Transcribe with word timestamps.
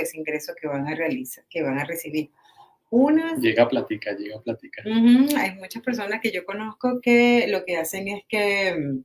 de 0.00 0.04
ese 0.04 0.18
ingreso 0.18 0.54
que 0.60 0.66
van 0.66 0.86
a 0.88 0.94
realizar, 0.94 1.44
que 1.48 1.62
van 1.62 1.78
a 1.78 1.84
recibir. 1.84 2.30
Una, 2.90 3.36
llega 3.36 3.62
a 3.62 3.68
platicar, 3.68 4.16
llega 4.16 4.36
a 4.36 4.42
platicar. 4.42 4.84
hay 4.86 5.54
muchas 5.54 5.82
personas 5.82 6.20
que 6.20 6.32
yo 6.32 6.44
conozco 6.44 7.00
que 7.00 7.46
lo 7.48 7.64
que 7.64 7.76
hacen 7.76 8.08
es 8.08 8.24
que 8.28 8.74
mm, 8.76 9.04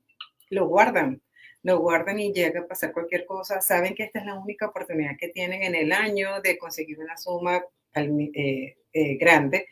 lo 0.50 0.68
guardan, 0.68 1.22
lo 1.62 1.80
guardan 1.80 2.20
y 2.20 2.34
llega 2.34 2.62
a 2.62 2.68
pasar 2.68 2.92
cualquier 2.94 3.26
cosa. 3.26 3.62
Saben 3.62 3.94
que 3.94 4.04
esta 4.04 4.20
es 4.20 4.26
la 4.26 4.40
única 4.40 4.68
oportunidad 4.68 5.18
que 5.20 5.30
tienen 5.30 5.62
en 5.62 5.76
el 5.76 5.92
año 5.92 6.42
de 6.42 6.58
conseguir 6.58 7.00
una 7.00 7.16
suma 7.18 7.64
eh, 7.94 8.76
eh, 8.92 9.18
grande 9.18 9.68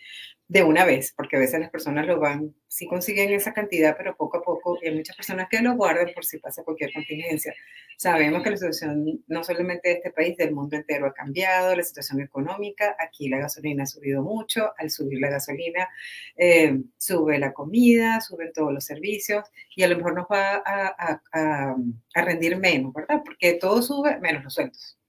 de 0.54 0.62
una 0.62 0.86
vez, 0.86 1.16
porque 1.18 1.36
a 1.36 1.40
veces 1.40 1.60
las 1.60 1.72
personas 1.72 2.06
lo 2.06 2.20
van, 2.20 2.54
sí 2.68 2.86
consiguen 2.86 3.34
esa 3.34 3.56
cantidad, 3.56 3.98
pero 3.98 4.16
poco 4.16 4.38
a 4.38 4.44
poco, 4.44 4.78
y 4.80 4.88
hay 4.88 4.96
muchas 4.96 5.16
personas 5.16 5.48
que 5.50 5.60
lo 5.64 5.74
guardan 5.74 6.14
por 6.14 6.24
si 6.24 6.38
pasa 6.38 6.64
cualquier 6.64 6.94
contingencia. 6.94 7.56
Sabemos 7.98 8.44
que 8.44 8.52
la 8.52 8.58
situación 8.58 9.24
no 9.26 9.44
solamente 9.44 9.90
de 9.90 9.96
este 9.96 10.12
país, 10.12 10.38
del 10.38 10.54
mundo 10.54 10.76
entero 10.76 11.08
ha 11.08 11.14
cambiado, 11.16 11.76
la 11.76 11.82
situación 11.82 12.22
económica, 12.22 12.96
aquí 13.00 13.30
la 13.30 13.40
gasolina 13.40 13.82
ha 13.82 13.88
subido 13.88 14.22
mucho, 14.22 14.74
al 14.78 14.92
subir 14.92 15.20
la 15.20 15.32
gasolina 15.32 15.90
eh, 16.36 16.80
sube 17.00 17.40
la 17.40 17.52
comida, 17.52 18.22
suben 18.22 18.54
todos 18.54 18.72
los 18.72 18.86
servicios 18.86 19.50
y 19.76 19.82
a 19.82 19.88
lo 19.88 19.98
mejor 19.98 20.14
nos 20.14 20.28
va 20.32 20.62
a, 20.64 21.20
a, 21.32 21.76
a 22.14 22.22
rendir 22.22 22.58
menos, 22.58 22.94
¿verdad? 22.94 23.24
Porque 23.26 23.54
todo 23.54 23.82
sube 23.82 24.20
menos 24.20 24.44
los 24.44 24.54
sueldos 24.54 25.00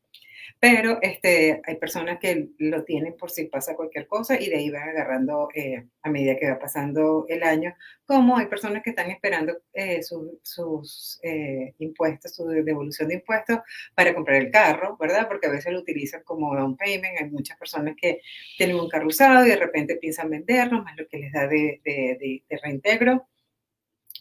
pero 0.64 0.98
este, 1.02 1.60
hay 1.62 1.76
personas 1.76 2.18
que 2.18 2.48
lo 2.58 2.84
tienen 2.84 3.18
por 3.18 3.30
si 3.30 3.44
pasa 3.44 3.76
cualquier 3.76 4.06
cosa 4.06 4.40
y 4.40 4.48
de 4.48 4.56
ahí 4.56 4.70
van 4.70 4.88
agarrando 4.88 5.50
eh, 5.54 5.84
a 6.00 6.08
medida 6.08 6.38
que 6.38 6.48
va 6.48 6.58
pasando 6.58 7.26
el 7.28 7.42
año, 7.42 7.76
como 8.06 8.38
hay 8.38 8.46
personas 8.46 8.82
que 8.82 8.88
están 8.88 9.10
esperando 9.10 9.58
eh, 9.74 10.00
sus 10.02 11.20
eh, 11.22 11.74
impuestos, 11.80 12.34
su 12.34 12.46
devolución 12.46 13.08
de 13.08 13.16
impuestos 13.16 13.58
para 13.94 14.14
comprar 14.14 14.40
el 14.40 14.50
carro, 14.50 14.96
¿verdad? 14.98 15.28
Porque 15.28 15.48
a 15.48 15.50
veces 15.50 15.70
lo 15.70 15.80
utilizan 15.80 16.22
como 16.24 16.56
down 16.56 16.78
payment, 16.78 17.20
hay 17.20 17.28
muchas 17.28 17.58
personas 17.58 17.94
que 18.00 18.22
tienen 18.56 18.76
un 18.76 18.88
carro 18.88 19.08
usado 19.08 19.44
y 19.44 19.50
de 19.50 19.56
repente 19.56 19.96
piensan 19.96 20.30
venderlo, 20.30 20.82
más 20.82 20.96
lo 20.96 21.06
que 21.06 21.18
les 21.18 21.32
da 21.34 21.46
de, 21.46 21.82
de, 21.84 22.42
de 22.48 22.60
reintegro, 22.62 23.28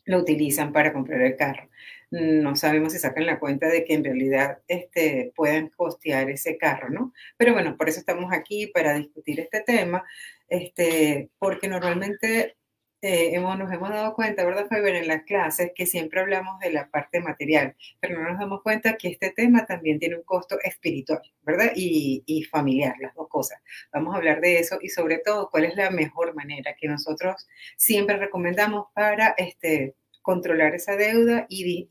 lo 0.04 0.18
utilizan 0.18 0.74
para 0.74 0.92
comprar 0.92 1.22
el 1.22 1.38
carro 1.38 1.70
no 2.14 2.56
sabemos 2.56 2.94
si 2.94 3.00
sacan 3.00 3.26
la 3.26 3.40
cuenta 3.40 3.68
de 3.68 3.84
que 3.86 3.96
en 3.96 4.04
realidad 4.04 4.60
este, 4.68 5.34
puedan 5.36 5.70
costear 5.70 6.30
ese 6.30 6.58
carro, 6.58 6.90
¿no? 6.90 7.14
Pero 7.38 7.54
bueno, 7.54 7.76
por 7.76 7.90
eso 7.90 8.00
estamos 8.00 8.32
aquí 8.32 8.68
para 8.68 8.94
discutir 8.94 9.40
este 9.40 9.62
tema, 9.62 10.04
este, 10.48 11.32
porque 11.40 11.68
normalmente 11.68 12.56
eh, 13.02 13.36
hemos, 13.36 13.58
nos 13.58 13.72
hemos 13.72 13.90
dado 13.90 14.14
cuenta, 14.14 14.46
¿verdad, 14.46 14.68
Faber, 14.68 14.96
en 14.96 15.08
las 15.08 15.24
clases 15.24 15.72
que 15.76 15.88
siempre 15.88 16.22
hablamos 16.22 16.60
de 16.60 16.72
la 16.72 16.90
parte 16.90 17.20
material, 17.20 17.76
pero 18.00 18.22
no 18.22 18.30
nos 18.30 18.40
damos 18.40 18.62
cuenta 18.62 18.96
que 18.96 19.10
este 19.10 19.32
tema 19.32 19.66
también 19.66 20.00
tiene 20.00 20.16
un 20.16 20.24
costo 20.24 20.58
espiritual, 20.64 21.22
¿verdad? 21.42 21.72
Y, 21.76 22.24
y 22.28 22.44
familiar, 22.44 22.96
las 23.02 23.16
dos 23.16 23.28
cosas. 23.28 23.60
Vamos 23.92 24.14
a 24.14 24.18
hablar 24.20 24.40
de 24.40 24.60
eso 24.60 24.78
y 24.82 24.90
sobre 24.90 25.18
todo 25.18 25.50
cuál 25.50 25.66
es 25.66 25.76
la 25.76 25.90
mejor 25.90 26.36
manera 26.36 26.76
que 26.80 26.88
nosotros 26.88 27.48
siempre 27.76 28.18
recomendamos 28.18 28.88
para 28.94 29.30
este, 29.38 29.96
controlar 30.24 30.74
esa 30.74 30.96
deuda 30.96 31.46
y, 31.50 31.88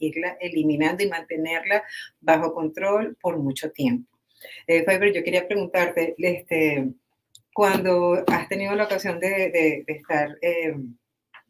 irla 0.00 0.36
eliminando 0.40 1.04
y 1.04 1.08
mantenerla 1.08 1.84
bajo 2.20 2.52
control 2.52 3.16
por 3.20 3.38
mucho 3.38 3.70
tiempo. 3.70 4.10
Eh, 4.66 4.82
Faber, 4.82 5.12
yo 5.12 5.22
quería 5.22 5.46
preguntarte, 5.46 6.16
este, 6.18 6.88
cuando 7.54 8.24
has 8.26 8.48
tenido 8.48 8.74
la 8.74 8.84
ocasión 8.84 9.20
de, 9.20 9.84
estar 9.86 10.36
em, 10.40 10.96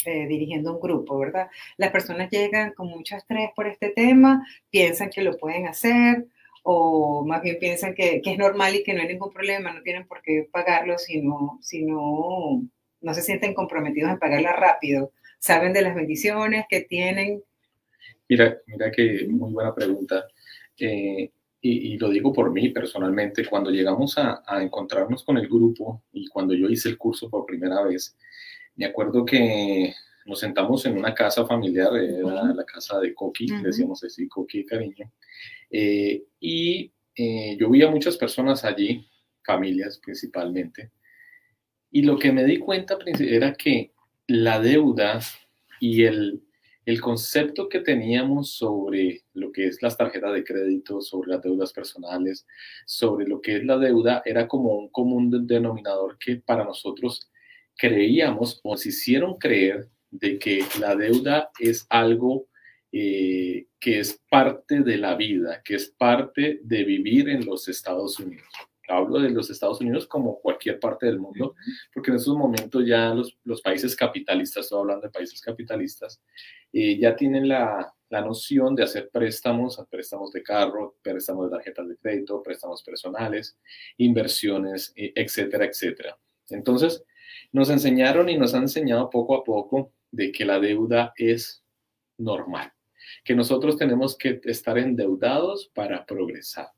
eh, 0.04 0.26
dirigiendo 0.26 0.74
un 0.74 0.80
grupo, 0.80 1.18
¿verdad? 1.18 1.48
Las 1.78 1.90
personas 1.90 2.28
llegan 2.30 2.74
con 2.74 2.88
mucho 2.88 3.16
estrés 3.16 3.50
por 3.54 3.66
este 3.68 3.90
tema, 3.90 4.44
piensan 4.68 5.08
que 5.08 5.22
lo 5.22 5.38
pueden 5.38 5.68
hacer 5.68 6.26
o 6.64 7.24
más 7.24 7.42
bien 7.42 7.58
piensan 7.58 7.94
que, 7.94 8.20
es 8.24 8.38
normal 8.38 8.74
y 8.74 8.84
que 8.84 8.94
no 8.94 9.00
hay 9.00 9.08
ningún 9.08 9.32
problema, 9.32 9.72
no 9.72 9.82
tienen 9.82 10.06
por 10.06 10.22
qué 10.22 10.48
pagarlo 10.50 10.98
si 10.98 11.20
no, 11.20 11.58
si 11.62 11.82
no, 11.84 12.62
no 13.00 13.14
se 13.14 13.22
sienten 13.22 13.54
comprometidos 13.54 14.10
en 14.10 14.18
pagarla 14.18 14.52
rápido 14.52 15.12
saben 15.42 15.72
de 15.72 15.82
las 15.82 15.96
bendiciones 15.96 16.66
que 16.68 16.82
tienen. 16.82 17.42
Mira, 18.28 18.58
mira 18.66 18.92
que 18.92 19.26
muy 19.28 19.52
buena 19.52 19.74
pregunta. 19.74 20.24
Eh, 20.78 21.30
y, 21.60 21.98
lo 21.98 22.10
digo 22.10 22.32
por 22.32 22.52
mí 22.52 22.68
personalmente, 22.68 23.44
cuando 23.46 23.70
llegamos 23.70 24.16
a, 24.18 24.42
encontrarnos 24.60 25.24
con 25.24 25.38
el 25.38 25.48
grupo 25.48 26.02
y 26.12 26.28
cuando 26.28 26.54
yo 26.54 26.68
hice 26.68 26.88
el 26.88 26.98
curso 26.98 27.28
por 27.28 27.44
primera 27.44 27.82
vez, 27.82 28.16
me 28.76 28.86
acuerdo 28.86 29.24
que 29.24 29.92
nos 30.26 30.38
sentamos 30.38 30.86
en 30.86 30.96
una 30.96 31.12
casa 31.14 31.44
familiar, 31.44 31.94
era 31.96 32.54
la 32.54 32.64
casa 32.64 33.00
de 33.00 33.12
Coqui, 33.14 33.46
decíamos 33.62 34.02
así, 34.02 34.28
Coqui 34.28 34.64
cariño, 34.64 35.12
eh, 35.70 36.24
y 36.40 36.92
eh, 37.16 37.56
yo 37.58 37.70
vi 37.70 37.82
a 37.82 37.90
muchas 37.90 38.16
personas 38.16 38.64
allí, 38.64 39.08
familias 39.44 40.00
principalmente, 40.02 40.90
y 41.90 42.02
lo 42.02 42.18
que 42.18 42.32
me 42.32 42.44
di 42.44 42.58
cuenta 42.58 42.98
era 43.20 43.52
que 43.54 43.91
la 44.26 44.60
deuda 44.60 45.20
y 45.80 46.04
el, 46.04 46.42
concepto 47.00 47.68
que 47.68 47.80
teníamos 47.80 48.54
sobre 48.56 49.22
lo 49.34 49.52
que 49.52 49.66
es 49.66 49.82
las 49.82 49.96
tarjetas 49.96 50.32
de 50.32 50.44
crédito, 50.44 51.00
sobre 51.00 51.30
las 51.30 51.42
deudas 51.42 51.72
personales, 51.72 52.46
sobre 52.86 53.26
lo 53.26 53.40
que 53.40 53.56
es 53.56 53.64
la 53.64 53.78
deuda, 53.78 54.22
era 54.24 54.48
como 54.48 54.74
un 54.76 54.88
común 54.88 55.46
denominador 55.46 56.18
que 56.18 56.36
para 56.36 56.64
nosotros 56.64 57.30
creíamos 57.76 58.60
o 58.62 58.72
nos 58.72 58.84
hicieron 58.84 59.38
creer 59.38 59.88
de 60.10 60.38
que 60.38 60.64
la 60.80 60.96
deuda 60.96 61.50
es 61.58 61.86
algo 61.88 62.46
eh, 62.90 63.66
que 63.80 64.00
es 64.00 64.20
parte 64.28 64.82
de 64.82 64.98
la 64.98 65.14
vida, 65.14 65.62
que 65.64 65.76
es 65.76 65.88
parte 65.88 66.60
de 66.62 66.84
vivir 66.84 67.28
en 67.28 67.46
los 67.46 67.68
Estados 67.68 68.18
Unidos 68.18 68.48
hablo 68.88 69.20
de 69.20 69.30
los 69.30 69.50
Estados 69.50 69.80
Unidos 69.80 70.06
como 70.06 70.40
cualquier 70.40 70.80
parte 70.80 71.06
del 71.06 71.18
mundo, 71.18 71.54
porque 71.92 72.10
en 72.10 72.16
estos 72.16 72.36
momentos 72.36 72.84
ya 72.86 73.14
los, 73.14 73.38
los 73.44 73.60
países 73.62 73.94
capitalistas, 73.94 74.64
estoy 74.64 74.80
hablando 74.80 75.06
de 75.06 75.12
países 75.12 75.40
capitalistas, 75.40 76.20
eh, 76.72 76.98
ya 76.98 77.14
tienen 77.14 77.48
la, 77.48 77.94
la, 78.08 78.20
noción 78.20 78.74
de 78.74 78.84
hacer 78.84 79.10
préstamos, 79.10 79.80
préstamos 79.90 80.32
de 80.32 80.42
carro, 80.42 80.96
préstamos 81.02 81.50
de 81.50 81.56
tarjetas 81.56 81.88
de 81.88 81.96
crédito, 81.96 82.42
préstamos 82.42 82.82
personales, 82.82 83.58
inversiones, 83.98 84.92
eh, 84.96 85.12
etcétera, 85.14 85.66
etcétera. 85.66 86.18
Entonces, 86.48 87.04
nos 87.52 87.70
enseñaron 87.70 88.28
y 88.28 88.36
nos 88.36 88.54
han 88.54 88.62
enseñado 88.62 89.10
poco 89.10 89.36
a 89.36 89.44
poco 89.44 89.92
de 90.10 90.32
que 90.32 90.44
la 90.44 90.58
deuda 90.58 91.12
es 91.16 91.64
normal, 92.18 92.72
que 93.24 93.34
nosotros 93.34 93.76
tenemos 93.76 94.16
que 94.16 94.40
estar 94.44 94.78
endeudados 94.78 95.70
para 95.74 96.04
progresar 96.04 96.68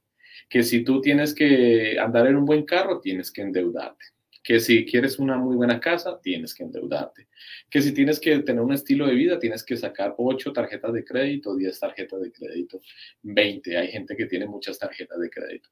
que 0.49 0.63
si 0.63 0.85
tú 0.85 1.01
tienes 1.01 1.35
que 1.35 1.99
andar 1.99 2.27
en 2.27 2.37
un 2.37 2.45
buen 2.45 2.65
carro, 2.65 3.01
tienes 3.01 3.31
que 3.33 3.43
endeudarte. 3.43 4.05
Que 4.43 4.61
si 4.61 4.85
quieres 4.85 5.19
una 5.19 5.39
muy 5.39 5.57
buena 5.57 5.81
casa, 5.81 6.21
tienes 6.21 6.55
que 6.55 6.65
endeudarte. 6.65 7.29
Que 7.71 7.81
si 7.81 7.95
tienes 7.95 8.21
que 8.21 8.41
tener 8.41 8.63
un 8.63 8.75
estilo 8.75 9.07
de 9.07 9.15
vida, 9.15 9.39
tienes 9.39 9.65
que 9.65 9.77
sacar 9.77 10.15
8 10.19 10.53
tarjetas 10.53 10.93
de 10.93 11.05
crédito, 11.05 11.57
10 11.57 11.81
tarjetas 11.81 12.21
de 12.21 12.31
crédito, 12.31 12.81
20. 13.23 13.77
Hay 13.79 13.89
gente 13.89 14.15
que 14.17 14.27
tiene 14.27 14.47
muchas 14.47 14.79
tarjetas 14.79 15.19
de 15.19 15.31
crédito. 15.31 15.71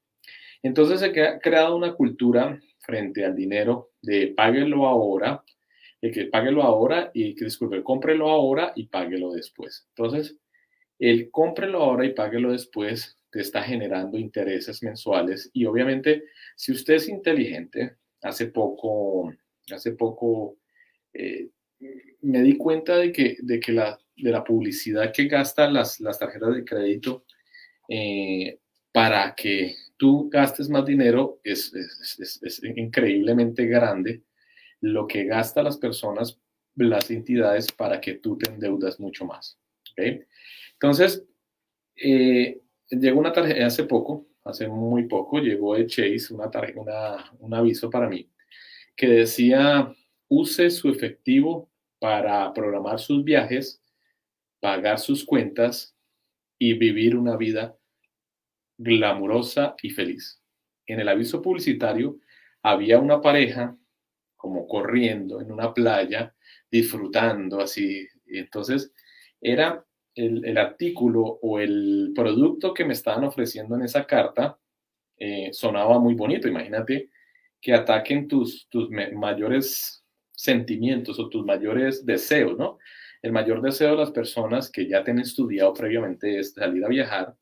Entonces 0.62 1.00
se 1.00 1.20
ha 1.20 1.38
creado 1.38 1.76
una 1.76 1.92
cultura 1.94 2.58
frente 2.78 3.24
al 3.24 3.34
dinero 3.34 3.92
de 4.00 4.28
páguelo 4.28 4.86
ahora, 4.86 5.44
de 6.00 6.10
que 6.10 6.24
páguelo 6.26 6.62
ahora 6.62 7.10
y 7.14 7.34
que 7.34 7.44
disculpe, 7.44 7.82
cómprelo 7.82 8.28
ahora 8.28 8.72
y 8.74 8.86
páguelo 8.86 9.32
después. 9.32 9.86
Entonces, 9.94 10.36
el 10.98 11.30
cómprelo 11.30 11.82
ahora 11.82 12.06
y 12.06 12.14
páguelo 12.14 12.52
después 12.52 13.16
te 13.32 13.40
está 13.40 13.62
generando 13.62 14.18
intereses 14.18 14.82
mensuales 14.82 15.50
y 15.54 15.64
obviamente 15.64 16.24
si 16.54 16.70
usted 16.70 16.94
es 16.94 17.08
inteligente, 17.08 17.96
hace 18.20 18.46
poco, 18.46 19.32
hace 19.72 19.92
poco 19.92 20.58
eh, 21.14 21.48
me 22.20 22.42
di 22.42 22.56
cuenta 22.56 22.98
de 22.98 23.10
que, 23.10 23.36
de 23.40 23.58
que 23.58 23.72
la, 23.72 23.98
de 24.16 24.30
la 24.30 24.44
publicidad 24.44 25.12
que 25.12 25.26
gastan 25.26 25.72
las, 25.72 25.98
las 26.00 26.18
tarjetas 26.18 26.54
de 26.54 26.64
crédito 26.64 27.24
eh, 27.88 28.58
para 28.92 29.34
que 29.34 29.74
tú 29.96 30.28
gastes 30.30 30.68
más 30.68 30.84
dinero 30.84 31.40
es, 31.42 31.72
es, 31.74 32.62
increíblemente 32.62 33.66
grande 33.66 34.22
lo 34.80 35.06
que 35.06 35.24
gastan 35.24 35.64
las 35.64 35.78
personas, 35.78 36.38
las 36.74 37.10
entidades, 37.10 37.72
para 37.72 38.00
que 38.00 38.14
tú 38.14 38.36
te 38.36 38.50
endeudas 38.50 39.00
mucho 39.00 39.24
más. 39.24 39.58
Entonces, 39.96 41.24
eh, 41.96 42.61
llegó 42.92 43.20
una 43.20 43.32
tarjeta 43.32 43.66
hace 43.66 43.84
poco, 43.84 44.26
hace 44.44 44.68
muy 44.68 45.06
poco, 45.08 45.38
llegó 45.38 45.74
de 45.76 45.86
Chase 45.86 46.34
una, 46.34 46.50
una 46.76 47.32
un 47.38 47.54
aviso 47.54 47.90
para 47.90 48.08
mí 48.08 48.28
que 48.96 49.08
decía 49.08 49.94
use 50.28 50.70
su 50.70 50.88
efectivo 50.88 51.70
para 51.98 52.52
programar 52.52 52.98
sus 52.98 53.24
viajes, 53.24 53.82
pagar 54.60 54.98
sus 54.98 55.24
cuentas 55.24 55.96
y 56.58 56.74
vivir 56.74 57.16
una 57.16 57.36
vida 57.36 57.76
glamurosa 58.78 59.74
y 59.82 59.90
feliz. 59.90 60.40
En 60.86 61.00
el 61.00 61.08
aviso 61.08 61.42
publicitario 61.42 62.18
había 62.62 62.98
una 62.98 63.20
pareja 63.20 63.76
como 64.36 64.66
corriendo 64.66 65.40
en 65.40 65.52
una 65.52 65.72
playa, 65.72 66.34
disfrutando 66.70 67.60
así. 67.60 68.06
entonces 68.26 68.92
era 69.40 69.84
el, 70.14 70.58
artículo 70.58 71.22
o 71.22 71.58
el 71.58 72.12
producto 72.14 72.74
que 72.74 72.84
me 72.84 72.92
estaban 72.92 73.24
ofreciendo 73.24 73.76
en 73.76 73.82
esa 73.82 74.06
carta 74.06 74.58
eh, 75.16 75.50
sonaba 75.52 75.98
muy 75.98 76.14
bonito. 76.14 76.48
Imagínate 76.48 77.10
que 77.60 77.72
ataquen 77.72 78.28
tus, 78.28 78.68
tus 78.68 78.90
mayores 78.90 80.04
sentimientos 80.34 81.18
o 81.18 81.28
tus 81.28 81.44
mayores 81.44 82.04
deseos, 82.04 82.58
¿no? 82.58 82.78
El 83.22 83.32
mayor 83.32 83.62
deseo 83.62 83.92
de 83.92 83.98
las 83.98 84.10
personas 84.10 84.70
que 84.70 84.88
ya 84.88 85.04
tienen 85.04 85.22
estudiado 85.22 85.72
previamente 85.72 86.38
es 86.38 86.54
salir 86.54 86.84
a 86.84 86.88
viajar, 86.88 87.36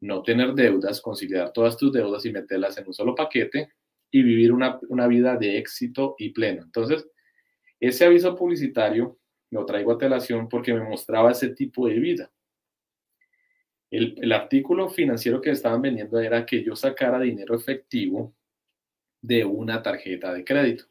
no 0.00 0.22
tener 0.22 0.54
deudas, 0.54 1.02
conciliar 1.02 1.52
todas 1.52 1.76
tus 1.76 1.92
deudas 1.92 2.24
y 2.24 2.32
meterlas 2.32 2.78
en 2.78 2.86
un 2.86 2.94
solo 2.94 3.14
paquete 3.14 3.68
y 4.10 4.22
vivir 4.22 4.52
una, 4.52 4.80
una 4.88 5.06
vida 5.06 5.36
de 5.36 5.58
éxito 5.58 6.14
y 6.18 6.30
pleno. 6.30 6.62
Entonces, 6.62 7.06
ese 7.78 8.06
aviso 8.06 8.34
publicitario 8.34 9.18
lo 9.52 9.64
traigo 9.64 9.92
a 9.92 9.98
telación 9.98 10.48
porque 10.48 10.74
me 10.74 10.82
mostraba 10.82 11.30
ese 11.30 11.50
tipo 11.50 11.86
de 11.86 12.00
vida. 12.00 12.32
El, 13.90 14.16
el, 14.20 14.32
artículo 14.32 14.88
financiero 14.88 15.40
que 15.40 15.50
estaban 15.50 15.82
vendiendo 15.82 16.18
era 16.18 16.44
que 16.46 16.64
yo 16.64 16.74
sacara 16.74 17.20
dinero 17.20 17.54
efectivo 17.54 18.34
de 19.20 19.44
una 19.44 19.82
tarjeta 19.82 20.32
de 20.32 20.44
crédito. 20.44 20.86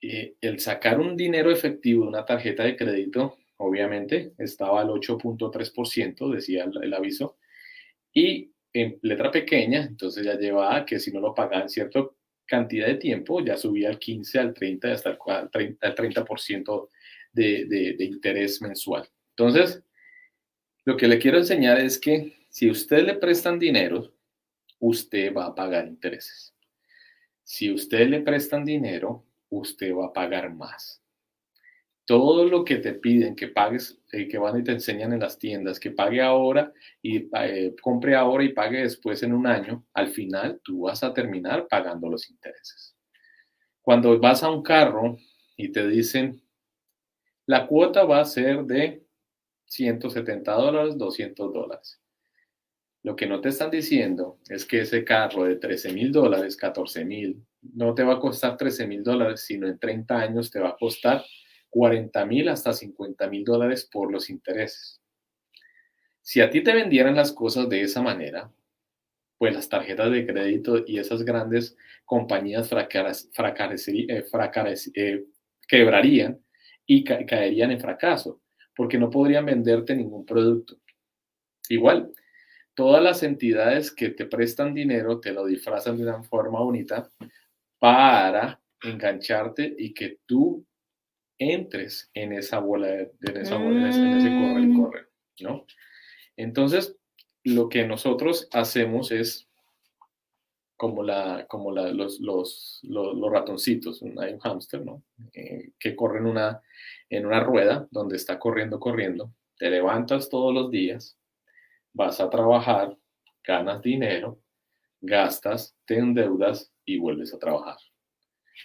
Eh, 0.00 0.36
el 0.40 0.60
sacar 0.60 1.00
un 1.00 1.16
dinero 1.16 1.50
efectivo 1.50 2.04
de 2.04 2.08
una 2.08 2.24
tarjeta 2.24 2.62
de 2.62 2.76
crédito, 2.76 3.38
obviamente, 3.56 4.32
estaba 4.38 4.80
al 4.80 4.88
8.3%, 4.88 6.30
decía 6.30 6.64
el, 6.64 6.94
aviso, 6.94 7.36
y 8.12 8.52
en 8.72 8.98
letra 9.02 9.30
pequeña, 9.30 9.82
entonces 9.82 10.24
ya 10.24 10.38
llevaba 10.38 10.86
que 10.86 11.00
si 11.00 11.10
no 11.10 11.20
lo 11.20 11.34
pagaban 11.34 11.68
cierta 11.68 12.06
cantidad 12.46 12.86
de 12.86 12.94
tiempo, 12.94 13.44
ya 13.44 13.56
subía 13.56 13.88
al 13.88 13.98
15, 13.98 14.38
al 14.38 14.54
30, 14.54 14.92
hasta 14.92 15.10
el 15.10 15.16
30%, 15.18 15.78
al 15.80 15.94
30 15.94 16.24
de, 17.32 17.66
de, 17.66 18.04
interés 18.04 18.60
mensual. 18.60 19.08
Entonces, 19.30 19.82
lo 20.84 20.96
que 20.96 21.08
le 21.08 21.18
quiero 21.18 21.38
enseñar 21.38 21.78
es 21.78 21.98
que 21.98 22.46
si 22.48 22.70
usted 22.70 23.04
le 23.04 23.14
prestan 23.14 23.58
dinero, 23.58 24.12
usted 24.80 25.34
va 25.34 25.46
a 25.46 25.54
pagar 25.54 25.86
intereses. 25.86 26.54
Si 27.44 27.72
usted 27.72 28.08
le 28.08 28.20
prestan 28.20 28.64
dinero, 28.64 29.24
usted 29.50 29.94
va 29.94 30.06
a 30.06 30.12
pagar 30.12 30.54
más. 30.54 31.02
Todo 32.04 32.46
lo 32.46 32.64
que 32.64 32.76
te 32.76 32.94
piden 32.94 33.36
que 33.36 33.48
pagues, 33.48 34.00
eh, 34.12 34.28
que 34.28 34.38
van 34.38 34.58
y 34.58 34.64
te 34.64 34.72
enseñan 34.72 35.12
en 35.12 35.20
las 35.20 35.38
tiendas, 35.38 35.78
que 35.78 35.90
pague 35.90 36.22
ahora 36.22 36.72
y 37.02 37.28
eh, 37.34 37.74
compre 37.82 38.14
ahora 38.14 38.44
y 38.44 38.54
pague 38.54 38.80
después 38.80 39.22
en 39.22 39.34
un 39.34 39.46
año, 39.46 39.86
al 39.92 40.08
final 40.08 40.60
tú 40.64 40.82
vas 40.82 41.02
a 41.02 41.12
terminar 41.12 41.68
pagando 41.68 42.08
los 42.08 42.30
intereses. 42.30 42.96
Cuando 43.82 44.18
vas 44.18 44.42
a 44.42 44.50
un 44.50 44.62
carro 44.62 45.18
y 45.56 45.70
te 45.70 45.86
dicen, 45.86 46.42
la 47.48 47.66
cuota 47.66 48.04
va 48.04 48.20
a 48.20 48.26
ser 48.26 48.64
de 48.64 49.02
170 49.64 50.52
dólares, 50.52 50.98
200 50.98 51.50
dólares. 51.50 51.98
Lo 53.02 53.16
que 53.16 53.26
no 53.26 53.40
te 53.40 53.48
están 53.48 53.70
diciendo 53.70 54.38
es 54.50 54.66
que 54.66 54.82
ese 54.82 55.02
carro 55.02 55.44
de 55.44 55.56
13 55.56 55.94
mil 55.94 56.12
dólares, 56.12 56.58
14 56.58 57.06
mil, 57.06 57.42
no 57.62 57.94
te 57.94 58.04
va 58.04 58.14
a 58.14 58.20
costar 58.20 58.58
13 58.58 58.86
mil 58.86 59.02
dólares, 59.02 59.40
sino 59.46 59.66
en 59.66 59.78
30 59.78 60.18
años 60.18 60.50
te 60.50 60.60
va 60.60 60.70
a 60.70 60.76
costar 60.76 61.24
40 61.70 62.26
mil 62.26 62.50
hasta 62.50 62.74
50 62.74 63.26
mil 63.28 63.44
dólares 63.44 63.88
por 63.90 64.12
los 64.12 64.28
intereses. 64.28 65.00
Si 66.20 66.42
a 66.42 66.50
ti 66.50 66.62
te 66.62 66.74
vendieran 66.74 67.16
las 67.16 67.32
cosas 67.32 67.66
de 67.70 67.80
esa 67.80 68.02
manera, 68.02 68.52
pues 69.38 69.54
las 69.54 69.70
tarjetas 69.70 70.10
de 70.10 70.26
crédito 70.26 70.84
y 70.86 70.98
esas 70.98 71.22
grandes 71.22 71.78
compañías 72.04 72.70
eh, 72.70 74.26
eh, 74.94 75.24
quebrarían 75.66 76.44
y 76.88 77.04
caerían 77.04 77.70
en 77.70 77.80
fracaso, 77.80 78.40
porque 78.74 78.98
no 78.98 79.10
podrían 79.10 79.44
venderte 79.44 79.94
ningún 79.94 80.24
producto. 80.24 80.80
Igual, 81.68 82.10
todas 82.74 83.02
las 83.02 83.22
entidades 83.22 83.92
que 83.92 84.08
te 84.08 84.24
prestan 84.24 84.72
dinero 84.72 85.20
te 85.20 85.32
lo 85.32 85.44
disfrazan 85.44 85.98
de 85.98 86.04
una 86.04 86.22
forma 86.22 86.60
bonita 86.60 87.10
para 87.78 88.60
engancharte 88.82 89.74
y 89.78 89.92
que 89.92 90.20
tú 90.24 90.64
entres 91.38 92.10
en 92.14 92.32
esa 92.32 92.58
bola, 92.58 92.88
de, 92.88 93.12
en, 93.20 93.36
esa 93.36 93.56
bola 93.56 93.80
en 93.80 94.16
ese 94.16 94.28
corre 94.28 94.62
y 94.62 94.66
mm. 94.66 94.82
corre, 94.82 95.06
¿no? 95.40 95.66
Entonces, 96.36 96.96
lo 97.44 97.68
que 97.68 97.86
nosotros 97.86 98.48
hacemos 98.52 99.12
es 99.12 99.47
como, 100.78 101.02
los, 101.02 102.20
ratoncitos, 103.30 104.00
hay 104.02 104.32
un 104.32 104.38
hámster, 104.38 104.84
¿no? 104.84 105.02
Eh, 105.34 105.72
que 105.78 105.94
corre 105.94 106.20
en 106.20 106.26
una, 106.26 106.62
en 107.10 107.26
una 107.26 107.40
rueda 107.40 107.86
donde 107.90 108.16
está 108.16 108.38
corriendo, 108.38 108.80
corriendo, 108.80 109.34
te 109.58 109.68
levantas 109.68 110.30
todos 110.30 110.54
los 110.54 110.70
días, 110.70 111.18
vas 111.92 112.20
a 112.20 112.30
trabajar, 112.30 112.96
ganas 113.44 113.82
dinero, 113.82 114.40
gastas, 115.00 115.76
te 115.84 115.98
endeudas 115.98 116.72
y 116.84 116.98
vuelves 116.98 117.34
a 117.34 117.38
trabajar. 117.38 117.76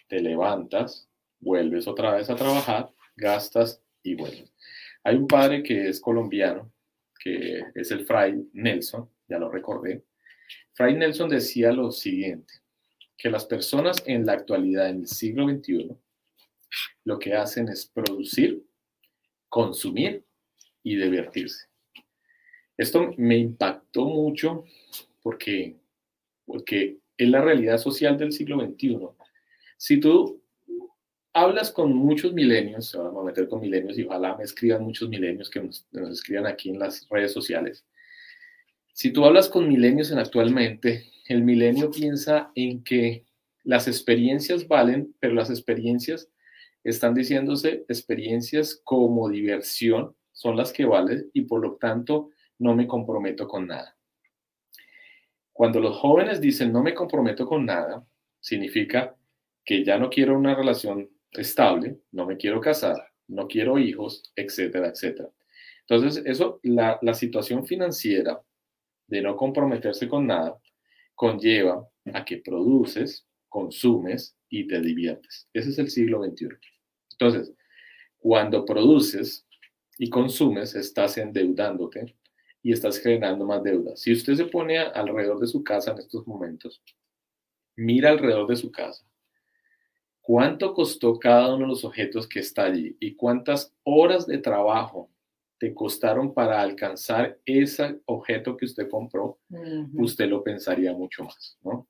Te 0.07 0.21
levantas, 0.21 1.10
vuelves 1.39 1.88
otra 1.88 2.13
vez 2.13 2.30
a 2.30 2.36
trabajar, 2.36 2.92
gastas 3.15 3.81
y 4.04 4.15
vuelves. 4.15 4.54
Hay 5.04 5.15
un 5.15 5.27
padre 5.27 5.63
que 5.63 5.89
es 5.89 6.00
colombiano, 6.00 6.71
que 7.19 7.63
es 7.74 7.92
el 7.92 8.06
Fray 8.06 8.50
Nelson, 8.54 9.10
ya 9.27 9.39
lo 9.39 9.50
recordé. 9.50 10.04
Fray 10.74 10.96
Nelson 10.96 11.30
decía 11.30 11.72
lo 11.72 11.92
siguiente, 11.92 12.54
que 13.18 13.30
las 13.30 13.46
personas 13.46 14.04
en 14.06 14.26
la 14.26 14.34
actualidad, 14.34 14.90
en 14.90 15.02
el 15.02 15.08
siglo 15.08 15.48
XXI, 15.48 15.96
lo 17.06 17.20
que 17.20 17.34
hacen 17.34 17.70
es 17.70 17.86
producir, 17.86 18.64
consumir 19.50 20.26
y 20.82 20.96
divertirse. 20.96 21.68
Esto 22.78 23.14
me 23.18 23.38
impactó 23.38 24.06
mucho 24.06 24.66
porque, 25.22 25.78
porque 26.46 26.98
es 27.18 27.30
la 27.30 27.42
realidad 27.42 27.78
social 27.78 28.18
del 28.18 28.32
siglo 28.32 28.60
XXI. 28.60 29.00
Si 29.78 30.00
tú 30.00 30.42
hablas 31.34 31.72
con 31.72 31.94
muchos 31.94 32.34
milenios, 32.34 32.94
ahora 32.96 33.10
vamos 33.10 33.24
a 33.24 33.26
meter 33.28 33.48
con 33.48 33.60
milenios 33.60 33.98
y 33.98 34.04
ojalá 34.04 34.36
me 34.38 34.44
escriban 34.44 34.84
muchos 34.84 35.10
milenios 35.10 35.50
que 35.50 35.62
nos, 35.62 35.86
escriban 36.12 36.46
aquí 36.46 36.70
en 36.70 36.80
las 36.80 37.08
redes 37.10 37.34
sociales. 37.34 37.86
Si 38.94 39.12
tú 39.12 39.25
hablas 39.25 39.50
con 39.50 39.68
milenios 39.68 40.12
en 40.12 40.19
actualmente, 40.19 41.12
el 41.28 41.42
milenio 41.42 41.90
piensa 41.90 42.51
en 42.54 42.84
que 42.84 43.25
las 43.63 43.88
experiencias 43.88 44.68
valen, 44.68 45.16
pero 45.19 45.34
las 45.34 45.50
experiencias 45.50 46.30
están 46.84 47.16
diciéndose 47.16 47.86
experiencias 47.90 48.80
como 48.84 49.30
diversión 49.30 50.16
son 50.31 50.57
las 50.57 50.72
que 50.72 50.86
valen 50.86 51.30
y 51.34 51.42
por 51.42 51.62
lo 51.62 51.75
tanto 51.78 52.30
no 52.60 52.75
me 52.75 52.86
comprometo 52.86 53.48
con 53.48 53.66
nada. 53.66 53.98
Cuando 55.51 55.80
los 55.80 55.98
jóvenes 55.98 56.39
dicen 56.39 56.72
no 56.72 56.84
me 56.84 56.94
comprometo 56.94 57.48
con 57.48 57.66
nada, 57.66 58.06
significa 58.39 59.15
que 59.65 59.84
ya 59.84 59.98
no 59.98 60.10
quiero 60.10 60.38
una 60.38 60.53
relación 60.53 61.10
estable, 61.32 61.98
no 62.12 62.27
me 62.27 62.38
quiero 62.38 62.62
casar, 62.62 62.98
no 63.27 63.48
quiero 63.48 63.79
hijos, 63.79 64.32
etcétera, 64.36 64.89
etcétera. 64.89 65.29
Entonces, 65.88 66.24
eso, 66.25 66.60
la, 66.63 67.00
la 67.01 67.13
situación 67.13 67.65
financiera 67.65 68.41
de 69.13 69.22
no 69.22 69.38
comprometerse 69.38 70.10
con 70.10 70.25
nada 70.25 70.60
conlleva 71.13 71.88
a 72.13 72.25
que 72.25 72.38
produces, 72.38 73.27
consumes 73.48 74.36
y 74.50 74.65
te 74.67 74.82
diviertes. 74.82 75.48
Ese 75.53 75.70
es 75.70 75.77
el 75.77 75.91
siglo 75.91 76.24
XXI. 76.24 76.48
Entonces, 77.12 77.53
cuando 78.17 78.65
produces 78.65 79.46
y 80.00 80.10
consumes, 80.10 80.74
estás 80.74 81.20
endeudándote 81.20 82.15
y 82.63 82.72
estás 82.72 82.98
generando 82.98 83.46
más 83.46 83.62
deuda. 83.62 83.96
Si 83.96 84.12
usted 84.12 84.34
se 84.34 84.46
pone 84.46 84.79
alrededor 84.79 85.39
de 85.39 85.48
su 85.48 85.63
casa 85.63 85.91
en 85.91 86.00
estos 86.00 86.25
momentos, 86.25 86.82
mira 87.75 88.10
alrededor 88.10 88.48
de 88.48 88.55
su 88.55 88.72
casa, 88.72 89.05
cuánto 90.22 90.74
costó 90.74 91.20
cada 91.20 91.53
uno 91.53 91.65
de 91.65 91.70
los 91.70 91.86
objetos 91.86 92.27
que 92.27 92.39
está 92.39 92.63
allí 92.63 92.98
y 93.00 93.15
cuántas 93.15 93.75
horas 93.84 94.25
de 94.25 94.39
trabajo 94.39 95.12
te 95.60 95.74
costaron 95.74 96.33
para 96.33 96.62
alcanzar 96.62 97.39
ese 97.45 98.01
objeto 98.05 98.57
que 98.57 98.65
usted 98.65 98.89
compró, 98.89 99.39
usted 99.93 100.27
lo 100.27 100.43
pensaría 100.43 100.93
mucho 100.93 101.24
más, 101.24 101.57
¿no? 101.62 101.88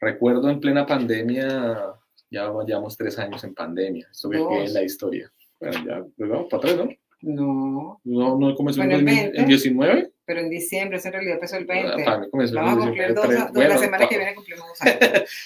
Recuerdo 0.00 0.50
en 0.50 0.60
plena 0.60 0.84
pandemia, 0.84 1.94
ya 2.30 2.52
llevamos 2.66 2.96
tres 2.96 3.18
años 3.18 3.42
en 3.44 3.54
pandemia, 3.54 4.08
eso 4.10 4.30
es 4.32 4.72
la 4.72 4.82
historia. 4.82 5.32
Bueno, 5.58 5.84
ya, 5.86 6.04
pues 6.16 6.28
vamos 6.30 6.48
para 6.50 6.72
atrás, 6.72 6.86
¿no? 6.86 7.05
No. 7.26 8.00
No, 8.04 8.38
no 8.38 8.54
comenzó 8.54 8.80
bueno, 8.80 8.94
en, 8.94 9.08
el 9.08 9.32
20, 9.32 9.44
19. 9.46 10.12
Pero 10.24 10.40
en 10.40 10.48
diciembre, 10.48 11.00
en 11.04 11.12
realidad 11.12 11.34
empezó 11.34 11.56
el 11.56 11.64
20. 11.64 12.04
Ah, 12.06 12.22
Vamos 12.32 12.52
a 12.54 12.86
cumplir 12.86 13.14
dos, 13.14 13.28
dos 13.28 13.52
bueno, 13.52 13.68
la 13.68 13.78
semana 13.78 14.08
que 14.08 14.16
viene 14.16 14.34
cumplimos 14.36 14.68
dos 14.68 14.82
años. 14.82 15.00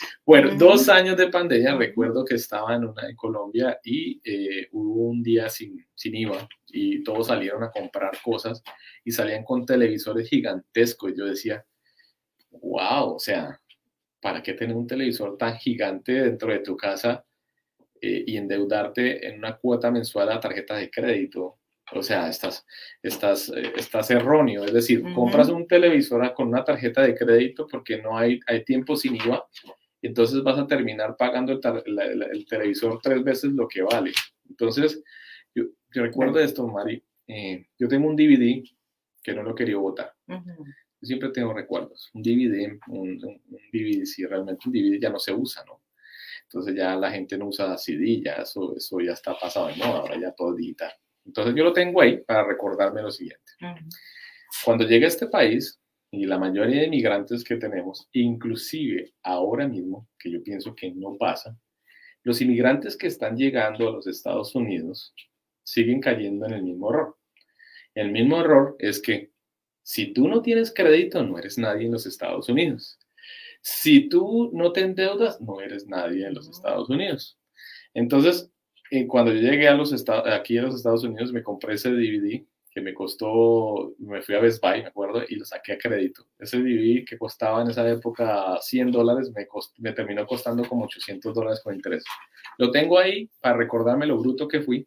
bueno, 0.27 0.49
uh 0.49 0.53
-huh. 0.53 0.59
dos 0.59 0.89
años 0.91 1.17
de 1.17 1.29
pandemia. 1.29 1.75
Recuerdo 1.77 2.23
que 2.27 2.35
estaba 2.35 2.75
en, 2.75 2.85
una, 2.85 3.09
en 3.09 3.17
Colombia 3.17 3.81
y 3.83 4.21
eh, 4.23 4.69
hubo 4.73 5.09
un 5.09 5.23
día 5.23 5.49
sin, 5.49 5.83
sin 5.95 6.15
IVA 6.17 6.47
y 6.67 7.03
todos 7.03 7.29
salieron 7.29 7.63
a 7.63 7.71
comprar 7.71 8.13
cosas 8.23 8.63
y 9.03 9.11
salían 9.11 9.43
con 9.43 9.65
televisores 9.65 10.29
gigantescos. 10.29 11.13
Y 11.13 11.17
yo 11.17 11.25
decía, 11.25 11.65
wow, 12.51 13.15
o 13.15 13.19
sea, 13.19 13.59
¿para 14.21 14.43
qué 14.43 14.53
tener 14.53 14.77
un 14.77 14.87
televisor 14.87 15.39
tan 15.39 15.57
gigante 15.57 16.13
dentro 16.13 16.53
de 16.53 16.59
tu 16.59 16.77
casa 16.77 17.25
eh, 18.03 18.23
y 18.27 18.37
endeudarte 18.37 19.27
en 19.27 19.39
una 19.39 19.57
cuota 19.57 19.91
mensual 19.91 20.31
a 20.31 20.41
tarjeta 20.41 20.77
de 20.77 20.91
crédito? 20.91 21.60
O 21.93 22.03
sea, 22.03 22.29
estás, 22.29 22.67
estás, 23.03 23.49
eh, 23.51 23.73
estás 23.77 24.11
erróneo. 24.11 24.65
Es 24.65 24.73
decir, 24.73 25.03
compras 25.15 25.49
un 25.49 25.67
televisor 25.67 26.33
con 26.35 26.49
una 26.49 26.65
tarjeta 26.65 27.03
de 27.03 27.15
crédito 27.15 27.67
porque 27.67 28.01
no 28.01 28.17
hay, 28.17 28.41
hay 28.47 28.65
tiempo 28.65 28.97
sin 28.97 29.17
IVA, 29.17 29.45
entonces 30.03 30.43
vas 30.43 30.59
a 30.59 30.67
terminar 30.67 31.17
pagando 31.17 31.53
el, 31.53 32.47
televisor 32.49 33.01
tres 33.03 33.23
veces 33.23 33.53
lo 33.53 33.69
que 33.69 33.83
vale. 33.83 34.13
Entonces, 34.49 35.03
yo, 35.55 35.65
recuerdo 35.91 36.39
esto, 36.41 36.67
Mari. 36.67 37.03
Eh, 37.27 37.67
yo 37.79 37.87
tengo 37.87 38.09
un 38.09 38.17
DVD 38.17 38.63
que 39.23 39.35
no 39.35 39.43
lo 39.43 39.55
quería 39.55 39.77
votar. 39.77 40.13
Yo 40.27 41.07
siempre 41.07 41.31
tengo 41.31 41.53
recuerdos. 41.53 42.11
Un 42.15 42.23
DVD, 42.23 42.79
un, 42.89 43.19
DVD, 43.73 44.05
si 44.05 44.25
realmente 44.27 44.69
un 44.69 44.73
DVD 44.73 45.01
ya 45.01 45.11
no 45.11 45.19
se 45.19 45.33
usa, 45.33 45.65
¿no? 45.65 45.83
Entonces 46.45 46.75
ya 46.75 46.97
la 46.97 47.11
gente 47.11 47.39
no 47.39 47.47
usa 47.47 47.79
CD, 47.79 48.23
ya 48.25 48.35
eso, 48.35 48.75
eso 48.77 49.01
ya 49.01 49.13
está 49.13 49.39
pasado 49.39 49.69
de 49.69 49.77
moda, 49.77 50.01
ahora 50.01 50.19
ya 50.19 50.33
todo 50.33 50.55
digital. 50.55 50.93
Entonces 51.25 51.55
yo 51.55 51.65
lo 51.65 51.73
tengo 51.73 52.01
ahí 52.01 52.19
para 52.19 52.45
recordarme 52.45 53.03
lo 53.03 53.11
siguiente. 53.11 53.53
Cuando 54.65 54.85
llegué 54.85 55.05
a 55.05 55.09
este 55.09 55.27
país, 55.27 55.81
y 56.13 56.27
la 56.27 56.39
mayoría 56.39 56.81
de 56.81 56.87
inmigrantes 56.87 57.45
que 57.45 57.57
tenemos, 57.57 58.09
inclusive 58.13 59.15
ahora 59.23 59.69
mismo, 59.69 60.09
que 60.19 60.31
yo 60.31 60.43
pienso 60.43 60.75
que 60.75 60.91
no 60.91 61.17
pasa, 61.17 61.57
los 62.23 62.41
inmigrantes 62.41 62.97
que 62.97 63.07
están 63.07 63.37
llegando 63.37 63.89
a 63.89 63.93
los 63.93 64.07
Estados 64.07 64.55
Unidos 64.55 65.15
siguen 65.63 66.01
cayendo 66.01 66.47
en 66.47 66.53
el 66.53 66.63
mismo 66.65 66.91
error. 66.91 67.17
El 67.95 68.11
mismo 68.11 68.41
error 68.41 68.77
es 68.79 69.01
que 69.01 69.31
si 69.83 70.13
tú 70.13 70.29
no 70.29 70.43
tienes 70.43 70.73
crédito, 70.75 71.23
no 71.23 71.39
eres 71.39 71.59
nadie 71.59 71.87
en 71.87 71.93
los 71.93 72.07
Estados 72.07 72.49
Unidos. 72.49 72.99
Si 73.63 74.09
tú 74.09 74.51
no 74.53 74.73
te 74.73 74.81
endeudas, 74.81 75.41
no 75.41 75.61
eres 75.61 75.87
nadie 75.87 76.27
en 76.27 76.35
los 76.35 76.49
Estados 76.49 76.89
Unidos. 76.89 77.39
Entonces, 77.95 78.51
cuando 79.09 79.33
yo 79.33 79.41
llegué 79.41 79.69
a 79.69 79.75
los 79.75 79.93
aquí 80.27 80.59
a 80.59 80.63
los 80.63 80.77
Estados 80.77 81.05
Unidos, 81.05 81.33
me 81.33 81.43
compré 81.43 81.75
ese 81.75 81.91
DVD 81.91 82.45
que 82.71 82.81
me 82.81 82.95
costó, 82.95 83.95
me 83.99 84.23
fui 84.23 84.35
a 84.37 84.41
Best 84.41 84.63
Buy, 84.63 84.83
me 84.83 84.89
acuerdo, 84.89 85.23
y 85.29 85.35
lo 85.35 85.45
saqué 85.45 85.73
a 85.73 85.79
crédito. 85.79 86.27
Ese 86.39 86.59
DVD 86.59 87.05
que 87.05 87.19
costaba 87.19 87.63
en 87.63 87.71
esa 87.71 87.89
época 87.89 88.59
100 88.61 88.93
dólares, 88.93 89.33
me, 89.35 89.47
me 89.79 89.93
terminó 89.93 90.25
costando 90.27 90.65
como 90.65 90.85
800 90.85 91.35
dólares 91.35 91.61
con 91.63 91.75
interés. 91.75 92.05
Lo 92.59 92.71
tengo 92.71 92.99
ahí 92.99 93.29
para 93.41 93.57
recordarme 93.57 94.07
lo 94.07 94.19
bruto 94.19 94.47
que 94.47 94.61
fui 94.61 94.87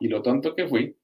y 0.00 0.08
lo 0.08 0.22
tonto 0.22 0.54
que 0.54 0.66
fui, 0.66 0.96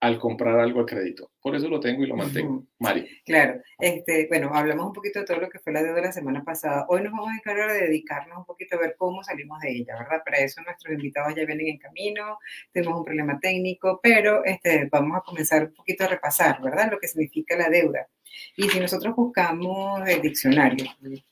al 0.00 0.18
comprar 0.18 0.58
algo 0.58 0.80
a 0.80 0.86
crédito. 0.86 1.30
Por 1.42 1.54
eso 1.54 1.68
lo 1.68 1.78
tengo 1.78 2.02
y 2.02 2.06
lo 2.06 2.16
mantengo. 2.16 2.64
Mari. 2.78 3.06
Claro. 3.24 3.60
Este, 3.78 4.26
bueno, 4.28 4.50
hablamos 4.52 4.86
un 4.86 4.92
poquito 4.94 5.20
de 5.20 5.26
todo 5.26 5.40
lo 5.40 5.50
que 5.50 5.58
fue 5.58 5.74
la 5.74 5.82
deuda 5.82 6.00
la 6.00 6.12
semana 6.12 6.42
pasada. 6.42 6.86
Hoy 6.88 7.02
nos 7.02 7.12
vamos 7.12 7.28
a 7.28 7.32
dedicar 7.32 7.60
a 7.60 7.72
dedicarnos 7.74 8.38
un 8.38 8.44
poquito 8.46 8.76
a 8.76 8.80
ver 8.80 8.94
cómo 8.96 9.22
salimos 9.22 9.60
de 9.60 9.70
ella, 9.72 9.98
¿verdad? 9.98 10.22
Para 10.24 10.38
eso 10.38 10.62
nuestros 10.62 10.94
invitados 10.94 11.34
ya 11.34 11.44
vienen 11.44 11.68
en 11.68 11.78
camino, 11.78 12.38
tenemos 12.72 12.98
un 12.98 13.04
problema 13.04 13.38
técnico, 13.40 14.00
pero 14.02 14.42
este, 14.44 14.88
vamos 14.90 15.18
a 15.18 15.20
comenzar 15.20 15.64
un 15.64 15.74
poquito 15.74 16.04
a 16.04 16.08
repasar, 16.08 16.62
¿verdad? 16.62 16.90
Lo 16.90 16.98
que 16.98 17.08
significa 17.08 17.56
la 17.56 17.68
deuda. 17.68 18.08
Y 18.56 18.68
si 18.70 18.80
nosotros 18.80 19.14
buscamos 19.14 20.08
el 20.08 20.22
diccionario, 20.22 20.86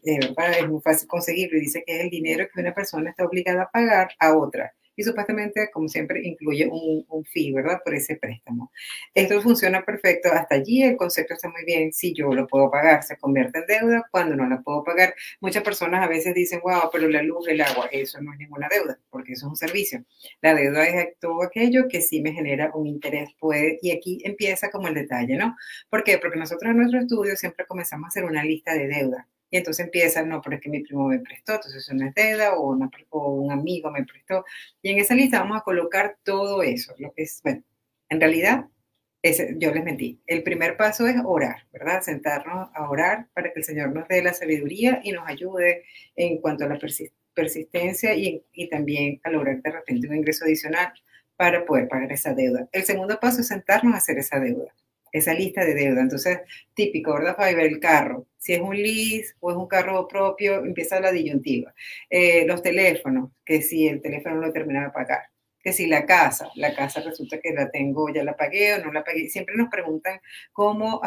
eh, 0.04 0.18
es 0.24 0.68
muy 0.68 0.80
fácil 0.82 1.08
conseguirlo 1.08 1.56
y 1.56 1.62
dice 1.62 1.82
que 1.86 1.96
es 1.96 2.04
el 2.04 2.10
dinero 2.10 2.46
que 2.52 2.60
una 2.60 2.74
persona 2.74 3.10
está 3.10 3.24
obligada 3.24 3.62
a 3.62 3.70
pagar 3.70 4.10
a 4.18 4.36
otra 4.36 4.74
y 4.98 5.04
supuestamente, 5.04 5.70
como 5.72 5.88
siempre, 5.88 6.20
incluye 6.26 6.66
un, 6.66 7.06
un 7.08 7.24
fee, 7.24 7.52
¿verdad? 7.52 7.80
Por 7.84 7.94
ese 7.94 8.16
préstamo. 8.16 8.72
Esto 9.14 9.40
funciona 9.40 9.84
perfecto. 9.84 10.28
Hasta 10.32 10.56
allí 10.56 10.82
el 10.82 10.96
concepto 10.96 11.34
está 11.34 11.48
muy 11.48 11.64
bien. 11.64 11.92
Si 11.92 12.12
yo 12.12 12.32
lo 12.32 12.48
puedo 12.48 12.68
pagar, 12.68 13.04
se 13.04 13.16
convierte 13.16 13.60
en 13.60 13.66
deuda. 13.66 14.08
Cuando 14.10 14.34
no 14.34 14.48
la 14.48 14.60
puedo 14.60 14.82
pagar, 14.82 15.14
muchas 15.40 15.62
personas 15.62 16.04
a 16.04 16.08
veces 16.08 16.34
dicen, 16.34 16.58
wow, 16.64 16.90
pero 16.92 17.08
la 17.08 17.22
luz, 17.22 17.46
el 17.46 17.60
agua, 17.60 17.88
eso 17.92 18.20
no 18.20 18.32
es 18.32 18.40
ninguna 18.40 18.66
deuda, 18.68 18.98
porque 19.08 19.34
eso 19.34 19.46
es 19.46 19.50
un 19.50 19.56
servicio. 19.56 20.04
La 20.42 20.56
deuda 20.56 20.84
es 20.84 21.16
todo 21.20 21.44
aquello 21.44 21.86
que 21.88 22.00
sí 22.00 22.20
me 22.20 22.32
genera 22.32 22.72
un 22.74 22.88
interés. 22.88 23.30
Puede, 23.38 23.78
y 23.80 23.92
aquí 23.92 24.20
empieza 24.24 24.68
como 24.68 24.88
el 24.88 24.94
detalle, 24.94 25.36
¿no? 25.36 25.56
¿Por 25.88 26.02
qué? 26.02 26.18
Porque 26.18 26.40
nosotros 26.40 26.72
en 26.72 26.78
nuestro 26.78 26.98
estudio 26.98 27.36
siempre 27.36 27.66
comenzamos 27.66 28.06
a 28.06 28.08
hacer 28.08 28.24
una 28.24 28.42
lista 28.42 28.74
de 28.74 28.88
deudas. 28.88 29.26
Y 29.50 29.56
entonces 29.56 29.86
empieza, 29.86 30.22
no, 30.22 30.40
pero 30.42 30.56
es 30.56 30.62
que 30.62 30.68
mi 30.68 30.82
primo 30.82 31.06
me 31.08 31.20
prestó, 31.20 31.54
entonces 31.54 31.88
es 31.88 32.14
deuda, 32.14 32.54
o, 32.56 32.76
un 33.10 33.52
amigo 33.52 33.90
me 33.90 34.04
prestó. 34.04 34.44
Y 34.82 34.90
en 34.90 34.98
esa 34.98 35.14
lista 35.14 35.40
vamos 35.40 35.58
a 35.58 35.62
colocar 35.62 36.18
todo 36.22 36.62
eso. 36.62 36.94
Lo 36.98 37.12
que 37.12 37.22
es, 37.22 37.40
bueno, 37.42 37.62
en 38.10 38.20
realidad, 38.20 38.66
yo 39.56 39.74
les 39.74 39.84
mentí. 39.84 40.20
El 40.26 40.42
primer 40.42 40.76
paso 40.76 41.06
es 41.06 41.16
orar, 41.24 41.66
¿verdad? 41.72 42.02
Sentarnos 42.02 42.70
a 42.74 42.90
orar 42.90 43.28
para 43.34 43.52
que 43.52 43.60
el 43.60 43.64
Señor 43.64 43.92
nos 43.92 44.06
dé 44.08 44.22
la 44.22 44.34
sabiduría 44.34 45.00
y 45.02 45.12
nos 45.12 45.26
ayude 45.28 45.84
en 46.16 46.38
cuanto 46.40 46.64
a 46.64 46.68
la 46.68 46.78
persistencia 47.34 48.14
y, 48.14 48.44
y 48.52 48.68
también 48.68 49.20
a 49.24 49.30
lograr 49.30 49.60
de 49.62 49.70
repente 49.70 50.08
un 50.08 50.16
ingreso 50.16 50.44
adicional 50.44 50.92
para 51.36 51.64
poder 51.64 51.88
pagar 51.88 52.12
esa 52.12 52.34
deuda. 52.34 52.68
El 52.72 52.84
segundo 52.84 53.18
paso 53.20 53.40
es 53.40 53.48
sentarnos 53.48 53.94
a 53.94 53.98
hacer 53.98 54.18
esa 54.18 54.40
deuda 54.40 54.72
esa 55.12 55.34
lista 55.34 55.64
de 55.64 55.74
deuda. 55.74 56.00
Entonces, 56.00 56.40
típico, 56.74 57.14
¿verdad, 57.14 57.36
Fiverr? 57.36 57.66
El 57.66 57.80
carro. 57.80 58.26
Si 58.38 58.52
es 58.54 58.60
un 58.60 58.76
lease 58.76 59.34
o 59.40 59.50
es 59.50 59.56
un 59.56 59.66
carro 59.66 60.06
propio, 60.08 60.64
empieza 60.64 61.00
la 61.00 61.12
disyuntiva. 61.12 61.74
Eh, 62.08 62.44
los 62.46 62.62
teléfonos, 62.62 63.30
que 63.44 63.62
si 63.62 63.88
el 63.88 64.00
teléfono 64.00 64.36
no 64.36 64.46
lo 64.46 64.52
terminaba 64.52 64.86
de 64.86 64.92
pagar. 64.92 65.22
Que 65.60 65.72
si 65.72 65.86
la 65.86 66.06
casa, 66.06 66.48
la 66.54 66.74
casa 66.74 67.00
resulta 67.00 67.40
que 67.40 67.52
la 67.52 67.68
tengo, 67.70 68.08
ya 68.14 68.22
la 68.22 68.36
pagué 68.36 68.74
o 68.74 68.84
no 68.84 68.92
la 68.92 69.02
pagué. 69.02 69.28
Siempre 69.28 69.56
nos 69.56 69.68
preguntan 69.68 70.20
cómo, 70.52 71.00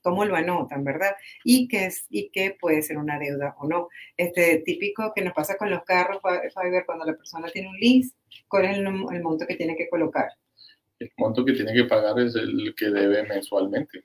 cómo 0.00 0.24
lo 0.24 0.36
anotan, 0.36 0.84
¿verdad? 0.84 1.16
Y 1.44 1.66
qué, 1.68 1.86
es, 1.86 2.06
y 2.08 2.30
qué 2.30 2.56
puede 2.58 2.82
ser 2.82 2.98
una 2.98 3.18
deuda 3.18 3.56
o 3.58 3.66
no. 3.66 3.88
Este 4.16 4.58
típico 4.58 5.12
que 5.14 5.22
nos 5.22 5.34
pasa 5.34 5.56
con 5.56 5.70
los 5.70 5.82
carros, 5.84 6.20
Fiverr, 6.22 6.86
cuando 6.86 7.04
la 7.04 7.16
persona 7.16 7.48
tiene 7.50 7.68
un 7.68 7.78
lease, 7.78 8.14
¿cuál 8.46 8.66
es 8.66 8.78
el, 8.78 8.86
el 8.86 9.22
monto 9.22 9.44
que 9.46 9.56
tiene 9.56 9.76
que 9.76 9.88
colocar? 9.88 10.30
El 11.02 11.12
monto 11.16 11.44
que 11.44 11.52
tiene 11.52 11.72
que 11.72 11.84
pagar 11.84 12.18
es 12.20 12.34
el 12.34 12.74
que 12.76 12.90
debe 12.90 13.22
mensualmente. 13.24 14.04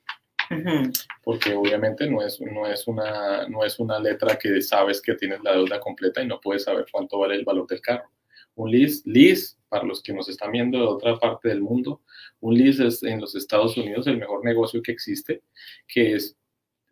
Porque 1.22 1.52
obviamente 1.54 2.08
no 2.08 2.22
es, 2.22 2.40
no, 2.40 2.66
es 2.66 2.86
una, 2.86 3.46
no 3.48 3.64
es 3.64 3.78
una 3.78 3.98
letra 3.98 4.36
que 4.36 4.62
sabes 4.62 5.02
que 5.02 5.14
tienes 5.14 5.42
la 5.42 5.52
deuda 5.52 5.78
completa 5.80 6.22
y 6.22 6.26
no 6.26 6.40
puedes 6.40 6.64
saber 6.64 6.86
cuánto 6.90 7.18
vale 7.18 7.36
el 7.36 7.44
valor 7.44 7.66
del 7.66 7.80
carro. 7.80 8.10
Un 8.54 8.70
lease, 8.70 9.02
lease, 9.04 9.56
para 9.68 9.84
los 9.84 10.02
que 10.02 10.12
nos 10.12 10.28
están 10.28 10.52
viendo 10.52 10.78
de 10.78 10.84
otra 10.84 11.18
parte 11.18 11.48
del 11.48 11.60
mundo, 11.60 12.02
un 12.40 12.56
lease 12.56 12.86
es 12.86 13.02
en 13.02 13.20
los 13.20 13.34
Estados 13.34 13.76
Unidos 13.76 14.06
el 14.06 14.16
mejor 14.16 14.44
negocio 14.44 14.82
que 14.82 14.92
existe, 14.92 15.42
que 15.86 16.14
es 16.14 16.36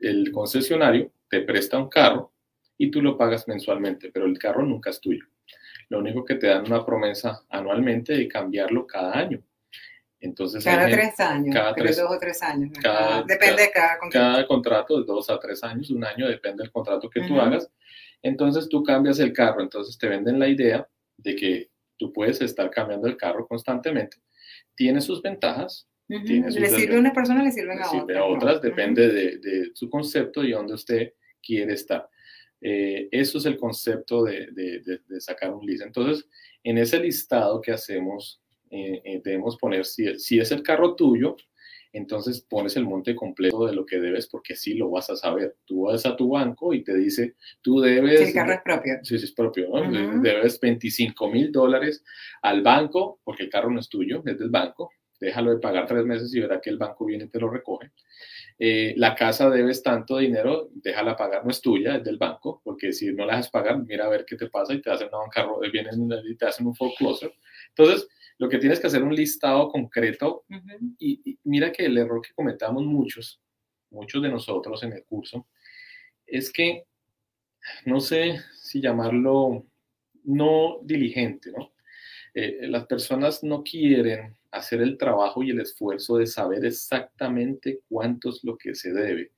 el 0.01 0.31
concesionario 0.31 1.11
te 1.29 1.41
presta 1.41 1.79
un 1.79 1.89
carro 1.89 2.33
y 2.79 2.91
tú 2.91 3.03
lo 3.03 3.17
pagas 3.17 3.49
mensualmente, 3.49 4.11
pero 4.13 4.27
el 4.27 4.39
carro 4.39 4.65
nunca 4.65 4.91
es 4.91 5.01
tuyo. 5.01 5.25
Lo 5.89 5.99
único 5.99 6.25
que 6.25 6.35
te 6.35 6.49
dan 6.49 6.67
una 6.67 6.85
promesa 6.85 7.45
anualmente 7.49 8.13
de 8.15 8.29
cambiarlo 8.29 8.87
cada 8.87 9.17
año. 9.17 9.43
Entonces, 10.27 10.65
cada 10.65 10.87
tres 10.89 11.19
años, 11.21 11.55
cada 11.55 11.75
tres, 11.75 11.97
dos 11.97 12.11
o 12.11 12.19
tres 12.19 12.43
años. 12.43 12.71
depende 13.27 13.63
de 13.63 13.71
cada 13.71 13.99
contrato. 13.99 14.33
Cada 14.33 14.47
contrato 14.47 14.99
de 15.01 15.05
dos 15.07 15.31
a 15.31 15.39
tres 15.39 15.63
años, 15.65 15.91
un 15.91 16.05
año, 16.05 16.29
depende 16.29 16.63
del 16.63 16.73
contrato 16.73 17.09
que 17.09 17.23
tú 17.23 17.41
hagas. 17.41 17.71
Entonces 18.23 18.69
tú 18.69 18.83
cambias 18.83 19.19
el 19.21 19.33
carro, 19.33 19.63
entonces 19.63 19.97
te 19.97 20.09
venden 20.09 20.39
la 20.39 20.49
idea 20.49 20.87
de 21.17 21.37
que 21.37 21.71
tú 21.97 22.13
puedes 22.13 22.41
estar 22.41 22.71
cambiando 22.71 23.07
el 23.07 23.17
carro 23.17 23.47
constantemente. 23.47 24.19
Tiene 24.75 25.01
sus 25.01 25.23
ventajas. 25.23 25.89
le 26.09 26.69
sirve 26.69 26.97
a 26.97 26.99
una 26.99 27.13
persona, 27.13 27.43
le 27.43 27.53
sirven 27.53 27.81
a, 27.81 27.85
sirve 27.85 28.19
a 28.19 28.25
otras. 28.25 28.61
depende 28.61 29.09
de, 29.09 29.39
de, 29.39 29.71
su 29.75 29.89
concepto 29.89 30.45
y 30.45 30.53
dónde 30.53 30.75
usted 30.75 31.13
quiere 31.43 31.75
estar. 31.75 32.09
Eh, 32.61 33.09
eso 33.11 33.39
es 33.39 33.47
el 33.47 33.57
concepto 33.57 34.25
de, 34.25 34.49
de, 34.53 35.21
sacar 35.21 35.55
un 35.55 35.65
lease. 35.65 35.85
Entonces, 35.85 36.27
en 36.65 36.79
ese 36.79 36.99
listado 36.99 37.61
que 37.61 37.73
hacemos 37.73 38.43
eh, 38.71 39.03
eh, 39.05 39.21
debemos 39.25 39.57
poner, 39.57 39.85
si, 39.85 40.19
si 40.19 40.39
es 40.39 40.51
el 40.53 40.63
carro 40.63 40.95
tuyo, 40.95 41.37
entonces 41.93 42.43
pones 42.43 42.77
el 42.77 42.85
monte 42.85 43.15
completo 43.15 43.67
de 43.67 43.75
lo 43.75 43.87
que 43.87 43.99
debes 43.99 44.27
porque 44.27 44.55
sí 44.55 44.75
lo 44.75 44.91
vas 44.91 45.09
a 45.09 45.17
saber. 45.17 45.57
Tú 45.65 45.85
vas 45.85 46.05
a 46.05 46.15
tu 46.15 46.29
banco 46.29 46.75
y 46.75 46.85
te 46.85 46.95
dice, 46.95 47.37
tú 47.63 47.81
debes... 47.81 48.21
el 48.21 48.35
carro 48.35 48.53
es 48.53 48.61
propio. 48.63 48.95
Sí, 49.03 49.19
sí, 49.19 49.25
es 49.25 49.33
propio. 49.33 49.71
Debes 50.21 50.61
25 50.61 51.31
mil 51.31 51.51
dólares 51.51 52.05
al 52.43 52.63
banco 52.63 53.21
porque 53.25 53.45
el 53.45 53.49
carro 53.49 53.71
no 53.71 53.81
es 53.81 53.89
tuyo, 53.89 54.23
es 54.27 54.39
del 54.39 54.51
banco. 54.51 54.91
Déjalo 55.19 55.53
de 55.53 55.59
pagar 55.59 55.87
tres 55.87 56.05
meses 56.05 56.35
y 56.35 56.41
verá 56.41 56.61
que 56.61 56.69
el 56.69 56.77
banco 56.77 57.07
viene 57.07 57.25
y 57.25 57.29
te 57.29 57.41
lo 57.41 57.49
recoge. 57.49 57.91
Eh, 58.59 58.93
la 58.97 59.15
casa 59.15 59.49
debes 59.49 59.83
tanto 59.83 60.19
dinero, 60.19 60.69
déjala 60.75 61.17
pagar, 61.17 61.45
no 61.45 61.51
es 61.51 61.63
tuya, 61.63 61.97
es 61.97 62.05
del 62.05 62.19
banco, 62.19 62.61
porque 62.63 62.93
si 62.93 63.13
no 63.13 63.25
la 63.25 63.35
dejas 63.35 63.51
pagar, 63.51 63.83
mira 63.83 64.05
a 64.05 64.11
ver 64.11 64.27
qué 64.27 64.37
te 64.37 64.49
pasa 64.49 64.75
y 64.75 64.83
te 64.83 64.91
hacen 64.91 65.09
un 65.13 65.31
carro, 65.31 65.61
vienen 65.73 66.11
y 66.27 66.37
te 66.37 66.47
hacen 66.47 66.67
un 66.67 66.75
foreclosure. 66.75 67.35
Entonces, 67.69 68.07
lo 68.39 68.49
que 68.49 68.59
tienes 68.59 68.81
que 68.81 68.87
hacer 68.87 69.03
un 69.03 69.15
listado 69.15 69.69
concreto 69.71 70.45
y, 70.99 71.39
mira 71.45 71.73
que 71.73 71.87
el 71.87 71.97
error 71.97 72.21
que 72.21 72.35
cometamos 72.35 72.85
muchos, 72.85 73.41
muchos 73.91 74.23
de 74.23 74.29
nosotros 74.29 74.83
en 74.83 74.93
el 74.93 75.05
curso, 75.05 75.47
es 76.27 76.53
que, 76.53 76.85
no 77.85 78.01
sé 78.01 78.41
si 78.61 78.81
llamarlo 78.81 79.67
no 80.25 80.79
diligente, 80.83 81.51
¿no? 81.53 81.73
Eh, 82.35 82.69
las 82.69 82.87
personas 82.87 83.43
no 83.43 83.63
quieren 83.63 84.37
hacer 84.51 84.83
el 84.83 84.99
trabajo 84.99 85.43
y 85.43 85.51
el 85.51 85.61
esfuerzo 85.61 86.19
de 86.19 86.27
saber 86.27 86.65
exactamente 86.67 87.81
cuánto 87.89 88.29
es 88.29 88.41
lo 88.43 88.59
que 88.59 88.75
se 88.75 88.93
debe. 88.93 89.33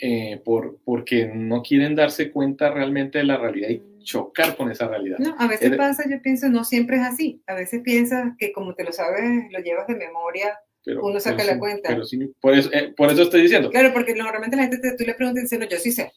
Eh, 0.00 0.40
por, 0.44 0.78
porque 0.84 1.26
no 1.26 1.62
quieren 1.62 1.96
darse 1.96 2.30
cuenta 2.30 2.70
realmente 2.70 3.18
de 3.18 3.24
la 3.24 3.36
realidad 3.36 3.70
y 3.70 3.97
chocar 4.08 4.56
con 4.56 4.70
esa 4.70 4.88
realidad. 4.88 5.18
No, 5.18 5.36
a 5.38 5.46
veces 5.46 5.76
pasa, 5.76 6.04
yo 6.08 6.20
pienso, 6.22 6.48
no 6.48 6.64
siempre 6.64 6.96
es 6.96 7.02
así. 7.02 7.42
A 7.46 7.54
veces 7.54 7.82
piensas 7.82 8.32
que 8.38 8.52
como 8.52 8.74
te 8.74 8.82
lo 8.82 8.92
sabes, 8.92 9.22
lo 9.50 9.58
llevas 9.60 9.86
de 9.86 9.96
memoria, 9.96 10.58
uno 10.86 11.20
saca 11.20 11.44
la 11.44 11.58
cuenta. 11.58 11.90
Pero 11.90 12.04
sí, 12.06 12.18
por, 12.40 12.54
eso, 12.54 12.70
eh, 12.72 12.94
por 12.96 13.10
eso 13.12 13.22
estoy 13.22 13.42
diciendo. 13.42 13.70
Claro, 13.70 13.92
porque 13.92 14.14
normalmente 14.14 14.56
la 14.56 14.62
gente, 14.62 14.78
te, 14.78 14.96
tú 14.96 15.04
le 15.04 15.14
preguntas 15.14 15.42
y 15.42 15.44
dice, 15.44 15.58
no, 15.58 15.68
yo 15.68 15.76
sí 15.76 15.92
sé. 15.92 16.10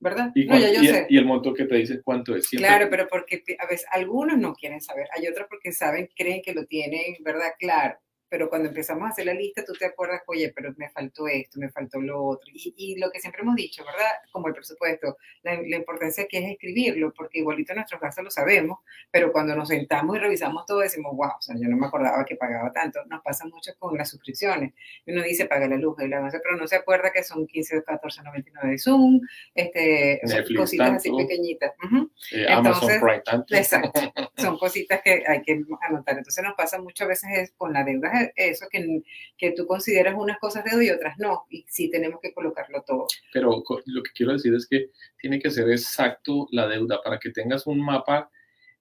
¿verdad? 0.00 0.30
Y, 0.34 0.44
no, 0.44 0.56
ya 0.56 0.72
yo 0.72 0.82
y, 0.82 0.86
sé. 0.86 1.06
y, 1.08 1.16
el 1.16 1.24
monto 1.24 1.52
que 1.54 1.64
te 1.64 1.74
dice 1.74 2.02
cuánto 2.02 2.36
es. 2.36 2.46
Claro, 2.50 2.88
pero 2.88 3.08
porque 3.08 3.42
a 3.58 3.66
veces 3.66 3.86
algunos 3.90 4.38
no 4.38 4.52
quieren 4.54 4.80
saber, 4.80 5.08
hay 5.16 5.26
otros 5.26 5.48
porque 5.48 5.72
saben, 5.72 6.08
creen 6.14 6.40
que 6.40 6.52
lo 6.52 6.66
tienen, 6.66 7.16
¿verdad? 7.24 7.48
Claro 7.58 7.98
pero 8.28 8.48
cuando 8.48 8.68
empezamos 8.68 9.04
a 9.04 9.08
hacer 9.08 9.26
la 9.26 9.34
lista, 9.34 9.64
tú 9.64 9.72
te 9.72 9.86
acuerdas, 9.86 10.22
oye, 10.26 10.52
pero 10.54 10.72
me 10.76 10.90
faltó 10.90 11.26
esto, 11.28 11.58
me 11.58 11.70
faltó 11.70 12.00
lo 12.00 12.22
otro. 12.22 12.50
Y, 12.52 12.74
y 12.76 12.98
lo 12.98 13.10
que 13.10 13.20
siempre 13.20 13.42
hemos 13.42 13.56
dicho, 13.56 13.84
¿verdad? 13.84 14.10
Como 14.30 14.48
el 14.48 14.54
presupuesto, 14.54 15.16
la, 15.42 15.54
la, 15.54 15.76
importancia 15.76 16.26
que 16.28 16.38
es 16.38 16.52
escribirlo, 16.52 17.12
porque 17.14 17.38
igualito 17.38 17.74
nuestros 17.74 18.00
gastos 18.00 18.24
lo 18.24 18.30
sabemos, 18.30 18.78
pero 19.10 19.32
cuando 19.32 19.54
nos 19.54 19.68
sentamos 19.68 20.16
y 20.16 20.18
revisamos 20.18 20.66
todo, 20.66 20.80
decimos, 20.80 21.16
wow, 21.16 21.30
o 21.38 21.40
sea, 21.40 21.56
yo 21.58 21.68
no 21.68 21.76
me 21.76 21.86
acordaba 21.86 22.24
que 22.24 22.36
pagaba 22.36 22.72
tanto. 22.72 23.00
Nos 23.06 23.22
pasa 23.22 23.46
mucho 23.46 23.72
con 23.78 23.96
las 23.96 24.10
suscripciones. 24.10 24.74
Uno 25.06 25.22
dice, 25.22 25.46
paga 25.46 25.66
la 25.66 25.76
luz 25.76 25.96
y 26.00 26.08
la 26.08 26.20
base, 26.20 26.40
pero 26.42 26.56
no 26.56 26.66
se 26.66 26.76
acuerda 26.76 27.10
que 27.12 27.22
son 27.22 27.46
15 27.46 27.78
o 27.78 27.82
14.99 27.84 28.70
de 28.70 28.78
Zoom, 28.78 29.20
este, 29.54 30.20
son 30.26 30.54
cositas 30.56 30.90
así 30.92 31.10
pequeñitas. 31.16 31.72
Uh 31.82 31.86
-huh. 31.86 32.10
eh, 32.32 32.46
Amazon 32.52 32.88
Prime 33.00 33.22
tanto. 33.24 33.54
Exacto. 33.54 34.00
Son 34.36 34.58
cositas 34.58 35.00
que 35.02 35.24
hay 35.26 35.42
que 35.42 35.62
anotar. 35.80 36.18
Entonces 36.18 36.44
nos 36.44 36.54
pasa 36.54 36.80
muchas 36.80 37.08
veces 37.08 37.30
es 37.34 37.52
con 37.56 37.72
la 37.72 37.84
deuda 37.84 38.17
eso, 38.36 38.66
que, 38.70 39.02
que 39.36 39.52
tú 39.52 39.66
consideras 39.66 40.14
unas 40.16 40.38
cosas 40.38 40.64
de 40.64 40.84
y 40.84 40.90
otras 40.90 41.18
no, 41.18 41.44
y 41.50 41.64
sí 41.68 41.90
tenemos 41.90 42.20
que 42.20 42.32
colocarlo 42.32 42.82
todo. 42.86 43.06
Pero 43.32 43.62
lo 43.86 44.02
que 44.02 44.10
quiero 44.14 44.32
decir 44.32 44.54
es 44.54 44.66
que 44.66 44.90
tiene 45.20 45.38
que 45.38 45.50
ser 45.50 45.68
exacto 45.70 46.46
la 46.52 46.68
deuda 46.68 47.00
para 47.02 47.18
que 47.18 47.30
tengas 47.30 47.66
un 47.66 47.80
mapa 47.80 48.30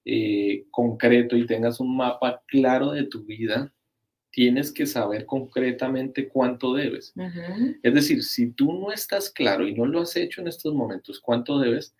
eh, 0.05 0.65
concreto 0.71 1.35
y 1.35 1.45
tengas 1.45 1.79
un 1.79 1.97
mapa 1.97 2.41
claro 2.47 2.91
de 2.91 3.03
tu 3.03 3.25
vida, 3.25 3.73
tienes 4.31 4.71
que 4.71 4.85
saber 4.85 5.25
concretamente 5.25 6.29
cuánto 6.29 6.73
debes. 6.73 7.11
Uh 7.15 7.21
-huh. 7.23 7.79
Es 7.83 7.93
decir, 7.93 8.23
si 8.23 8.51
tú 8.51 8.71
no 8.71 8.91
estás 8.91 9.29
claro 9.29 9.67
y 9.67 9.73
no 9.73 9.85
lo 9.85 10.01
has 10.01 10.15
hecho 10.15 10.41
en 10.41 10.47
estos 10.47 10.73
momentos, 10.73 11.19
cuánto 11.19 11.59
debes, 11.59 11.95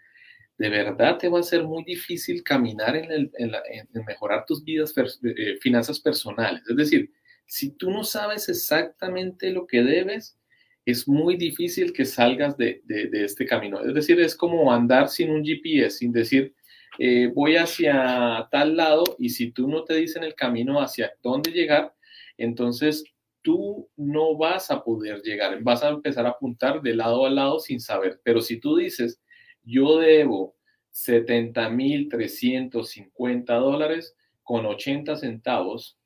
de 0.58 0.70
verdad 0.70 1.17
te 1.17 1.29
va 1.29 1.39
a 1.39 1.44
ser 1.44 1.63
muy 1.63 1.84
difícil 1.84 2.44
caminar 2.44 2.96
en, 2.96 3.12
el, 3.12 3.32
en, 3.38 3.51
la, 3.51 3.62
en 3.70 4.06
mejorar 4.06 4.46
tus 4.46 4.63
vidas, 4.63 4.94
eh, 4.98 5.58
finanzas 5.62 6.00
personales. 6.00 6.63
Es 6.70 6.75
decir, 6.75 7.12
si 7.48 7.72
tú 7.72 7.89
no 7.89 8.04
sabes 8.04 8.50
exactamente 8.50 9.51
lo 9.51 9.66
que 9.66 9.82
debes, 9.82 10.38
es 10.86 11.08
muy 11.08 11.36
difícil 11.36 11.92
que 11.92 12.06
salgas 12.06 12.56
de, 12.58 12.82
de, 12.86 13.25
este 13.25 13.46
camino. 13.46 13.82
Es 13.82 13.94
decir, 13.94 14.20
es 14.22 14.36
como 14.36 14.72
andar 14.72 15.10
sin 15.10 15.32
un 15.32 15.44
GPS, 15.44 15.98
sin 15.98 16.13
decir, 16.13 16.54
eh, 17.00 17.32
voy 17.34 17.58
hacia 17.58 18.48
tal 18.51 18.77
lado 18.77 19.04
y 19.20 19.30
si 19.30 19.51
tú 19.51 19.68
no 19.68 19.84
te 19.84 19.94
dicen 19.96 20.24
el 20.24 20.34
camino 20.34 20.82
hacia 20.82 21.13
dónde 21.22 21.51
llegar, 21.51 21.94
entonces 22.38 23.04
tú 23.42 23.89
no 23.96 24.36
vas 24.38 24.72
a 24.72 24.84
poder 24.84 25.22
llegar, 25.22 25.62
vas 25.62 25.84
a 25.84 25.89
empezar 25.89 26.25
a 26.25 26.30
apuntar 26.30 26.82
de 26.82 26.96
lado 26.96 27.24
a 27.25 27.30
lado 27.30 27.60
sin 27.60 27.80
saber. 27.80 28.20
Pero 28.24 28.42
si 28.42 28.60
tú 28.60 28.77
dices, 28.77 29.22
yo 29.63 30.00
debo 30.00 30.56
70.350 30.94 33.46
dólares 33.46 34.16
con 34.44 34.66
80 34.66 35.16
centavos, 35.18 35.97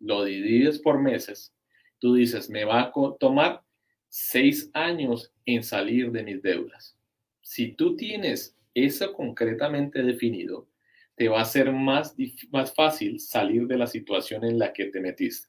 lo 0.00 0.24
divides 0.24 0.78
por 0.78 1.00
meses, 1.00 1.54
tú 1.98 2.14
dices, 2.14 2.48
me 2.50 2.64
va 2.64 2.82
a 2.82 2.92
tomar 3.18 3.62
seis 4.08 4.70
años 4.74 5.32
en 5.46 5.62
salir 5.62 6.10
de 6.12 6.22
mis 6.22 6.42
deudas. 6.42 6.96
Si 7.42 7.72
tú 7.72 7.96
tienes 7.96 8.56
eso 8.74 9.12
concretamente 9.12 10.02
definido, 10.02 10.68
te 11.16 11.28
va 11.28 11.40
a 11.40 11.44
ser 11.44 11.72
más, 11.72 12.14
más 12.50 12.74
fácil 12.74 13.18
salir 13.18 13.66
de 13.66 13.76
la 13.76 13.86
situación 13.86 14.44
en 14.44 14.58
la 14.58 14.72
que 14.72 14.86
te 14.86 15.00
metiste. 15.00 15.48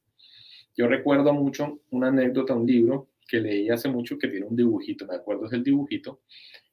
Yo 0.75 0.87
recuerdo 0.87 1.33
mucho 1.33 1.81
una 1.91 2.07
anécdota, 2.07 2.55
un 2.55 2.65
libro 2.65 3.09
que 3.27 3.39
leí 3.39 3.69
hace 3.69 3.89
mucho 3.89 4.17
que 4.17 4.27
tiene 4.27 4.47
un 4.47 4.55
dibujito, 4.55 5.05
me 5.05 5.15
acuerdo 5.15 5.45
es 5.45 5.53
el 5.53 5.63
dibujito, 5.63 6.21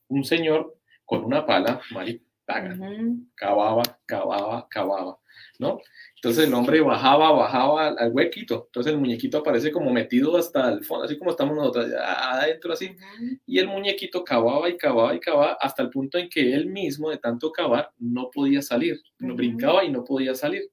un 0.08 0.24
señor 0.24 0.78
con 1.04 1.24
una 1.24 1.44
pala, 1.44 1.80
Mari, 1.92 2.22
taca, 2.46 2.74
uh 2.74 2.76
-huh. 2.76 3.26
cavaba, 3.34 3.82
cavaba, 4.06 4.66
cavaba, 4.70 5.18
¿no? 5.58 5.80
Entonces 6.14 6.46
el 6.46 6.54
hombre 6.54 6.80
bajaba, 6.80 7.32
bajaba 7.32 7.88
al, 7.88 8.12
huequito, 8.12 8.64
entonces 8.66 8.92
el 8.92 8.98
muñequito 8.98 9.38
aparece 9.38 9.70
como 9.70 9.92
metido 9.92 10.36
hasta 10.36 10.72
el 10.72 10.84
fondo, 10.84 11.04
así 11.04 11.18
como 11.18 11.32
estamos 11.32 11.56
nosotros, 11.56 11.90
adentro 11.98 12.72
así, 12.72 12.86
uh 12.86 12.88
-huh. 12.88 13.40
y 13.46 13.58
el 13.58 13.68
muñequito 13.68 14.24
cavaba 14.24 14.68
y 14.70 14.76
cavaba 14.76 15.14
y 15.14 15.20
cavaba 15.20 15.58
hasta 15.60 15.82
el 15.82 15.90
punto 15.90 16.18
en 16.18 16.28
que 16.28 16.54
él 16.54 16.66
mismo, 16.66 17.10
de 17.10 17.18
tanto 17.18 17.52
cavar, 17.52 17.90
no 17.98 18.30
podía 18.30 18.62
salir, 18.62 19.00
uh 19.20 19.26
-huh. 19.26 19.36
brincaba 19.36 19.84
y 19.84 19.90
no 19.90 20.04
podía 20.04 20.34
salir. 20.34 20.70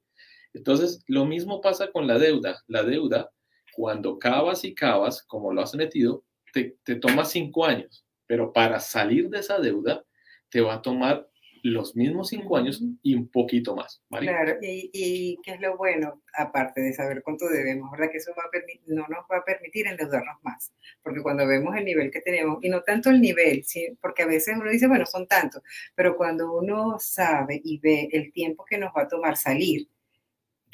Entonces, 0.54 1.02
lo 1.08 1.24
mismo 1.26 1.60
pasa 1.60 1.90
con 1.90 2.06
la 2.06 2.16
deuda. 2.16 2.62
La 2.68 2.84
deuda, 2.84 3.30
cuando 3.74 4.18
cavas 4.20 4.64
y 4.64 4.72
cavas, 4.72 5.22
como 5.24 5.52
lo 5.52 5.60
has 5.60 5.74
metido, 5.74 6.22
te, 6.52 6.76
te 6.84 6.94
toma 6.94 7.24
cinco 7.24 7.64
años, 7.64 8.06
pero 8.26 8.52
para 8.52 8.78
salir 8.78 9.28
de 9.28 9.40
esa 9.40 9.58
deuda, 9.58 10.04
te 10.48 10.60
va 10.60 10.74
a 10.74 10.82
tomar 10.82 11.28
los 11.64 11.96
mismos 11.96 12.28
cinco 12.28 12.58
años 12.58 12.82
y 13.02 13.14
un 13.14 13.28
poquito 13.28 13.74
más. 13.74 14.02
¿vale? 14.10 14.26
Claro, 14.26 14.58
y, 14.60 14.90
y 14.92 15.38
qué 15.42 15.52
es 15.52 15.60
lo 15.60 15.78
bueno, 15.78 16.22
aparte 16.36 16.82
de 16.82 16.92
saber 16.92 17.22
cuánto 17.22 17.48
debemos, 17.48 17.90
¿verdad? 17.90 18.10
Que 18.10 18.18
eso 18.18 18.32
va 18.36 18.44
no 18.86 19.06
nos 19.08 19.24
va 19.30 19.38
a 19.38 19.44
permitir 19.44 19.86
endeudarnos 19.86 20.36
más, 20.42 20.72
porque 21.02 21.22
cuando 21.22 21.46
vemos 21.46 21.74
el 21.76 21.86
nivel 21.86 22.10
que 22.10 22.20
tenemos, 22.20 22.58
y 22.62 22.68
no 22.68 22.82
tanto 22.82 23.08
el 23.08 23.20
nivel, 23.20 23.64
¿sí? 23.64 23.96
porque 24.00 24.22
a 24.22 24.26
veces 24.26 24.56
uno 24.58 24.70
dice, 24.70 24.86
bueno, 24.86 25.06
son 25.06 25.26
tantos, 25.26 25.62
pero 25.94 26.16
cuando 26.16 26.52
uno 26.58 26.98
sabe 26.98 27.60
y 27.64 27.78
ve 27.78 28.08
el 28.12 28.30
tiempo 28.32 28.64
que 28.64 28.76
nos 28.76 28.92
va 28.94 29.02
a 29.02 29.08
tomar 29.08 29.36
salir, 29.36 29.88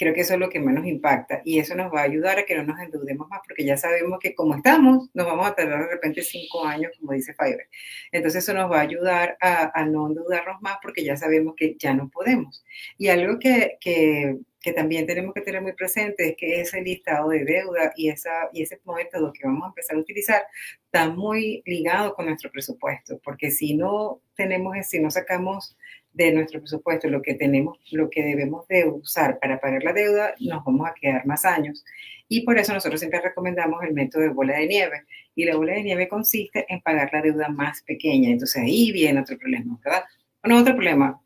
creo 0.01 0.15
que 0.15 0.23
eso 0.23 0.33
es 0.33 0.41
lo 0.41 0.49
que 0.49 0.59
más 0.59 0.73
nos 0.73 0.87
impacta 0.87 1.43
y 1.45 1.59
eso 1.59 1.75
nos 1.75 1.93
va 1.93 2.01
a 2.01 2.05
ayudar 2.05 2.39
a 2.39 2.45
que 2.47 2.55
no 2.55 2.65
nos 2.65 2.81
endeudemos 2.81 3.29
más 3.29 3.41
porque 3.47 3.67
ya 3.67 3.77
sabemos 3.77 4.19
que 4.19 4.35
como 4.35 4.55
estamos, 4.55 5.11
nos 5.13 5.27
vamos 5.27 5.47
a 5.47 5.55
tardar 5.55 5.83
de 5.83 5.91
repente 5.91 6.23
cinco 6.23 6.65
años, 6.65 6.93
como 6.99 7.13
dice 7.13 7.35
Fiverr. 7.35 7.69
Entonces 8.11 8.43
eso 8.43 8.55
nos 8.55 8.71
va 8.71 8.79
a 8.79 8.81
ayudar 8.81 9.37
a, 9.43 9.79
a 9.79 9.85
no 9.85 10.07
endeudarnos 10.07 10.63
más 10.63 10.79
porque 10.83 11.05
ya 11.05 11.19
sabemos 11.19 11.53
que 11.55 11.77
ya 11.79 11.93
no 11.93 12.09
podemos. 12.09 12.65
Y 12.97 13.09
algo 13.09 13.39
que, 13.39 13.77
que, 13.79 14.39
que, 14.63 14.73
también 14.73 15.07
tenemos 15.07 15.35
que 15.35 15.43
tener 15.43 15.61
muy 15.61 15.75
presente 15.75 16.31
es 16.31 16.37
que 16.39 16.63
ese 16.63 16.81
listado 16.81 17.29
de 17.29 17.45
deuda 17.45 17.93
y, 17.95 18.09
esa, 18.09 18.49
y 18.55 18.63
ese 18.63 18.81
método 18.87 19.35
que 19.35 19.45
vamos 19.45 19.65
a 19.65 19.69
empezar 19.69 19.99
a 19.99 20.01
utilizar 20.01 20.47
está 20.87 21.11
muy 21.11 21.63
ligado 21.67 22.15
con 22.15 22.25
nuestro 22.25 22.51
presupuesto, 22.51 23.21
porque 23.23 23.51
si 23.51 23.77
no 23.77 24.23
tenemos, 24.35 24.75
si 24.89 24.99
no 24.99 25.11
sacamos 25.11 25.77
de 26.13 26.33
nuestro 26.33 26.61
presupuesto, 26.61 27.09
lo 27.09 27.23
que 27.23 27.35
tenemos, 27.35 27.79
lo 27.93 28.11
que 28.11 28.23
debemos 28.23 28.67
de 28.69 28.89
usar 28.89 29.39
para 29.39 29.61
pagar 29.61 29.83
la 29.85 29.93
deuda, 29.93 30.35
nos 30.41 30.65
vamos 30.65 30.89
a 30.89 30.95
quedar 30.95 31.25
más 31.27 31.45
años. 31.45 31.85
Y 32.29 32.43
por 32.43 32.59
eso 32.59 32.73
nosotros 32.73 33.01
siempre 33.01 33.21
recomendamos 33.21 33.83
el 33.83 33.93
método 33.93 34.23
de 34.23 34.29
bola 34.29 34.57
de 34.57 34.67
nieve. 34.67 35.05
Y 35.35 35.45
la 35.45 35.57
bola 35.57 35.75
de 35.75 35.83
nieve 35.83 36.09
consiste 36.09 36.67
en 36.69 36.81
pagar 36.81 37.11
la 37.13 37.23
deuda 37.23 37.49
más 37.49 37.83
pequeña. 37.83 38.31
Entonces 38.31 38.63
ahí 38.63 38.93
viene 38.93 39.21
otro 39.21 39.39
problema, 39.39 39.79
¿verdad? 39.85 40.05
Bueno, 40.43 40.61
otro 40.61 40.75
problema, 40.75 41.21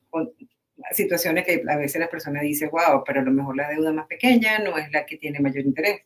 situaciones 0.93 1.45
que 1.45 1.63
a 1.69 1.77
veces 1.77 2.01
la 2.01 2.09
persona 2.09 2.41
dice, 2.41 2.69
wow, 2.69 3.03
pero 3.05 3.21
a 3.21 3.25
lo 3.25 3.33
mejor 3.33 3.57
la 3.57 3.69
deuda 3.69 3.93
más 3.93 4.07
pequeña 4.07 4.59
no 4.59 4.77
es 4.79 4.91
la 4.93 5.07
que 5.07 5.17
tiene 5.17 5.41
mayor 5.41 5.65
interés. 5.65 6.03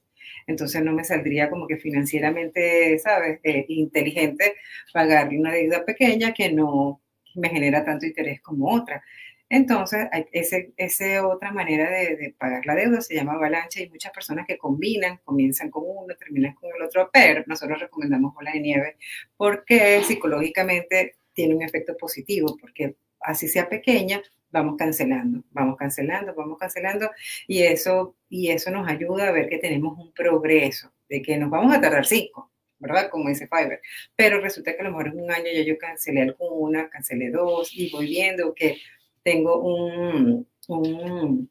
Entonces 0.47 0.83
no 0.83 0.93
me 0.93 1.05
saldría 1.05 1.51
como 1.51 1.67
que 1.67 1.77
financieramente, 1.77 2.99
¿sabes? 2.99 3.41
Eh, 3.43 3.67
inteligente 3.69 4.57
pagar 4.93 5.29
una 5.29 5.53
deuda 5.53 5.85
pequeña 5.85 6.33
que 6.33 6.53
no 6.53 7.03
me 7.39 7.49
genera 7.51 7.85
tanto 7.85 8.07
interés 8.07 8.41
como 8.41 8.73
otra. 8.75 9.03
Entonces, 9.51 10.09
esa 10.33 10.59
ese 10.77 11.21
otra 11.21 11.53
manera 11.53 11.91
de, 11.91 12.17
de, 12.17 12.35
pagar 12.39 12.67
la 12.67 12.75
deuda 12.75 13.01
se 13.01 13.15
llama 13.15 13.33
avalancha 13.33 13.81
y 13.81 13.89
muchas 13.89 14.13
personas 14.13 14.47
que 14.47 14.59
combinan, 14.59 15.21
comienzan 15.25 15.71
con 15.71 15.85
uno, 15.87 16.15
terminan 16.17 16.55
con 16.55 16.71
el 16.77 16.83
otro, 16.83 17.09
pero 17.13 17.43
nosotros 17.47 17.81
recomendamos 17.81 18.35
bola 18.35 18.53
de 18.53 18.61
nieve 18.61 18.97
porque 19.37 20.03
psicológicamente 20.03 21.17
tiene 21.33 21.55
un 21.55 21.63
efecto 21.63 21.97
positivo, 21.97 22.57
porque 22.61 22.97
así 23.21 23.49
sea 23.49 23.69
pequeña, 23.69 24.21
vamos 24.51 24.77
cancelando, 24.77 25.45
vamos 25.51 25.77
cancelando, 25.77 26.35
vamos 26.35 26.59
cancelando 26.59 27.11
y 27.47 27.63
eso, 27.63 28.17
y 28.29 28.51
eso 28.51 28.71
nos 28.71 28.89
ayuda 28.89 29.29
a 29.29 29.33
ver 29.33 29.49
que 29.49 29.59
tenemos 29.59 29.97
un 29.99 30.13
progreso, 30.13 30.93
de 31.09 31.23
que 31.23 31.37
nos 31.37 31.51
vamos 31.51 31.75
a 31.75 31.81
tardar 31.81 32.07
cinco, 32.07 32.51
¿verdad? 32.79 33.11
Como 33.11 33.29
dice 33.29 33.49
Fiverr. 33.49 33.81
Pero 34.17 34.41
resulta 34.41 34.75
que 34.75 34.81
a 34.81 34.85
lo 34.85 34.91
mejor 34.91 35.09
en 35.09 35.21
un 35.21 35.31
año 35.31 35.47
ya 35.55 35.63
yo 35.63 35.79
cancelé 35.79 36.23
alguna, 36.23 36.89
cancelé 36.89 37.31
dos 37.31 37.71
y 37.75 37.91
voy 37.91 38.07
viendo 38.07 38.55
que 38.55 38.79
tengo 39.23 39.61
un, 39.61 40.47
un 40.69 41.51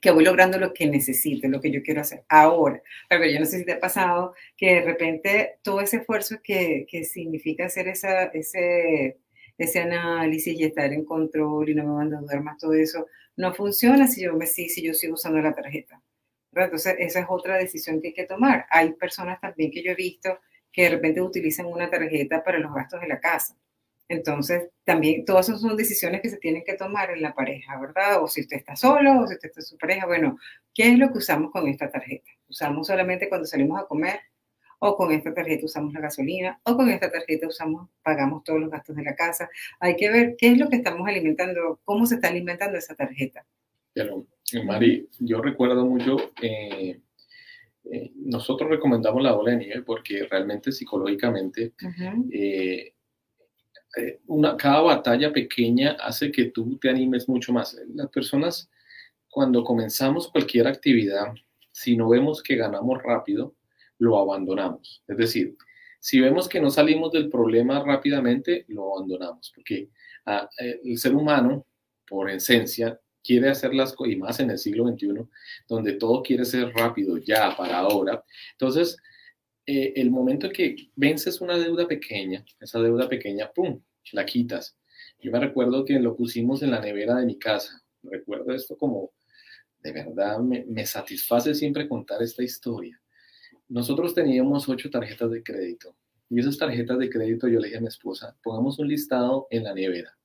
que 0.00 0.10
voy 0.10 0.24
logrando 0.24 0.58
lo 0.58 0.72
que 0.72 0.86
necesito, 0.86 1.48
lo 1.48 1.60
que 1.60 1.70
yo 1.70 1.82
quiero 1.82 2.00
hacer 2.00 2.24
ahora. 2.28 2.82
Pero 3.08 3.26
yo 3.26 3.40
no 3.40 3.46
sé 3.46 3.58
si 3.58 3.64
te 3.64 3.72
ha 3.72 3.80
pasado 3.80 4.34
que 4.56 4.76
de 4.76 4.82
repente 4.82 5.58
todo 5.62 5.80
ese 5.80 5.98
esfuerzo 5.98 6.36
que, 6.42 6.86
que 6.88 7.04
significa 7.04 7.66
hacer 7.66 7.88
esa, 7.88 8.24
ese, 8.26 9.18
ese 9.56 9.80
análisis 9.80 10.58
y 10.58 10.64
estar 10.64 10.92
en 10.92 11.04
control 11.04 11.68
y 11.68 11.74
no 11.74 11.84
me 11.84 11.94
van 11.94 12.14
a 12.14 12.20
dudar 12.20 12.42
más 12.42 12.58
todo 12.58 12.74
eso, 12.74 13.06
no 13.36 13.54
funciona 13.54 14.06
si 14.06 14.22
yo, 14.22 14.34
me, 14.34 14.46
si, 14.46 14.68
si 14.68 14.82
yo 14.82 14.94
sigo 14.94 15.14
usando 15.14 15.40
la 15.40 15.54
tarjeta. 15.54 16.00
Entonces, 16.52 16.96
esa 16.98 17.20
es 17.20 17.26
otra 17.28 17.56
decisión 17.56 18.00
que 18.00 18.08
hay 18.08 18.14
que 18.14 18.26
tomar. 18.26 18.66
Hay 18.70 18.92
personas 18.94 19.40
también 19.40 19.70
que 19.70 19.82
yo 19.82 19.92
he 19.92 19.94
visto 19.94 20.40
que 20.72 20.82
de 20.82 20.90
repente 20.90 21.20
utilizan 21.20 21.66
una 21.66 21.90
tarjeta 21.90 22.42
para 22.42 22.58
los 22.58 22.74
gastos 22.74 23.00
de 23.00 23.08
la 23.08 23.20
casa. 23.20 23.56
Entonces, 24.08 24.70
también 24.84 25.24
todas 25.26 25.48
esas 25.48 25.60
son 25.60 25.76
decisiones 25.76 26.22
que 26.22 26.30
se 26.30 26.38
tienen 26.38 26.64
que 26.64 26.74
tomar 26.74 27.10
en 27.10 27.20
la 27.20 27.34
pareja, 27.34 27.78
¿verdad? 27.78 28.22
O 28.22 28.26
si 28.26 28.40
usted 28.40 28.56
está 28.56 28.74
solo, 28.74 29.20
o 29.20 29.26
si 29.26 29.34
usted 29.34 29.48
está 29.48 29.60
en 29.60 29.66
su 29.66 29.76
pareja, 29.76 30.06
bueno, 30.06 30.38
¿qué 30.72 30.92
es 30.92 30.98
lo 30.98 31.12
que 31.12 31.18
usamos 31.18 31.50
con 31.52 31.68
esta 31.68 31.90
tarjeta? 31.90 32.30
¿Usamos 32.48 32.86
solamente 32.86 33.28
cuando 33.28 33.46
salimos 33.46 33.78
a 33.78 33.86
comer? 33.86 34.20
¿O 34.78 34.96
con 34.96 35.12
esta 35.12 35.34
tarjeta 35.34 35.66
usamos 35.66 35.92
la 35.92 36.00
gasolina? 36.00 36.58
¿O 36.64 36.74
con 36.74 36.88
esta 36.88 37.10
tarjeta 37.10 37.48
usamos, 37.48 37.90
pagamos 38.02 38.44
todos 38.44 38.60
los 38.60 38.70
gastos 38.70 38.96
de 38.96 39.02
la 39.02 39.14
casa? 39.14 39.50
Hay 39.78 39.96
que 39.96 40.10
ver 40.10 40.36
qué 40.38 40.52
es 40.52 40.58
lo 40.58 40.70
que 40.70 40.76
estamos 40.76 41.06
alimentando, 41.06 41.78
cómo 41.84 42.06
se 42.06 42.14
está 42.14 42.28
alimentando 42.28 42.78
esa 42.78 42.94
tarjeta. 42.94 43.44
Pero, 43.92 44.24
Mari, 44.64 45.08
yo 45.18 45.42
recuerdo 45.42 45.84
mucho... 45.84 46.16
Eh, 46.40 46.98
eh, 47.84 48.12
nosotros 48.16 48.68
recomendamos 48.68 49.22
la 49.22 49.32
bola 49.32 49.52
de 49.52 49.58
nieve 49.58 49.82
porque 49.82 50.26
realmente 50.26 50.72
psicológicamente 50.72 51.72
eh, 52.30 52.94
eh, 53.96 54.20
una, 54.26 54.56
cada 54.56 54.80
batalla 54.82 55.32
pequeña 55.32 55.92
hace 56.00 56.30
que 56.30 56.46
tú 56.46 56.76
te 56.78 56.90
animes 56.90 57.28
mucho 57.28 57.52
más. 57.52 57.76
Las 57.94 58.10
personas, 58.10 58.70
cuando 59.30 59.64
comenzamos 59.64 60.28
cualquier 60.28 60.66
actividad, 60.66 61.34
si 61.72 61.96
no 61.96 62.08
vemos 62.08 62.42
que 62.42 62.56
ganamos 62.56 63.02
rápido, 63.02 63.54
lo 63.98 64.18
abandonamos. 64.18 65.02
Es 65.08 65.16
decir, 65.16 65.56
si 66.00 66.20
vemos 66.20 66.48
que 66.48 66.60
no 66.60 66.70
salimos 66.70 67.12
del 67.12 67.30
problema 67.30 67.82
rápidamente, 67.82 68.64
lo 68.68 68.94
abandonamos, 68.96 69.50
porque 69.54 69.88
ah, 70.26 70.48
el 70.58 70.98
ser 70.98 71.14
humano, 71.14 71.66
por 72.06 72.30
esencia, 72.30 73.00
quiere 73.28 73.50
hacer 73.50 73.74
las 73.74 73.92
cosas, 73.92 74.14
y 74.14 74.16
más 74.16 74.40
en 74.40 74.48
el 74.48 74.56
siglo 74.56 74.88
XXI, 74.88 75.28
donde 75.68 75.92
todo 75.92 76.22
quiere 76.22 76.46
ser 76.46 76.72
rápido, 76.72 77.18
ya, 77.18 77.54
para 77.54 77.80
ahora. 77.80 78.24
Entonces, 78.52 78.96
eh, 79.66 79.92
el 79.96 80.10
momento 80.10 80.46
en 80.46 80.52
que 80.54 80.76
vences 80.96 81.42
una 81.42 81.58
deuda 81.58 81.86
pequeña, 81.86 82.42
esa 82.58 82.80
deuda 82.80 83.06
pequeña, 83.06 83.52
¡pum!, 83.52 83.82
la 84.12 84.24
quitas. 84.24 84.78
Yo 85.20 85.30
me 85.30 85.40
recuerdo 85.40 85.84
que 85.84 86.00
lo 86.00 86.16
pusimos 86.16 86.62
en 86.62 86.70
la 86.70 86.80
nevera 86.80 87.16
de 87.16 87.26
mi 87.26 87.38
casa. 87.38 87.82
Recuerdo 88.02 88.54
esto 88.54 88.78
como, 88.78 89.10
de 89.82 89.92
verdad, 89.92 90.38
me, 90.38 90.64
me 90.64 90.86
satisface 90.86 91.54
siempre 91.54 91.86
contar 91.86 92.22
esta 92.22 92.42
historia. 92.42 92.98
Nosotros 93.68 94.14
teníamos 94.14 94.66
ocho 94.70 94.88
tarjetas 94.88 95.30
de 95.30 95.42
crédito. 95.42 95.94
Y 96.30 96.40
esas 96.40 96.56
tarjetas 96.56 96.98
de 96.98 97.10
crédito 97.10 97.46
yo 97.46 97.60
le 97.60 97.66
dije 97.66 97.76
a 97.76 97.82
mi 97.82 97.88
esposa, 97.88 98.34
pongamos 98.42 98.78
un 98.78 98.88
listado 98.88 99.48
en 99.50 99.64
la 99.64 99.74
nevera, 99.74 100.16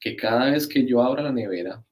que 0.00 0.16
cada 0.16 0.50
vez 0.50 0.66
que 0.66 0.84
yo 0.84 1.00
abra 1.00 1.22
la 1.22 1.32
nevera, 1.32 1.84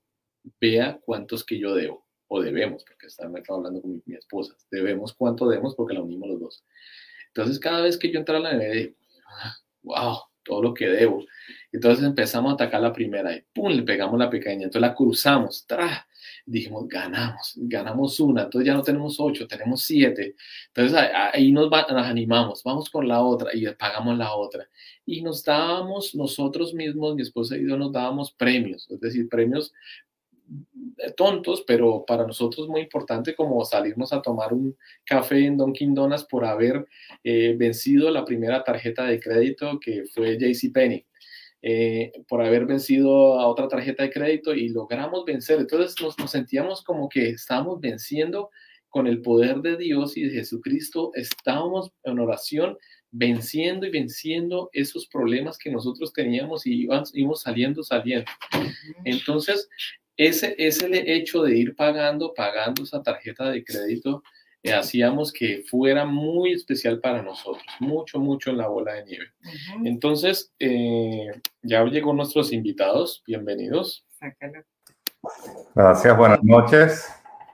vea 0.60 0.98
cuántos 1.04 1.44
que 1.44 1.58
yo 1.58 1.74
debo, 1.74 2.06
o 2.28 2.40
debemos, 2.40 2.84
porque 2.84 3.06
estaba 3.06 3.30
hablando 3.48 3.80
con 3.80 4.02
mi, 4.04 4.14
esposa, 4.14 4.54
debemos 4.70 5.14
cuánto 5.14 5.48
debemos 5.48 5.74
porque 5.74 5.94
la 5.94 6.02
unimos 6.02 6.28
los 6.28 6.40
dos. 6.40 6.64
Entonces, 7.28 7.58
cada 7.58 7.82
vez 7.82 7.96
que 7.96 8.10
yo 8.10 8.18
entraba 8.18 8.48
a 8.48 8.52
la 8.52 8.58
nevera, 8.58 8.92
wow, 9.82 10.18
todo 10.42 10.62
lo 10.62 10.74
que 10.74 10.88
debo. 10.88 11.24
Entonces 11.72 12.04
empezamos 12.04 12.50
a 12.50 12.54
atacar 12.54 12.80
la 12.80 12.92
primera 12.92 13.36
y 13.36 13.42
¡pum! 13.52 13.70
le 13.70 13.82
pegamos 13.82 14.18
la 14.18 14.30
pequeña. 14.30 14.64
Entonces 14.64 14.80
la 14.80 14.94
cruzamos, 14.94 15.66
¡tra! 15.66 16.08
dijimos, 16.44 16.88
ganamos, 16.88 17.54
ganamos 17.56 18.18
una, 18.20 18.44
entonces 18.44 18.66
ya 18.66 18.74
no 18.74 18.82
tenemos 18.82 19.20
ocho, 19.20 19.46
tenemos 19.46 19.82
siete. 19.82 20.34
Entonces 20.68 20.98
ahí 21.32 21.52
nos, 21.52 21.70
nos 21.70 22.06
animamos, 22.06 22.62
vamos 22.62 22.88
con 22.90 23.06
la 23.06 23.22
otra 23.22 23.50
y 23.54 23.66
pagamos 23.74 24.16
la 24.16 24.34
otra. 24.34 24.68
Y 25.04 25.22
nos 25.22 25.44
dábamos 25.44 26.14
nosotros 26.14 26.74
mismos, 26.74 27.14
mi 27.14 27.22
esposa 27.22 27.56
y 27.56 27.68
yo 27.68 27.76
nos 27.76 27.92
dábamos 27.92 28.32
premios, 28.32 28.90
es 28.90 29.00
decir, 29.00 29.28
premios 29.28 29.72
tontos, 31.16 31.64
pero 31.66 32.04
para 32.06 32.26
nosotros 32.26 32.68
muy 32.68 32.82
importante 32.82 33.34
como 33.34 33.64
salirnos 33.64 34.12
a 34.12 34.22
tomar 34.22 34.52
un 34.52 34.76
café 35.04 35.44
en 35.44 35.56
Dunkin' 35.56 35.94
Donuts 35.94 36.24
por 36.24 36.44
haber 36.44 36.86
eh, 37.24 37.54
vencido 37.58 38.10
la 38.10 38.24
primera 38.24 38.64
tarjeta 38.64 39.04
de 39.04 39.20
crédito 39.20 39.78
que 39.80 40.04
fue 40.12 40.38
JCPenney. 40.38 41.04
Eh, 41.60 42.12
por 42.28 42.40
haber 42.40 42.66
vencido 42.66 43.40
a 43.40 43.48
otra 43.48 43.66
tarjeta 43.66 44.04
de 44.04 44.10
crédito 44.10 44.54
y 44.54 44.68
logramos 44.68 45.24
vencer. 45.24 45.58
Entonces 45.58 46.00
nos, 46.00 46.16
nos 46.16 46.30
sentíamos 46.30 46.84
como 46.84 47.08
que 47.08 47.30
estábamos 47.30 47.80
venciendo 47.80 48.50
con 48.88 49.06
el 49.06 49.20
poder 49.20 49.60
de 49.60 49.76
Dios 49.76 50.16
y 50.16 50.24
de 50.24 50.30
Jesucristo, 50.30 51.10
estábamos 51.14 51.92
en 52.04 52.18
oración 52.20 52.78
venciendo 53.10 53.86
y 53.86 53.90
venciendo 53.90 54.70
esos 54.72 55.06
problemas 55.06 55.58
que 55.58 55.70
nosotros 55.70 56.12
teníamos 56.12 56.66
y 56.66 56.84
íbamos, 56.84 57.42
saliendo, 57.42 57.82
saliendo. 57.82 58.30
Entonces, 59.04 59.68
ese, 60.18 60.54
ese 60.58 60.88
hecho 61.14 61.42
de 61.42 61.56
ir 61.56 61.76
pagando, 61.76 62.34
pagando 62.34 62.82
esa 62.82 63.02
tarjeta 63.02 63.50
de 63.50 63.64
crédito, 63.64 64.22
eh, 64.64 64.72
hacíamos 64.72 65.32
que 65.32 65.62
fuera 65.64 66.04
muy 66.04 66.52
especial 66.52 66.98
para 67.00 67.22
nosotros, 67.22 67.64
mucho, 67.78 68.18
mucho 68.18 68.50
en 68.50 68.58
la 68.58 68.66
bola 68.66 68.94
de 68.94 69.04
nieve. 69.04 69.26
Entonces, 69.84 70.52
eh, 70.58 71.30
ya 71.62 71.84
llegó 71.84 72.12
nuestros 72.12 72.52
invitados, 72.52 73.22
bienvenidos. 73.24 74.04
Gracias, 75.74 76.16
buenas 76.16 76.42
noches. 76.42 77.08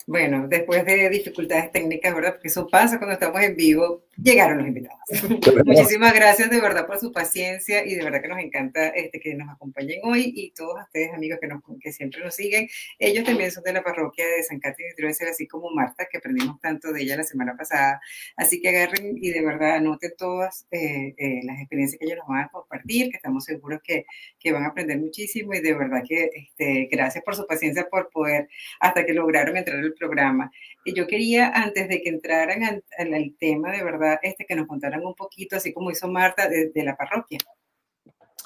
Bueno, 0.07 0.47
después 0.49 0.85
de 0.87 1.11
dificultades 1.11 1.71
técnicas, 1.73 2.15
¿verdad? 2.15 2.33
Porque 2.33 2.49
eso 2.49 2.67
pasa 2.67 2.99
cuando 2.99 3.15
estamos 3.15 3.43
en 3.43 3.57
vivo, 3.57 4.05
llegaron 4.17 4.59
los 4.59 4.67
invitados. 4.69 5.01
Muchísimas 5.65 6.15
gracias 6.15 6.51
de 6.51 6.61
verdad 6.61 6.87
por 6.87 6.99
su 6.99 7.13
paciencia 7.13 7.85
y 7.85 7.95
de 7.95 8.05
verdad 8.05 8.23
que 8.23 8.29
nos 8.29 8.39
encanta 8.39 8.89
este, 8.89 9.21
que 9.21 9.35
nos 9.35 9.49
acompañen 9.49 10.01
hoy 10.05 10.33
y 10.35 10.51
todos 10.53 10.81
ustedes 10.83 11.13
amigos 11.13 11.39
que, 11.41 11.49
nos, 11.49 11.63
que 11.81 11.93
siempre 11.93 12.23
nos 12.23 12.35
siguen. 12.35 12.69
Ellos 12.99 13.25
también 13.25 13.51
son 13.51 13.65
de 13.65 13.73
la 13.73 13.83
parroquia 13.83 14.27
de 14.27 14.43
San 14.43 14.61
Catrín 14.61 14.89
de 14.89 14.95
Trujillo, 14.95 15.31
así 15.31 15.47
como 15.47 15.71
Marta, 15.71 16.07
que 16.11 16.19
aprendimos 16.19 16.61
tanto 16.61 16.93
de 16.93 17.03
ella 17.03 17.17
la 17.17 17.25
semana 17.25 17.57
pasada. 17.57 18.01
Así 18.37 18.61
que 18.61 18.69
agarren 18.69 19.17
y 19.21 19.31
de 19.31 19.45
verdad 19.45 19.77
anoten 19.77 20.13
todas 20.17 20.67
eh, 20.71 21.15
eh, 21.17 21.41
las 21.45 21.59
experiencias 21.59 21.99
que 21.99 22.07
ellos 22.07 22.19
nos 22.19 22.29
van 22.29 22.45
a 22.45 22.49
compartir, 22.49 23.11
que 23.11 23.17
estamos 23.17 23.45
seguros 23.45 23.81
que, 23.83 24.07
que 24.39 24.53
van 24.53 24.65
a 24.65 24.69
aprender 24.69 24.99
muchísimo 24.99 25.55
y 25.55 25.61
de 25.61 25.75
verdad 25.75 26.03
que 26.07 26.31
este, 26.35 26.89
gracias 26.91 27.23
por 27.25 27.37
su 27.37 27.47
paciencia 27.47 27.89
por 27.89 28.11
poder, 28.11 28.49
hasta 28.81 29.05
que 29.05 29.13
lograron 29.13 29.57
entrar 29.57 29.79
al 29.79 29.95
programa. 29.95 30.51
Y 30.85 30.95
yo 30.95 31.07
quería, 31.07 31.49
antes 31.49 31.89
de 31.89 32.03
que 32.03 32.11
entraran 32.11 32.63
al, 32.63 33.35
tema, 33.39 33.73
de 33.73 33.83
verdad, 33.83 34.04
este, 34.23 34.45
que 34.47 34.55
nos 34.55 34.67
contaran 34.67 35.05
un 35.05 35.15
poquito, 35.15 35.57
así 35.57 35.73
como 35.73 35.91
hizo 35.91 36.09
Marta, 36.09 36.49
de, 36.49 36.71
la 36.83 36.97
parroquia 36.97 37.39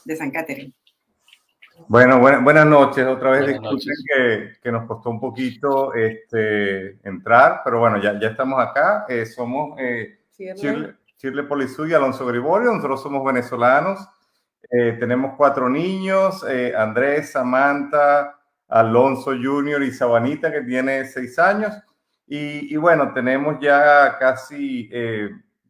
de 0.05 0.17
San 0.17 0.31
Catherine. 0.31 0.73
Bueno, 1.87 2.19
buenas 2.19 2.67
noches. 2.67 3.07
Otra 3.07 3.31
vez 3.31 3.47
disculpen 3.47 3.95
que, 4.07 4.53
que, 4.61 4.73
nos 4.73 4.87
costó 4.87 5.11
un 5.11 5.21
poquito 5.21 5.95
este, 5.95 6.99
entrar, 7.07 7.63
pero 7.65 7.79
bueno, 7.79 8.03
ya, 8.03 8.19
ya 8.19 8.29
estamos 8.29 8.61
acá. 8.61 9.07
Eh, 9.09 9.27
somos 9.27 9.79
eh, 9.79 10.19
Chirle, 10.37 10.95
Chirle 11.17 11.47
y 11.89 11.95
Alonso 11.95 12.27
Griborio. 12.27 12.73
Nosotros 12.73 13.03
somos 13.03 13.25
venezolanos. 13.25 14.09
Eh, 14.71 14.97
tenemos 14.99 15.35
cuatro 15.37 15.69
niños, 15.69 16.45
eh, 16.49 16.75
Andrés, 16.77 17.33
Samantha, 17.33 18.39
Alonso 18.69 19.31
Junior 19.31 19.83
y 19.83 19.93
Sabanita, 19.93 20.53
que 20.53 20.61
tiene 20.63 21.07
seis 21.07 21.39
años. 21.39 21.75
Y, 22.27 22.77
bueno, 22.77 23.15
tenemos 23.15 23.57
ya 23.59 24.19
casi 24.19 24.91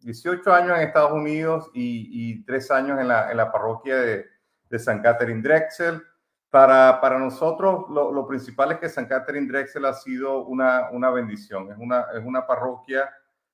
18 0.08 0.50
eh, 0.50 0.54
años 0.54 0.78
en 0.78 0.86
Estados 0.86 1.12
Unidos 1.12 1.70
y, 1.74 2.42
tres 2.44 2.70
años 2.70 2.98
en 2.98 3.08
la, 3.08 3.30
en 3.30 3.36
la 3.36 3.52
parroquia 3.52 3.96
de, 3.96 4.26
de, 4.70 4.78
San 4.78 5.02
Catherine 5.02 5.42
Drexel. 5.42 6.02
Para, 6.50 6.98
para 7.02 7.18
nosotros, 7.18 7.90
lo, 7.90 8.26
principal 8.26 8.72
es 8.72 8.78
que 8.78 8.88
San 8.88 9.04
Catherine 9.04 9.46
Drexel 9.46 9.84
ha 9.84 9.92
sido 9.92 10.46
una, 10.46 10.88
una 10.92 11.10
bendición. 11.10 11.70
Es 11.70 11.76
una, 11.78 12.06
es 12.14 12.24
una 12.24 12.46
parroquia 12.46 13.10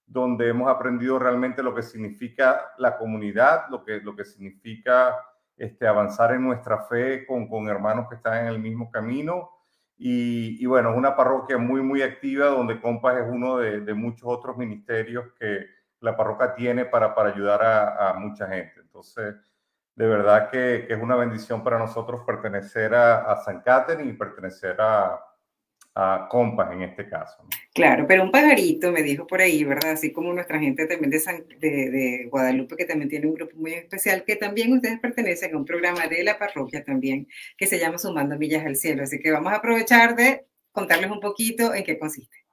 donde 0.07 0.49
hemos 0.49 0.71
aprendido 0.71 1.19
realmente 1.19 1.61
lo 1.61 1.75
que 1.75 1.83
significa 1.83 2.73
la 2.79 2.97
comunidad, 2.97 3.64
lo 3.71 3.85
que, 3.85 4.01
lo 4.01 4.14
que 4.14 4.25
significa 4.25 5.17
este, 5.57 5.88
avanzar 5.88 6.35
en 6.35 6.45
nuestra 6.45 6.85
fe 6.85 7.27
con, 7.27 7.49
con 7.49 7.69
hermanos 7.69 8.07
que 8.09 8.14
están 8.14 8.43
en 8.43 8.47
el 8.47 8.61
mismo 8.61 8.93
camino. 8.93 9.51
Y, 9.97 10.62
y, 10.62 10.67
bueno, 10.67 10.90
es 10.93 10.97
una 10.97 11.17
parroquia 11.17 11.59
muy, 11.59 11.83
muy 11.83 12.03
activa 12.03 12.47
donde 12.47 12.81
Compas 12.81 13.17
es 13.19 13.27
uno 13.29 13.57
de, 13.57 13.81
de 13.81 13.95
muchos 13.95 14.29
otros 14.29 14.57
ministerios 14.57 15.33
que 15.38 15.67
la 16.05 16.17
parroquia 16.17 16.55
tiene 16.55 16.85
para, 16.85 17.14
para 17.14 17.31
ayudar 17.31 17.62
a, 17.62 18.11
a, 18.11 18.14
mucha 18.14 18.47
gente. 18.47 18.81
Entonces, 18.81 19.35
de 19.97 20.07
verdad 20.07 20.51
que, 20.51 20.85
que, 20.87 20.95
es 20.95 21.03
una 21.03 21.17
bendición 21.17 21.64
para 21.64 21.79
nosotros 21.79 22.23
pertenecer 22.27 22.95
a, 22.95 23.33
a 23.33 23.43
San 23.43 23.62
Catherine 23.62 24.11
y 24.11 24.12
pertenecer 24.12 24.81
a, 24.81 25.19
a 25.95 26.27
compas 26.29 26.73
en 26.73 26.83
este 26.83 27.09
caso. 27.09 27.47
Claro, 27.73 28.05
pero 28.07 28.23
un 28.23 28.31
pajarito 28.31 28.93
me 28.93 29.03
dijo 29.03 29.27
por 29.27 29.40
ahí, 29.40 29.64
¿verdad? 29.64 29.93
Así 29.93 30.12
como 30.12 30.33
nuestra 30.33 30.59
gente 30.59 30.87
también 30.87 31.11
de, 31.11 31.21
de, 31.61 32.27
Guadalupe, 32.31 32.77
que 32.77 32.85
también 32.85 33.09
tiene 33.09 33.27
un 33.27 33.35
grupo 33.35 33.57
muy 33.57 33.73
especial, 33.73 34.25
que 34.25 34.37
también 34.37 34.73
ustedes 34.73 35.01
pertenecen 35.01 35.55
a 35.55 35.57
un 35.57 35.64
programa 35.64 36.07
de 36.07 36.23
la 36.23 36.38
parroquia 36.38 36.85
también, 36.85 37.29
que 37.57 37.67
se 37.67 37.79
llama 37.79 37.99
Sumando 37.99 38.37
Millas 38.37 38.67
al 38.67 38.77
Cielo. 38.77 39.05
Así 39.05 39.21
que 39.21 39.31
vamos 39.31 39.53
a 39.53 39.57
aprovechar 39.57 40.17
de 40.17 40.47
contarles 40.73 41.11
un 41.11 41.21
poquito 41.21 41.73
en 41.75 41.85
qué 41.85 41.99
consiste. 41.99 42.43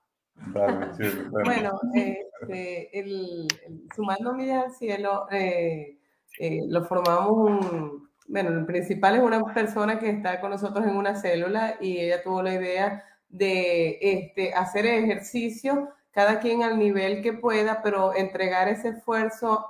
Bueno, 1.32 1.80
este, 1.94 3.00
el, 3.00 3.48
Sumando 3.96 4.34
Millas 4.34 4.66
al 4.66 4.72
Cielo 4.74 5.28
eh, 5.32 5.98
eh, 6.40 6.62
lo 6.68 6.84
formamos 6.86 7.32
un... 7.32 8.12
Bueno, 8.28 8.50
el 8.50 8.66
principal 8.66 9.16
es 9.16 9.24
una 9.24 9.44
persona 9.54 10.00
que 10.00 10.10
está 10.10 10.40
con 10.40 10.52
nosotros 10.52 10.86
en 10.86 10.96
una 10.96 11.16
célula 11.16 11.76
y 11.82 12.00
ella 12.00 12.24
tuvo 12.24 12.42
la 12.42 12.54
idea 12.54 13.04
de 13.28 13.98
este, 14.02 14.54
hacer 14.54 14.86
ejercicio, 14.86 15.90
cada 16.12 16.40
quien 16.40 16.64
al 16.64 16.80
nivel 16.80 17.22
que 17.22 17.34
pueda, 17.34 17.82
pero 17.82 18.16
entregar 18.16 18.70
ese 18.70 18.90
esfuerzo 18.90 19.68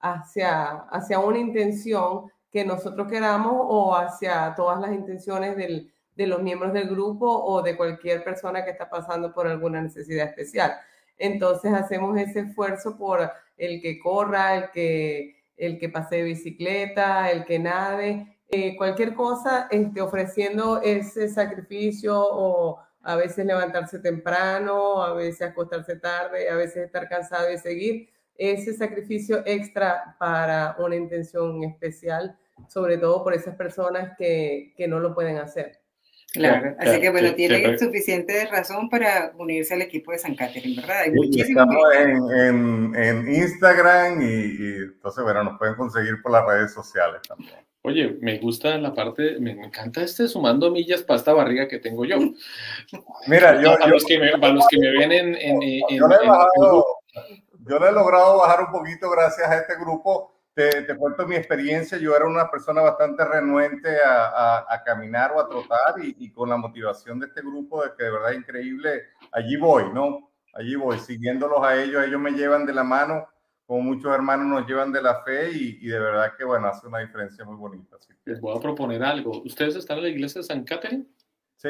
hacia, 0.00 0.70
hacia 0.90 1.18
una 1.18 1.38
intención 1.38 2.30
que 2.50 2.64
nosotros 2.64 3.06
queramos 3.08 3.54
o 3.54 3.94
hacia 3.94 4.54
todas 4.54 4.80
las 4.80 4.92
intenciones 4.92 5.56
del, 5.56 5.92
de 6.18 6.26
los 6.26 6.42
miembros 6.42 6.72
del 6.72 6.88
grupo 6.88 7.26
o 7.30 7.62
de 7.62 7.76
cualquier 7.76 8.24
persona 8.24 8.64
que 8.64 8.72
está 8.72 8.90
pasando 8.90 9.32
por 9.32 9.46
alguna 9.46 9.80
necesidad 9.80 10.26
especial. 10.26 10.72
Entonces 11.16 11.72
hacemos 11.72 12.18
ese 12.18 12.40
esfuerzo 12.40 12.98
por 12.98 13.30
el 13.56 13.80
que 13.80 14.00
corra, 14.00 14.56
el 14.56 14.70
que, 14.72 15.36
el 15.56 15.78
que 15.78 15.88
pase 15.88 16.24
bicicleta, 16.24 17.30
el 17.30 17.44
que 17.44 17.60
nade, 17.60 18.36
eh, 18.48 18.76
cualquier 18.76 19.14
cosa, 19.14 19.68
este, 19.70 20.00
ofreciendo 20.00 20.82
ese 20.82 21.28
sacrificio 21.28 22.20
o 22.20 22.80
a 23.02 23.14
veces 23.14 23.46
levantarse 23.46 24.00
temprano, 24.00 25.00
a 25.00 25.14
veces 25.14 25.42
acostarse 25.42 25.96
tarde, 25.96 26.50
a 26.50 26.56
veces 26.56 26.78
estar 26.78 27.08
cansado 27.08 27.52
y 27.52 27.58
seguir, 27.58 28.10
ese 28.34 28.74
sacrificio 28.74 29.44
extra 29.46 30.16
para 30.18 30.74
una 30.80 30.96
intención 30.96 31.62
especial, 31.62 32.36
sobre 32.66 32.98
todo 32.98 33.22
por 33.22 33.34
esas 33.34 33.54
personas 33.54 34.16
que, 34.18 34.74
que 34.76 34.88
no 34.88 34.98
lo 34.98 35.14
pueden 35.14 35.38
hacer. 35.38 35.78
Claro, 36.32 36.76
así 36.78 37.00
que 37.00 37.10
bueno, 37.10 37.34
tienen 37.34 37.78
suficiente 37.78 38.46
razón 38.46 38.90
para 38.90 39.32
unirse 39.38 39.72
al 39.74 39.82
equipo 39.82 40.12
de 40.12 40.18
San 40.18 40.34
Catherine, 40.34 40.78
¿verdad? 40.80 41.02
Hay 41.02 41.10
muchísimos. 41.10 41.64
Estamos 41.64 41.94
en, 42.36 42.94
en, 42.94 43.34
Instagram 43.34 44.20
y, 44.20 44.24
y, 44.26 44.76
entonces, 44.82 45.24
bueno, 45.24 45.42
nos 45.42 45.58
pueden 45.58 45.74
conseguir 45.74 46.20
por 46.22 46.32
las 46.32 46.46
redes 46.46 46.74
sociales 46.74 47.22
también. 47.26 47.54
Oye, 47.82 48.18
me 48.20 48.38
gusta 48.38 48.76
la 48.76 48.92
parte, 48.92 49.38
me, 49.40 49.52
encanta 49.52 50.02
este 50.02 50.28
sumando 50.28 50.70
millas 50.70 51.02
para 51.02 51.16
esta 51.16 51.32
barriga 51.32 51.68
que 51.68 51.78
tengo 51.78 52.04
yo. 52.04 52.18
Mira, 53.26 53.62
yo. 53.62 53.82
A, 53.82 53.86
los, 53.86 54.04
que 54.04 54.18
me, 54.18 54.30
a 54.30 54.52
los 54.52 54.66
que 54.68 54.78
me 54.78 54.90
ven 54.90 55.12
en. 55.12 55.34
en, 55.34 55.60
yo, 55.96 56.08
le 56.08 56.16
he 56.16 56.26
bajado, 56.26 56.84
yo 57.66 57.78
le 57.78 57.88
he 57.88 57.92
logrado 57.92 58.38
bajar 58.38 58.66
un 58.66 58.72
poquito 58.72 59.08
gracias 59.10 59.48
a 59.48 59.56
este 59.58 59.76
grupo 59.76 60.37
te, 60.58 60.96
cuento 60.96 61.26
mi 61.26 61.36
experiencia. 61.36 61.98
Yo 61.98 62.16
era 62.16 62.26
una 62.26 62.50
persona 62.50 62.80
bastante 62.80 63.24
renuente 63.24 63.88
a, 64.04 64.66
a, 64.68 64.82
caminar 64.82 65.32
o 65.32 65.40
a 65.40 65.48
trotar 65.48 65.94
y, 66.02 66.30
con 66.32 66.48
la 66.48 66.56
motivación 66.56 67.20
de 67.20 67.26
este 67.26 67.42
grupo 67.42 67.84
de 67.84 67.90
que 67.96 68.04
de 68.04 68.10
verdad 68.10 68.32
es 68.32 68.38
increíble, 68.38 69.02
allí 69.30 69.56
voy, 69.56 69.84
¿no? 69.94 70.32
Allí 70.54 70.74
voy, 70.74 70.98
siguiéndolos 70.98 71.62
a 71.62 71.80
ellos. 71.80 72.04
Ellos 72.04 72.20
me 72.20 72.32
llevan 72.32 72.66
de 72.66 72.74
la 72.74 72.82
mano, 72.82 73.28
como 73.66 73.82
muchos 73.82 74.12
hermanos 74.12 74.46
nos 74.46 74.66
llevan 74.68 74.90
de 74.90 75.00
la 75.00 75.22
fe 75.22 75.52
y, 75.52 75.86
de 75.86 75.98
verdad 75.98 76.32
que, 76.36 76.44
bueno, 76.44 76.66
hace 76.66 76.88
una 76.88 76.98
diferencia 76.98 77.44
muy 77.44 77.56
bonita. 77.56 77.96
Les 78.24 78.40
voy 78.40 78.56
a 78.56 78.60
proponer 78.60 79.04
algo. 79.04 79.42
¿Ustedes 79.42 79.76
están 79.76 79.98
en 79.98 80.04
la 80.04 80.08
iglesia 80.08 80.40
de 80.40 80.46
San 80.46 80.64
Catherine? 80.64 81.06
sí. 81.56 81.68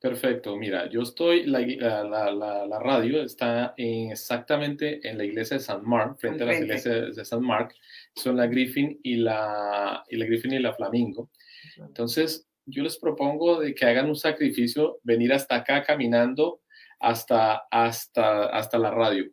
Perfecto, 0.00 0.56
mira, 0.56 0.88
yo 0.88 1.02
estoy, 1.02 1.46
la, 1.46 1.60
la, 1.60 2.32
la, 2.66 2.78
radio 2.78 3.22
está 3.22 3.74
exactamente 3.76 5.06
en 5.08 5.18
la 5.18 5.24
iglesia 5.24 5.56
de 5.56 5.62
San 5.62 5.82
Mark, 5.84 6.16
frente 6.18 6.42
a 6.42 6.46
la 6.46 6.54
iglesia 6.54 6.92
de 6.92 7.24
San 7.24 7.42
Mark, 7.42 7.74
son 8.14 8.36
la 8.36 8.46
Griffin 8.46 9.00
y 9.02 9.16
la, 9.16 10.04
y 10.08 10.16
la 10.16 10.26
Griffin 10.26 10.52
y 10.52 10.58
la 10.58 10.74
Flamingo. 10.74 11.30
Entonces, 11.78 12.46
yo 12.66 12.82
les 12.82 12.98
propongo 12.98 13.60
de 13.60 13.74
que 13.74 13.86
hagan 13.86 14.08
un 14.08 14.16
sacrificio, 14.16 14.98
venir 15.02 15.32
hasta 15.32 15.56
acá 15.56 15.82
caminando 15.82 16.60
hasta, 17.00 17.66
hasta, 17.70 18.46
hasta 18.46 18.78
la 18.78 18.90
radio. 18.90 19.30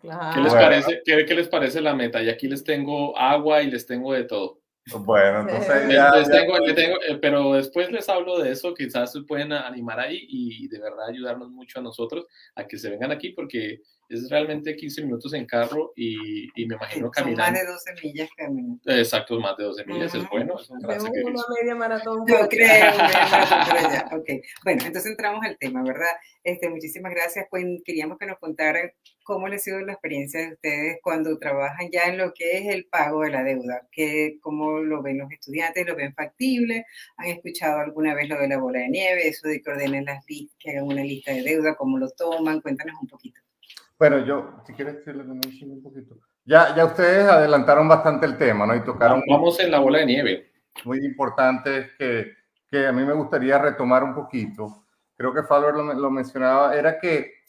¿Qué, 0.00 0.40
les 0.40 0.52
parece, 0.52 1.02
qué, 1.04 1.24
¿Qué 1.24 1.34
les 1.34 1.48
parece 1.48 1.80
la 1.80 1.94
meta? 1.94 2.22
Y 2.22 2.28
aquí 2.28 2.46
les 2.46 2.62
tengo 2.62 3.18
agua 3.18 3.62
y 3.62 3.70
les 3.70 3.86
tengo 3.86 4.12
de 4.12 4.24
todo. 4.24 4.59
Bueno, 4.98 5.40
entonces 5.40 5.88
ya, 5.92 6.12
tengo, 6.24 6.56
eh, 6.58 7.18
pero 7.20 7.54
después 7.54 7.90
les 7.90 8.08
hablo 8.08 8.38
de 8.38 8.52
eso, 8.52 8.74
quizás 8.74 9.12
se 9.12 9.22
pueden 9.22 9.52
animar 9.52 10.00
ahí 10.00 10.26
y 10.28 10.68
de 10.68 10.80
verdad 10.80 11.08
ayudarnos 11.08 11.50
mucho 11.50 11.78
a 11.78 11.82
nosotros 11.82 12.26
a 12.54 12.66
que 12.66 12.78
se 12.78 12.90
vengan 12.90 13.12
aquí 13.12 13.30
porque 13.30 13.82
es 14.10 14.28
realmente 14.28 14.74
15 14.74 15.04
minutos 15.04 15.32
en 15.34 15.46
carro 15.46 15.92
y, 15.94 16.48
y 16.60 16.66
me 16.66 16.74
imagino 16.74 17.10
caminando. 17.12 17.52
Más 17.52 17.60
de 17.60 17.66
12 17.66 17.94
millas 18.02 18.28
caminando. 18.36 18.80
Exacto, 18.86 19.38
más 19.38 19.56
de 19.56 19.64
12 19.64 19.84
millas, 19.86 20.14
es 20.16 20.28
bueno. 20.28 20.58
Es 20.58 20.68
un 20.68 20.80
gran 20.80 21.00
una 21.00 21.42
media 21.60 21.74
maratón. 21.76 22.24
Yo 22.26 22.48
creo, 22.48 22.90
allá. 22.92 24.08
Ok, 24.12 24.28
bueno, 24.64 24.82
entonces 24.84 25.12
entramos 25.12 25.44
al 25.44 25.56
tema, 25.58 25.84
¿verdad? 25.84 26.10
Este, 26.42 26.68
muchísimas 26.68 27.12
gracias. 27.12 27.46
Pues 27.48 27.64
queríamos 27.84 28.18
que 28.18 28.26
nos 28.26 28.38
contaran 28.38 28.90
cómo 29.22 29.46
les 29.46 29.60
ha 29.60 29.64
sido 29.64 29.80
la 29.82 29.92
experiencia 29.92 30.40
de 30.40 30.54
ustedes 30.54 30.98
cuando 31.02 31.38
trabajan 31.38 31.88
ya 31.92 32.06
en 32.06 32.18
lo 32.18 32.32
que 32.34 32.58
es 32.58 32.74
el 32.74 32.86
pago 32.86 33.22
de 33.22 33.30
la 33.30 33.44
deuda, 33.44 33.86
que, 33.92 34.38
cómo 34.40 34.80
lo 34.80 35.02
ven 35.02 35.18
los 35.18 35.30
estudiantes, 35.30 35.86
lo 35.86 35.94
ven 35.94 36.14
factible, 36.14 36.84
han 37.16 37.28
escuchado 37.28 37.78
alguna 37.78 38.14
vez 38.14 38.28
lo 38.28 38.40
de 38.40 38.48
la 38.48 38.58
bola 38.58 38.80
de 38.80 38.88
nieve, 38.88 39.28
eso 39.28 39.46
de 39.46 39.62
que 39.62 39.70
ordenen 39.70 40.04
las 40.04 40.24
listas, 40.26 40.56
que 40.58 40.70
hagan 40.70 40.86
una 40.88 41.04
lista 41.04 41.32
de 41.32 41.42
deuda, 41.42 41.76
cómo 41.76 41.96
lo 41.96 42.10
toman, 42.10 42.60
cuéntanos 42.60 42.96
un 43.00 43.06
poquito. 43.06 43.40
Bueno, 44.00 44.18
yo, 44.20 44.54
si 44.66 44.72
quieres 44.72 45.06
un 45.06 45.82
poquito. 45.82 46.16
Ya, 46.46 46.74
ya 46.74 46.86
ustedes 46.86 47.28
adelantaron 47.28 47.86
bastante 47.86 48.24
el 48.24 48.38
tema, 48.38 48.66
¿no? 48.66 48.74
Y 48.74 48.80
tocaron... 48.82 49.22
Vamos 49.28 49.60
en 49.60 49.70
la 49.70 49.78
bola 49.78 49.98
de 49.98 50.06
nieve. 50.06 50.50
Muy 50.86 51.04
importante 51.04 51.90
que, 51.98 52.32
que 52.66 52.86
a 52.86 52.92
mí 52.92 53.04
me 53.04 53.12
gustaría 53.12 53.58
retomar 53.58 54.02
un 54.02 54.14
poquito. 54.14 54.86
Creo 55.18 55.34
que 55.34 55.42
Faber 55.42 55.74
lo, 55.74 55.92
lo 55.92 56.10
mencionaba, 56.10 56.74
era 56.74 56.98
que 56.98 57.42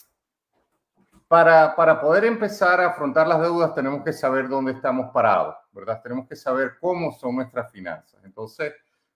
para, 1.30 1.74
para, 1.74 2.02
poder 2.02 2.26
empezar 2.26 2.82
a 2.82 2.88
afrontar 2.88 3.30
las 3.30 3.40
deudas 3.40 3.74
tenemos 3.74 4.04
que 4.04 4.12
saber 4.12 4.50
dónde 4.50 4.74
estamos 4.74 5.10
parados, 5.14 5.56
¿verdad? 5.72 6.02
Tenemos 6.04 6.28
que 6.28 6.36
saber 6.36 6.74
cómo 6.82 7.14
son 7.14 7.38
nuestras 7.38 7.72
finanzas. 7.72 8.20
Entonces, 8.26 8.74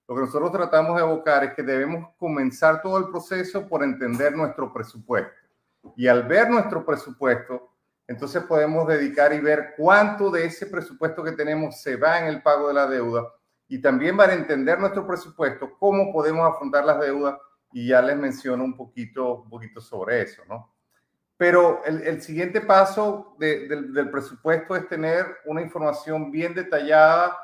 lo 0.08 0.14
que 0.14 0.22
nosotros 0.22 0.52
tratamos 0.52 0.96
de 0.96 1.02
evocar 1.02 1.44
es 1.44 1.52
que 1.52 1.62
debemos 1.62 2.14
comenzar 2.16 2.80
todo 2.80 2.96
el 2.96 3.10
proceso 3.10 3.68
por 3.68 3.84
entender 3.84 4.34
nuestro 4.34 4.72
presupuesto. 4.72 5.45
Y 5.96 6.08
al 6.08 6.24
ver 6.24 6.50
nuestro 6.50 6.84
presupuesto, 6.84 7.72
entonces 8.06 8.42
podemos 8.44 8.86
dedicar 8.86 9.32
y 9.32 9.40
ver 9.40 9.74
cuánto 9.76 10.30
de 10.30 10.46
ese 10.46 10.66
presupuesto 10.66 11.22
que 11.22 11.32
tenemos 11.32 11.80
se 11.80 11.96
va 11.96 12.18
en 12.18 12.26
el 12.26 12.42
pago 12.42 12.68
de 12.68 12.74
la 12.74 12.86
deuda. 12.86 13.32
Y 13.68 13.80
también 13.80 14.16
para 14.16 14.34
entender 14.34 14.78
nuestro 14.78 15.06
presupuesto, 15.06 15.76
cómo 15.78 16.12
podemos 16.12 16.48
afrontar 16.48 16.84
las 16.84 17.00
deudas. 17.00 17.36
Y 17.72 17.88
ya 17.88 18.00
les 18.00 18.16
menciono 18.16 18.64
un 18.64 18.76
poquito, 18.76 19.42
un 19.42 19.50
poquito 19.50 19.80
sobre 19.80 20.22
eso, 20.22 20.42
¿no? 20.48 20.72
Pero 21.36 21.84
el, 21.84 22.22
siguiente 22.22 22.62
paso 22.62 23.36
del 23.38 24.08
presupuesto 24.10 24.74
es 24.74 24.88
tener 24.88 25.26
una 25.44 25.60
información 25.60 26.30
bien 26.30 26.54
detallada 26.54 27.36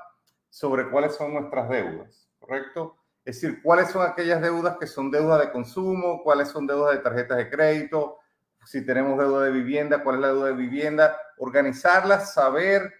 sobre 0.49 0.89
cuáles 0.89 1.15
son 1.15 1.35
nuestras 1.35 1.69
deudas, 1.69 2.31
¿correcto? 2.39 2.97
Es 3.25 3.41
decir, 3.41 3.61
cuáles 3.63 3.91
son 3.91 4.07
aquellas 4.07 4.41
deudas 4.41 4.79
que 4.79 4.87
son 4.87 5.11
deudas 5.11 5.41
de 5.41 5.53
consumo, 5.53 6.23
cuáles 6.25 6.49
son 6.49 6.67
deudas 6.67 6.97
de 6.97 7.03
tarjetas 7.03 7.37
de 7.37 7.51
crédito, 7.51 8.19
si 8.65 8.85
tenemos 8.85 9.19
deuda 9.19 9.45
de 9.45 9.51
vivienda, 9.51 10.03
cuál 10.03 10.17
es 10.17 10.21
la 10.23 10.29
deuda 10.29 10.47
de 10.47 10.53
vivienda, 10.55 11.17
organizarlas, 11.39 12.35
saber 12.35 12.93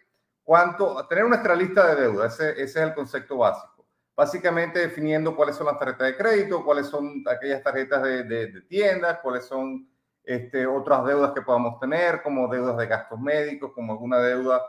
cuánto, 0.43 1.07
tener 1.07 1.27
nuestra 1.27 1.55
lista 1.55 1.95
de 1.95 2.03
deudas, 2.03 2.35
ese, 2.35 2.51
ese, 2.53 2.63
es 2.63 2.77
el 2.77 2.95
concepto 2.95 3.39
básico. 3.39 3.87
Básicamente 4.15 4.81
definiendo 4.81 5.35
cuáles 5.35 5.57
son 5.57 5.67
las 5.67 5.79
tarjetas 5.79 6.09
de 6.09 6.17
crédito, 6.17 6.65
cuáles 6.65 6.87
son 6.87 7.25
aquellas 7.27 7.63
tarjetas 7.63 8.03
de, 8.03 8.25
de, 8.25 8.61
tiendas, 8.63 9.21
cuáles 9.21 9.47
son 9.47 9.89
este, 10.25 10.67
otras 10.67 11.05
deudas 11.07 11.33
que 11.33 11.43
podamos 11.43 11.79
tener, 11.81 12.23
como 12.23 12.49
deudas 12.49 12.77
de 12.77 12.87
gastos 12.87 13.19
médicos, 13.19 13.73
como 13.73 13.93
alguna 13.93 14.19
deuda 14.19 14.61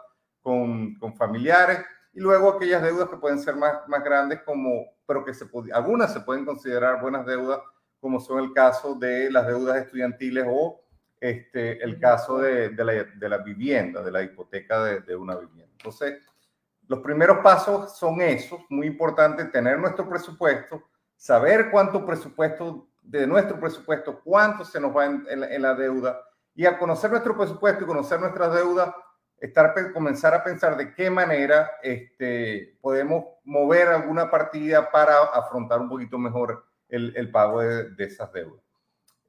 con, 0.42 0.96
con 0.96 1.16
familiares, 1.16 1.80
y 2.14 2.20
luego 2.20 2.50
aquellas 2.50 2.84
deudas 2.84 3.10
que 3.10 3.18
pueden 3.18 3.40
ser 3.40 3.56
más, 3.56 3.88
más 3.88 4.04
grandes, 4.04 4.42
como, 4.44 4.86
pero 5.06 5.26
que 5.26 5.34
se, 5.34 5.46
algunas 5.74 6.14
se 6.14 6.22
pueden 6.22 6.46
considerar 6.46 7.02
buenas 7.02 7.26
deudas, 7.26 7.60
como 8.00 8.20
son 8.20 8.44
el 8.44 8.54
caso 8.54 8.96
de 8.96 9.32
las 9.32 9.48
deudas 9.48 9.78
estudiantiles 9.78 10.46
o 10.48 10.83
este, 11.24 11.82
el 11.82 12.02
caso 12.02 12.38
de, 12.40 12.70
de, 12.72 12.84
la, 12.84 12.92
de 13.06 13.30
la, 13.30 13.38
vivienda, 13.38 14.04
de 14.04 14.12
la 14.12 14.22
hipoteca 14.24 14.84
de, 14.84 15.00
de, 15.00 15.16
una 15.16 15.38
vivienda. 15.38 15.72
Entonces, 15.78 16.22
los 16.90 17.00
primeros 17.00 17.38
pasos 17.38 17.98
son 17.98 18.20
esos, 18.20 18.60
muy 18.70 18.88
importante 18.88 19.46
tener 19.46 19.80
nuestro 19.80 20.08
presupuesto, 20.10 20.84
saber 21.16 21.72
cuánto 21.72 22.06
presupuesto, 22.06 22.90
de 23.02 23.26
nuestro 23.26 23.58
presupuesto, 23.58 24.20
cuánto 24.22 24.66
se 24.66 24.82
nos 24.82 24.94
va 24.94 25.06
en, 25.06 25.26
en, 25.30 25.62
la 25.62 25.74
deuda, 25.74 26.20
y 26.54 26.66
al 26.66 26.78
conocer 26.78 27.10
nuestro 27.10 27.38
presupuesto 27.38 27.86
y 27.86 27.88
conocer 27.88 28.20
nuestras 28.20 28.54
deudas, 28.54 28.94
estar, 29.38 29.74
comenzar 29.94 30.34
a 30.34 30.44
pensar 30.44 30.76
de 30.76 30.94
qué 30.94 31.10
manera 31.10 31.72
este, 31.84 32.78
podemos 32.82 33.24
mover 33.46 33.88
alguna 33.88 34.30
partida 34.30 34.92
para 34.92 35.20
afrontar 35.20 35.80
un 35.80 35.88
poquito 35.88 36.18
mejor 36.18 36.66
el, 36.90 37.14
el 37.16 37.32
pago 37.32 37.62
de, 37.62 37.92
de 37.92 38.04
esas 38.04 38.32
deudas. 38.34 38.63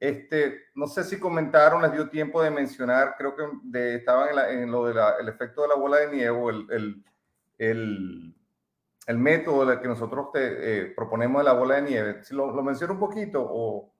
Este, 0.05 0.65
no 0.75 0.85
sé 0.85 1.03
si 1.03 1.19
comentaron, 1.19 1.81
les 1.81 1.91
dio 1.91 2.07
tiempo 2.09 2.43
de 2.43 2.51
mencionar, 2.51 3.15
creo 3.17 3.35
que 3.35 3.43
de, 3.63 3.95
estaban 3.95 4.29
en, 4.51 4.69
lo 4.69 4.85
del 4.85 5.27
efecto 5.27 5.63
de 5.63 5.69
la 5.69 5.75
bola 5.75 5.97
de 5.97 6.11
nieve, 6.11 6.39
el, 6.49 6.67
el, 6.69 7.03
el, 7.57 8.35
el 9.07 9.17
método 9.17 9.81
que 9.81 9.87
nosotros 9.87 10.31
te, 10.31 10.41
eh, 10.81 10.85
proponemos 10.95 11.41
de 11.41 11.45
la 11.45 11.53
bola 11.53 11.75
de 11.75 11.81
nieve. 11.81 12.23
Si 12.23 12.35
lo, 12.35 12.51
lo 12.51 12.61
menciono 12.61 12.93
un 12.93 12.99
poquito 12.99 13.41
o, 13.41 13.91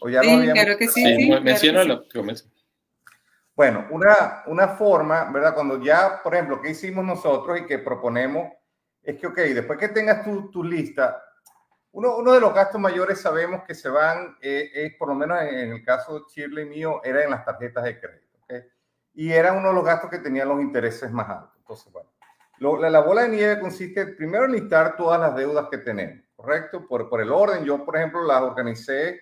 o, 0.00 0.08
ya 0.08 0.22
sí, 0.22 0.46
lo 0.46 0.52
Claro 0.52 0.78
que 0.78 0.86
sí, 0.86 1.02
sí, 1.02 1.56
sí 1.56 1.70
claro 1.70 2.04
Bueno, 3.56 3.88
una, 3.90 4.44
una 4.46 4.68
forma, 4.68 5.32
¿verdad? 5.32 5.54
Cuando 5.54 5.82
ya, 5.82 6.20
por 6.22 6.34
ejemplo, 6.34 6.62
¿qué 6.62 6.70
hicimos 6.70 7.04
nosotros 7.04 7.58
y 7.58 7.66
que 7.66 7.80
proponemos? 7.80 8.52
Es 9.02 9.18
que, 9.18 9.26
ok, 9.26 9.36
después 9.36 9.80
que 9.80 9.88
tengas 9.88 10.22
tu, 10.22 10.48
tu 10.48 10.62
lista, 10.62 11.24
uno, 11.92 12.16
uno, 12.16 12.32
de 12.32 12.40
los 12.40 12.54
gastos 12.54 12.80
mayores 12.80 13.20
sabemos 13.20 13.62
que 13.64 13.74
se 13.74 13.88
van, 13.88 14.36
eh, 14.40 14.70
es 14.74 14.94
por 14.96 15.08
lo 15.08 15.14
menos 15.14 15.40
en, 15.42 15.72
el 15.72 15.84
caso 15.84 16.14
de 16.14 16.24
Shirley 16.28 16.66
mío, 16.66 17.00
era 17.02 17.24
en 17.24 17.30
las 17.30 17.44
tarjetas 17.44 17.84
de 17.84 17.98
crédito. 17.98 18.38
¿okay? 18.42 18.64
Y 19.14 19.32
era 19.32 19.52
uno 19.52 19.68
de 19.68 19.74
los 19.74 19.84
gastos 19.84 20.10
que 20.10 20.18
tenían 20.18 20.48
los 20.48 20.60
intereses 20.60 21.10
más 21.10 21.28
altos. 21.28 21.54
Entonces, 21.58 21.92
bueno, 21.92 22.10
la, 22.90 23.00
bola 23.00 23.22
de 23.22 23.28
nieve 23.28 23.60
consiste 23.60 24.06
primero 24.06 24.44
en 24.44 24.52
listar 24.52 24.96
todas 24.96 25.20
las 25.20 25.34
deudas 25.34 25.68
que 25.70 25.78
tenemos, 25.78 26.24
¿correcto? 26.34 26.86
Por, 26.86 27.08
por 27.08 27.20
el 27.20 27.30
orden, 27.30 27.64
yo 27.64 27.84
por 27.84 27.96
ejemplo 27.96 28.24
las 28.24 28.42
organicé 28.42 29.20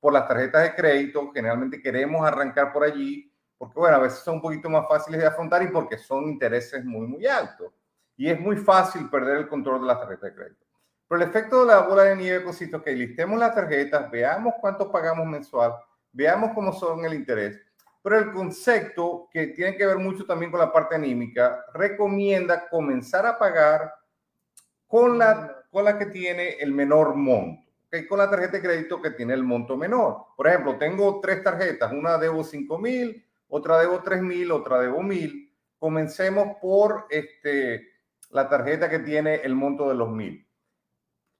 por 0.00 0.12
las 0.12 0.26
tarjetas 0.26 0.62
de 0.62 0.74
crédito, 0.74 1.30
generalmente 1.32 1.82
queremos 1.82 2.26
arrancar 2.26 2.72
por 2.72 2.84
allí, 2.84 3.32
porque 3.56 3.78
bueno, 3.78 3.96
a 3.96 4.00
veces 4.00 4.20
son 4.20 4.36
un 4.36 4.42
poquito 4.42 4.70
más 4.70 4.86
fáciles 4.88 5.20
de 5.20 5.26
afrontar 5.26 5.62
y 5.62 5.68
porque 5.68 5.98
son 5.98 6.28
intereses 6.28 6.84
muy, 6.84 7.06
muy 7.06 7.26
altos. 7.26 7.72
Y 8.16 8.28
es 8.30 8.40
muy 8.40 8.56
fácil 8.56 9.08
perder 9.10 9.38
el 9.38 9.48
control 9.48 9.80
de 9.80 9.86
las 9.86 10.00
tarjetas 10.00 10.30
de 10.30 10.34
crédito. 10.34 10.67
Pero 11.08 11.22
el 11.22 11.28
efecto 11.28 11.60
de 11.60 11.66
la 11.66 11.80
bola 11.80 12.04
de 12.04 12.16
nieve 12.16 12.44
consiste 12.44 12.76
en 12.76 12.82
que 12.82 12.92
listemos 12.92 13.38
las 13.38 13.54
tarjetas, 13.54 14.10
veamos 14.10 14.54
cuánto 14.60 14.92
pagamos 14.92 15.26
mensual, 15.26 15.72
veamos 16.12 16.52
cómo 16.54 16.72
son 16.72 17.04
el 17.04 17.14
interés. 17.14 17.58
Pero 18.02 18.18
el 18.18 18.32
concepto, 18.32 19.28
que 19.32 19.48
tiene 19.48 19.76
que 19.76 19.86
ver 19.86 19.98
mucho 19.98 20.24
también 20.26 20.50
con 20.50 20.60
la 20.60 20.72
parte 20.72 20.94
anímica, 20.94 21.64
recomienda 21.74 22.68
comenzar 22.68 23.26
a 23.26 23.38
pagar 23.38 23.92
con 24.86 25.18
la, 25.18 25.64
con 25.70 25.84
la 25.84 25.98
que 25.98 26.06
tiene 26.06 26.56
el 26.60 26.72
menor 26.72 27.14
monto 27.14 27.68
que 27.90 28.06
con 28.06 28.18
la 28.18 28.28
tarjeta 28.28 28.58
de 28.58 28.62
crédito 28.62 29.00
que 29.00 29.12
tiene 29.12 29.34
el 29.34 29.42
monto 29.42 29.76
menor. 29.76 30.26
Por 30.36 30.46
ejemplo, 30.46 30.76
tengo 30.76 31.20
tres 31.20 31.42
tarjetas, 31.42 31.92
una 31.92 32.18
debo 32.18 32.44
5 32.44 32.78
mil, 32.78 33.24
otra 33.48 33.78
debo 33.78 34.02
3 34.02 34.22
mil, 34.22 34.50
otra 34.50 34.78
debo 34.80 35.02
mil. 35.02 35.54
Comencemos 35.78 36.56
por 36.60 37.06
este, 37.08 37.88
la 38.30 38.48
tarjeta 38.48 38.90
que 38.90 38.98
tiene 38.98 39.36
el 39.36 39.54
monto 39.54 39.88
de 39.88 39.94
los 39.94 40.10
mil. 40.10 40.46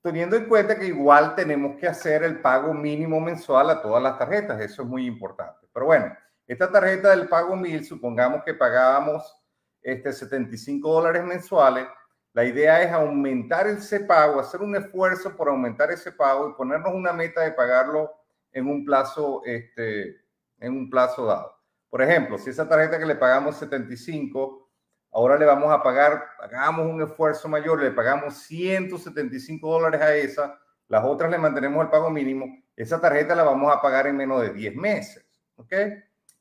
Teniendo 0.02 0.36
en 0.36 0.46
cuenta 0.46 0.78
que 0.78 0.86
igual 0.86 1.34
tenemos 1.34 1.76
que 1.76 1.88
hacer 1.88 2.22
el 2.22 2.40
pago 2.40 2.72
mínimo 2.72 3.20
mensual 3.20 3.70
a 3.70 3.82
todas 3.82 4.02
las 4.02 4.18
tarjetas, 4.18 4.60
eso 4.60 4.82
es 4.82 4.88
muy 4.88 5.06
importante. 5.06 5.66
Pero 5.72 5.86
bueno, 5.86 6.16
esta 6.46 6.70
tarjeta 6.70 7.10
del 7.10 7.28
pago 7.28 7.56
mil, 7.56 7.84
supongamos 7.84 8.42
que 8.44 8.54
pagábamos 8.54 9.36
este 9.82 10.12
75 10.12 10.92
dólares 10.92 11.24
mensuales, 11.24 11.86
la 12.32 12.44
idea 12.44 12.82
es 12.82 12.92
aumentar 12.92 13.66
ese 13.66 14.00
pago, 14.00 14.38
hacer 14.38 14.60
un 14.60 14.76
esfuerzo 14.76 15.36
por 15.36 15.48
aumentar 15.48 15.90
ese 15.90 16.12
pago 16.12 16.48
y 16.48 16.54
ponernos 16.54 16.94
una 16.94 17.12
meta 17.12 17.40
de 17.42 17.52
pagarlo 17.52 18.12
en 18.52 18.66
un 18.68 18.84
plazo, 18.84 19.42
este, 19.44 20.24
en 20.58 20.72
un 20.72 20.88
plazo 20.88 21.26
dado. 21.26 21.54
Por 21.90 22.02
ejemplo, 22.02 22.38
si 22.38 22.50
esa 22.50 22.68
tarjeta 22.68 22.98
que 22.98 23.06
le 23.06 23.16
pagamos 23.16 23.56
75, 23.56 24.57
ahora 25.18 25.36
le 25.36 25.44
vamos 25.44 25.72
a 25.72 25.82
pagar, 25.82 26.24
hagamos 26.40 26.86
un 26.86 27.02
esfuerzo 27.02 27.48
mayor, 27.48 27.82
le 27.82 27.90
pagamos 27.90 28.34
175 28.38 29.70
dólares 29.70 30.00
a 30.00 30.14
esa, 30.14 30.58
las 30.86 31.04
otras 31.04 31.30
le 31.30 31.38
mantenemos 31.38 31.82
el 31.82 31.90
pago 31.90 32.10
mínimo, 32.10 32.46
esa 32.76 33.00
tarjeta 33.00 33.34
la 33.34 33.42
vamos 33.42 33.74
a 33.74 33.82
pagar 33.82 34.06
en 34.06 34.16
menos 34.16 34.40
de 34.42 34.50
10 34.50 34.76
meses. 34.76 35.26
¿Ok? 35.56 35.72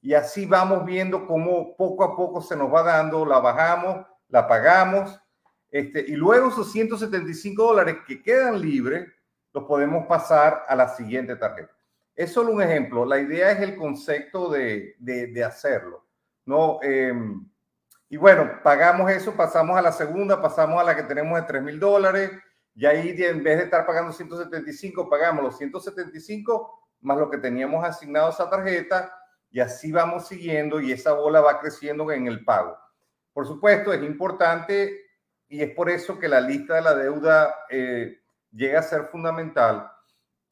Y 0.01 0.13
así 0.13 0.45
vamos 0.45 0.85
viendo 0.85 1.25
cómo 1.25 1.75
poco 1.75 2.03
a 2.03 2.15
poco 2.15 2.41
se 2.41 2.55
nos 2.55 2.71
va 2.71 2.83
dando, 2.83 3.25
la 3.25 3.39
bajamos, 3.39 4.05
la 4.29 4.47
pagamos 4.47 5.19
este, 5.69 6.05
y 6.07 6.15
luego 6.15 6.49
esos 6.49 6.71
175 6.71 7.61
dólares 7.63 7.97
que 8.07 8.21
quedan 8.21 8.61
libres, 8.61 9.07
los 9.53 9.65
podemos 9.65 10.05
pasar 10.05 10.63
a 10.67 10.75
la 10.75 10.87
siguiente 10.87 11.35
tarjeta. 11.35 11.73
Es 12.15 12.31
solo 12.31 12.51
un 12.51 12.61
ejemplo. 12.61 13.05
La 13.05 13.19
idea 13.19 13.51
es 13.51 13.59
el 13.59 13.75
concepto 13.75 14.49
de, 14.49 14.95
de, 14.99 15.43
hacerlo. 15.43 16.05
¿no? 16.45 16.79
Em, 16.81 17.47
y 18.09 18.17
bueno, 18.17 18.59
pagamos 18.63 19.11
eso, 19.11 19.33
pasamos 19.33 19.77
a 19.77 19.81
la 19.81 19.91
segunda, 19.91 20.41
pasamos 20.41 20.79
a 20.79 20.83
la 20.83 20.95
que 20.95 21.03
tenemos 21.03 21.39
de 21.39 21.45
3 21.45 21.61
mil 21.61 21.79
dólares. 21.79 22.31
Y 22.73 22.85
ahí 22.85 23.15
en 23.17 23.43
vez 23.43 23.57
de 23.57 23.63
estar 23.65 23.85
pagando 23.85 24.13
175, 24.13 25.09
pagamos 25.09 25.43
los 25.43 25.57
175 25.57 26.87
más 27.01 27.17
lo 27.17 27.29
que 27.29 27.37
teníamos 27.37 27.83
asignado 27.83 28.27
a 28.27 28.31
esa 28.31 28.49
tarjeta. 28.49 29.13
Y 29.49 29.59
así 29.59 29.91
vamos 29.91 30.27
siguiendo 30.27 30.79
y 30.79 30.91
esa 30.91 31.13
bola 31.13 31.41
va 31.41 31.59
creciendo 31.59 32.09
en 32.11 32.27
el 32.27 32.43
pago. 32.45 32.77
Por 33.33 33.45
supuesto, 33.45 33.91
es 33.93 34.01
importante 34.03 35.05
y 35.47 35.61
es 35.61 35.71
por 35.73 35.89
eso 35.89 36.17
que 36.17 36.27
la 36.27 36.41
lista 36.41 36.75
de 36.75 36.81
la 36.81 36.95
deuda 36.95 37.55
eh, 37.69 38.21
llega 38.51 38.79
a 38.79 38.83
ser 38.83 39.05
fundamental, 39.05 39.89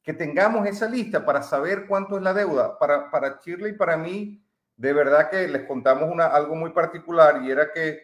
que 0.02 0.14
tengamos 0.14 0.66
esa 0.66 0.88
lista 0.88 1.24
para 1.24 1.42
saber 1.42 1.86
cuánto 1.86 2.16
es 2.16 2.22
la 2.22 2.32
deuda. 2.32 2.78
Para, 2.78 3.10
para 3.10 3.40
Shirley 3.44 3.72
y 3.72 3.76
para 3.76 3.96
mí, 3.96 4.45
de 4.76 4.92
verdad 4.92 5.30
que 5.30 5.48
les 5.48 5.66
contamos 5.66 6.18
algo 6.18 6.54
muy 6.54 6.70
particular 6.70 7.42
y 7.42 7.50
era 7.50 7.72
que 7.72 8.00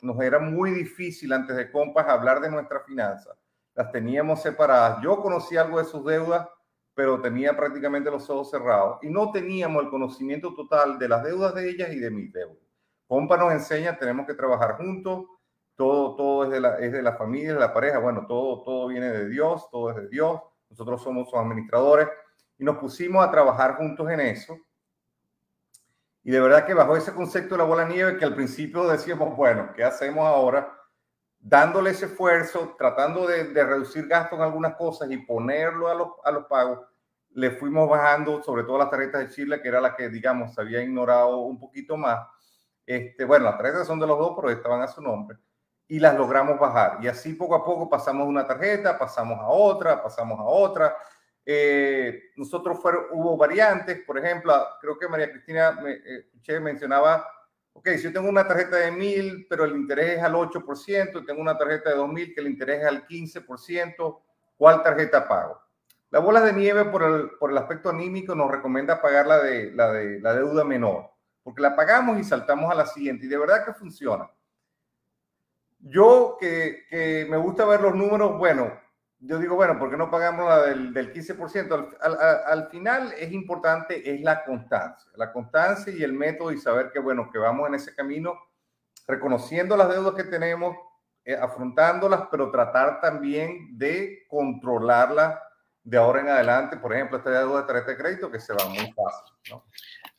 nos 0.00 0.20
era 0.20 0.38
muy 0.38 0.70
difícil 0.70 1.32
antes 1.32 1.56
de 1.56 1.70
Compas 1.70 2.08
hablar 2.08 2.40
de 2.40 2.50
nuestras 2.50 2.84
finanzas. 2.84 3.36
Las 3.74 3.90
teníamos 3.90 4.42
separadas. 4.42 5.02
Yo 5.02 5.20
conocí 5.20 5.56
algo 5.56 5.78
de 5.78 5.84
sus 5.84 6.04
deudas, 6.04 6.46
pero 6.94 7.20
tenía 7.20 7.56
prácticamente 7.56 8.10
los 8.10 8.28
ojos 8.28 8.50
cerrados 8.50 8.98
y 9.02 9.08
no 9.08 9.30
teníamos 9.32 9.82
el 9.84 9.90
conocimiento 9.90 10.54
total 10.54 10.98
de 10.98 11.08
las 11.08 11.24
deudas 11.24 11.54
de 11.54 11.70
ellas 11.70 11.90
y 11.92 11.98
de 11.98 12.10
mis 12.10 12.32
deudas. 12.32 12.58
Compa 13.06 13.36
nos 13.36 13.52
enseña, 13.52 13.96
tenemos 13.98 14.26
que 14.26 14.34
trabajar 14.34 14.76
juntos, 14.76 15.26
todo, 15.74 16.14
todo 16.16 16.44
es, 16.44 16.50
de 16.50 16.60
la, 16.60 16.78
es 16.78 16.92
de 16.92 17.02
la 17.02 17.16
familia, 17.16 17.54
de 17.54 17.60
la 17.60 17.72
pareja, 17.72 17.98
bueno, 17.98 18.26
todo, 18.26 18.62
todo 18.62 18.88
viene 18.88 19.10
de 19.10 19.28
Dios, 19.28 19.68
todo 19.70 19.90
es 19.90 19.96
de 19.96 20.08
Dios, 20.08 20.40
nosotros 20.68 21.02
somos 21.02 21.28
sus 21.28 21.38
administradores 21.38 22.08
y 22.58 22.64
nos 22.64 22.76
pusimos 22.78 23.24
a 23.24 23.30
trabajar 23.30 23.76
juntos 23.76 24.08
en 24.10 24.20
eso. 24.20 24.56
Y 26.24 26.30
de 26.30 26.40
verdad 26.40 26.66
que 26.66 26.74
bajo 26.74 26.96
ese 26.96 27.12
concepto 27.12 27.54
de 27.54 27.58
la 27.58 27.64
bola 27.64 27.84
de 27.84 27.94
nieve, 27.94 28.16
que 28.16 28.24
al 28.24 28.34
principio 28.34 28.86
decíamos, 28.88 29.36
bueno, 29.36 29.72
¿qué 29.74 29.82
hacemos 29.82 30.24
ahora? 30.24 30.72
Dándole 31.38 31.90
ese 31.90 32.06
esfuerzo, 32.06 32.74
tratando 32.78 33.26
de, 33.26 33.44
de 33.44 33.64
reducir 33.64 34.06
gastos 34.06 34.38
en 34.38 34.44
algunas 34.44 34.76
cosas 34.76 35.10
y 35.10 35.16
ponerlo 35.18 35.88
a 35.88 35.94
los, 35.94 36.08
a 36.24 36.30
los 36.30 36.46
pagos, 36.46 36.80
le 37.30 37.50
fuimos 37.50 37.88
bajando, 37.88 38.42
sobre 38.42 38.62
todo 38.62 38.78
las 38.78 38.90
tarjetas 38.90 39.22
de 39.22 39.34
Chile, 39.34 39.60
que 39.60 39.68
era 39.68 39.80
la 39.80 39.96
que, 39.96 40.08
digamos, 40.08 40.54
se 40.54 40.60
había 40.60 40.82
ignorado 40.82 41.38
un 41.38 41.58
poquito 41.58 41.96
más. 41.96 42.28
Este, 42.86 43.24
bueno, 43.24 43.46
las 43.46 43.56
tarjetas 43.56 43.86
son 43.86 43.98
de 43.98 44.06
los 44.06 44.18
dos, 44.18 44.34
pero 44.36 44.50
estaban 44.50 44.82
a 44.82 44.88
su 44.88 45.00
nombre 45.00 45.38
y 45.92 45.98
las 45.98 46.16
logramos 46.16 46.58
bajar. 46.58 46.98
Y 47.02 47.08
así 47.08 47.34
poco 47.34 47.54
a 47.54 47.62
poco 47.62 47.86
pasamos 47.86 48.26
una 48.26 48.46
tarjeta, 48.46 48.98
pasamos 48.98 49.38
a 49.40 49.48
otra, 49.48 50.02
pasamos 50.02 50.40
a 50.40 50.44
otra. 50.44 50.96
Eh, 51.44 52.30
nosotros 52.36 52.80
fueron, 52.80 53.06
hubo 53.12 53.36
variantes, 53.36 54.04
por 54.06 54.18
ejemplo, 54.18 54.54
creo 54.80 54.98
que 54.98 55.08
María 55.08 55.30
Cristina 55.30 55.72
me, 55.72 56.60
mencionaba, 56.60 57.26
ok, 57.72 57.88
si 57.96 58.02
yo 58.02 58.12
tengo 58.12 58.28
una 58.28 58.46
tarjeta 58.46 58.76
de 58.76 58.92
1000, 58.92 59.46
pero 59.48 59.64
el 59.64 59.74
interés 59.74 60.18
es 60.18 60.22
al 60.22 60.34
8%, 60.34 61.22
y 61.22 61.26
tengo 61.26 61.40
una 61.40 61.58
tarjeta 61.58 61.90
de 61.90 61.96
2000 61.96 62.34
que 62.34 62.40
el 62.40 62.46
interés 62.46 62.82
es 62.82 62.86
al 62.86 63.06
15%, 63.06 64.20
¿cuál 64.56 64.82
tarjeta 64.82 65.26
pago? 65.26 65.60
La 66.10 66.20
bola 66.20 66.42
de 66.42 66.52
nieve 66.52 66.84
por 66.84 67.02
el, 67.02 67.30
por 67.40 67.50
el 67.50 67.58
aspecto 67.58 67.88
anímico 67.88 68.34
nos 68.34 68.50
recomienda 68.50 69.00
pagar 69.00 69.26
la 69.26 69.40
de, 69.40 69.72
la 69.72 69.92
de 69.92 70.20
la 70.20 70.34
deuda 70.34 70.62
menor, 70.62 71.10
porque 71.42 71.62
la 71.62 71.74
pagamos 71.74 72.18
y 72.18 72.24
saltamos 72.24 72.70
a 72.70 72.74
la 72.74 72.86
siguiente, 72.86 73.26
y 73.26 73.28
de 73.28 73.38
verdad 73.38 73.64
que 73.64 73.72
funciona. 73.72 74.30
Yo 75.80 76.36
que, 76.38 77.26
me 77.28 77.36
gusta 77.36 77.64
ver 77.64 77.80
los 77.80 77.94
números, 77.94 78.38
bueno, 78.38 78.72
yo 79.24 79.38
digo, 79.38 79.54
bueno, 79.54 79.78
¿por 79.78 79.88
qué 79.88 79.96
no 79.96 80.10
pagamos 80.10 80.48
la 80.48 80.62
del, 80.62 80.92
15%? 80.92 81.96
Al, 82.00 82.18
al, 82.44 82.68
final 82.70 83.12
es 83.16 83.32
importante, 83.32 84.12
es 84.12 84.20
la 84.20 84.44
constancia, 84.44 85.10
la 85.16 85.32
constancia 85.32 85.92
y 85.96 86.02
el 86.02 86.12
método 86.12 86.50
y 86.50 86.58
saber 86.58 86.90
que, 86.90 86.98
bueno, 86.98 87.30
que 87.32 87.38
vamos 87.38 87.68
en 87.68 87.76
ese 87.76 87.94
camino, 87.94 88.36
reconociendo 89.06 89.76
las 89.76 89.90
deudas 89.90 90.14
que 90.14 90.24
tenemos, 90.24 90.76
eh, 91.24 91.36
afrontándolas, 91.36 92.22
pero 92.32 92.50
tratar 92.50 93.00
también 93.00 93.78
de 93.78 94.24
controlarlas 94.28 95.38
de 95.84 95.96
ahora 95.96 96.20
en 96.20 96.28
adelante. 96.28 96.76
Por 96.76 96.92
ejemplo, 96.92 97.18
esta 97.18 97.30
deuda 97.30 97.60
de 97.60 97.66
tarjeta 97.68 97.90
de 97.92 97.96
crédito 97.96 98.30
que 98.30 98.40
se 98.40 98.52
va 98.52 98.66
muy 98.66 98.92
fácil, 98.92 99.34
¿no? 99.50 99.64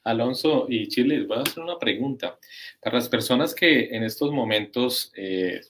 Alonso 0.06 0.66
y 0.70 0.88
Chile, 0.88 1.18
les 1.18 1.28
voy 1.28 1.40
a 1.40 1.42
hacer 1.42 1.62
una 1.62 1.78
pregunta. 1.78 2.38
Para 2.82 2.98
las 2.98 3.10
personas 3.10 3.54
que 3.54 3.96
en 3.96 4.04
estos 4.04 4.32
momentos, 4.32 5.12
eh, 5.16 5.62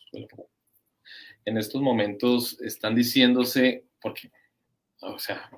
en 1.45 1.57
estos 1.57 1.81
momentos 1.81 2.59
están 2.61 2.95
diciéndose, 2.95 3.85
porque, 4.01 4.31
o 5.01 5.19
sea, 5.19 5.49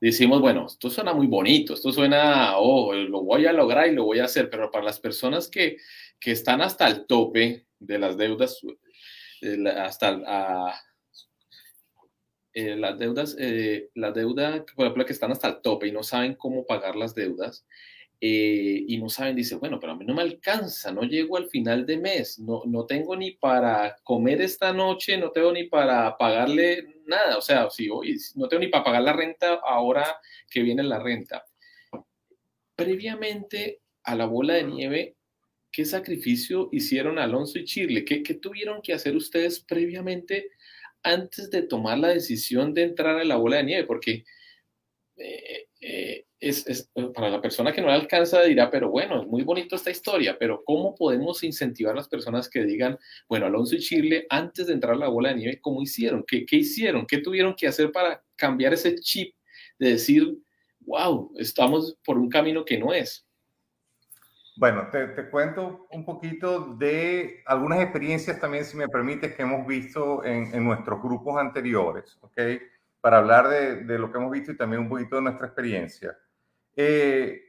decimos, 0.00 0.40
bueno, 0.40 0.66
esto 0.66 0.90
suena 0.90 1.12
muy 1.14 1.26
bonito, 1.26 1.74
esto 1.74 1.92
suena, 1.92 2.56
oh, 2.56 2.92
lo 2.92 3.22
voy 3.22 3.46
a 3.46 3.52
lograr 3.52 3.88
y 3.88 3.94
lo 3.94 4.04
voy 4.04 4.18
a 4.18 4.24
hacer, 4.24 4.50
pero 4.50 4.70
para 4.70 4.84
las 4.84 4.98
personas 4.98 5.48
que, 5.48 5.76
que 6.18 6.32
están 6.32 6.60
hasta 6.60 6.88
el 6.88 7.06
tope 7.06 7.66
de 7.78 7.98
las 7.98 8.16
deudas, 8.16 8.60
hasta 9.76 10.82
eh, 12.54 12.76
las 12.76 12.98
deudas, 12.98 13.36
eh, 13.38 13.90
la 13.94 14.12
deuda, 14.12 14.64
por 14.76 14.84
ejemplo, 14.84 15.06
que 15.06 15.12
están 15.12 15.32
hasta 15.32 15.48
el 15.48 15.62
tope 15.62 15.86
y 15.86 15.92
no 15.92 16.02
saben 16.02 16.34
cómo 16.34 16.66
pagar 16.66 16.96
las 16.96 17.14
deudas, 17.14 17.66
eh, 18.24 18.84
y 18.86 18.98
no 18.98 19.08
saben, 19.08 19.34
dice, 19.34 19.56
bueno, 19.56 19.80
pero 19.80 19.94
a 19.94 19.96
mí 19.96 20.04
no 20.04 20.14
me 20.14 20.22
alcanza, 20.22 20.92
no 20.92 21.02
llego 21.02 21.36
al 21.36 21.48
final 21.48 21.84
de 21.84 21.96
mes, 21.96 22.38
no, 22.38 22.62
no 22.66 22.86
tengo 22.86 23.16
ni 23.16 23.32
para 23.32 23.96
comer 24.04 24.40
esta 24.40 24.72
noche, 24.72 25.18
no 25.18 25.32
tengo 25.32 25.50
ni 25.50 25.64
para 25.64 26.16
pagarle 26.16 27.02
nada, 27.04 27.36
o 27.36 27.40
sea, 27.40 27.68
si 27.68 27.88
hoy 27.88 28.16
no 28.36 28.46
tengo 28.46 28.60
ni 28.60 28.68
para 28.68 28.84
pagar 28.84 29.02
la 29.02 29.12
renta 29.12 29.54
ahora 29.54 30.20
que 30.48 30.62
viene 30.62 30.84
la 30.84 31.00
renta. 31.00 31.44
Previamente 32.76 33.80
a 34.04 34.14
la 34.14 34.26
bola 34.26 34.54
de 34.54 34.64
nieve, 34.64 35.16
¿qué 35.72 35.84
sacrificio 35.84 36.68
hicieron 36.70 37.18
Alonso 37.18 37.58
y 37.58 37.64
Chirle? 37.64 38.04
¿Qué, 38.04 38.22
qué 38.22 38.34
tuvieron 38.34 38.82
que 38.82 38.92
hacer 38.92 39.16
ustedes 39.16 39.58
previamente 39.58 40.50
antes 41.02 41.50
de 41.50 41.62
tomar 41.62 41.98
la 41.98 42.10
decisión 42.10 42.72
de 42.72 42.84
entrar 42.84 43.18
a 43.18 43.24
la 43.24 43.34
bola 43.34 43.56
de 43.56 43.64
nieve? 43.64 43.84
Porque 43.84 44.22
eh, 45.16 45.66
eh, 45.84 46.26
es, 46.38 46.90
para 47.12 47.28
la 47.28 47.40
persona 47.40 47.72
que 47.72 47.82
no 47.82 47.90
alcanza 47.90 48.42
dirá, 48.42 48.70
pero 48.70 48.88
bueno, 48.88 49.22
es 49.22 49.28
muy 49.28 49.42
bonito 49.42 49.74
esta 49.74 49.90
historia, 49.90 50.36
pero 50.38 50.62
¿cómo 50.64 50.94
podemos 50.94 51.42
incentivar 51.42 51.92
a 51.92 51.96
las 51.96 52.08
personas 52.08 52.48
que 52.48 52.64
digan, 52.64 52.96
bueno, 53.28 53.46
Alonso 53.46 53.74
y 53.74 53.80
Chile, 53.80 54.26
antes 54.30 54.68
de 54.68 54.74
entrar 54.74 54.94
a 54.94 54.98
la 54.98 55.08
bola 55.08 55.30
de 55.30 55.36
nieve, 55.36 55.60
¿cómo 55.60 55.82
hicieron? 55.82 56.24
¿Qué, 56.26 56.46
qué 56.46 56.56
hicieron? 56.56 57.04
¿Qué 57.04 57.18
tuvieron 57.18 57.54
que 57.56 57.66
hacer 57.66 57.90
para 57.90 58.22
cambiar 58.36 58.72
ese 58.72 58.94
chip 58.94 59.34
de 59.78 59.90
decir, 59.90 60.38
wow, 60.80 61.32
estamos 61.36 61.98
por 62.04 62.16
un 62.16 62.28
camino 62.28 62.64
que 62.64 62.78
no 62.78 62.92
es? 62.92 63.26
Bueno, 64.56 64.88
te, 64.92 65.08
te, 65.08 65.30
cuento 65.30 65.88
un 65.90 66.04
poquito 66.04 66.76
de 66.76 67.42
algunas 67.46 67.80
experiencias 67.80 68.38
también, 68.38 68.64
si 68.64 68.76
me 68.76 68.86
permites, 68.86 69.34
que 69.34 69.42
hemos 69.42 69.66
visto 69.66 70.24
en, 70.24 70.54
en 70.54 70.64
nuestros 70.64 71.02
grupos 71.02 71.40
anteriores, 71.40 72.18
¿ok? 72.20 72.40
Para 73.02 73.18
hablar 73.18 73.48
de, 73.48 73.98
lo 73.98 74.10
que 74.10 74.16
hemos 74.16 74.30
visto 74.30 74.52
y 74.52 74.56
también 74.56 74.80
un 74.80 74.88
poquito 74.88 75.16
de 75.16 75.22
nuestra 75.22 75.46
experiencia. 75.46 76.16
Eh, 76.74 77.42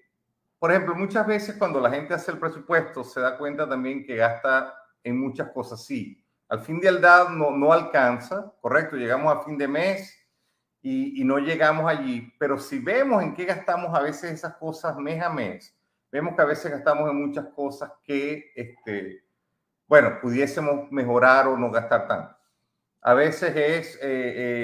por 0.60 0.72
ejemplo, 0.72 0.96
muchas 0.96 1.26
veces 1.26 1.56
cuando 1.56 1.80
la 1.80 1.90
gente 1.90 2.14
hace 2.14 2.32
el 2.32 2.40
presupuesto 2.40 3.06
se 3.06 3.22
da 3.22 3.38
cuenta 3.38 3.70
también 3.70 4.04
que 4.04 4.18
gasta 4.18 4.76
en 5.02 5.18
muchas 5.18 5.50
cosas, 5.52 5.86
sí. 5.86 6.22
Al 6.50 6.60
fin 6.60 6.82
de 6.82 6.90
aldad 6.90 7.30
no, 7.30 7.52
no 7.52 7.72
alcanza, 7.72 8.54
correcto, 8.60 8.98
llegamos 8.98 9.34
a 9.34 9.42
fin 9.44 9.58
de 9.58 9.68
mes 9.70 10.14
y, 10.82 11.22
y 11.22 11.24
no 11.24 11.38
llegamos 11.38 11.90
allí, 11.90 12.34
pero 12.38 12.58
si 12.58 12.80
vemos 12.80 13.24
en 13.24 13.34
qué 13.34 13.46
gastamos 13.46 13.98
a 13.98 14.02
veces 14.02 14.32
esas 14.32 14.56
cosas 14.56 14.98
mes 14.98 15.22
a 15.24 15.30
mes, 15.30 15.74
vemos 16.14 16.36
que 16.36 16.42
a 16.44 16.46
veces 16.46 16.72
gastamos 16.72 17.10
en 17.10 17.28
muchas 17.28 17.46
cosas 17.56 17.92
que, 18.04 18.52
este, 18.56 19.24
bueno, 19.88 20.20
pudiésemos 20.22 20.92
mejorar 20.92 21.48
o 21.48 21.58
no 21.58 21.72
gastar 21.72 22.08
tanto. 22.08 22.36
A 23.06 23.14
veces 23.14 23.54
es, 23.54 23.96
eh, 23.98 24.00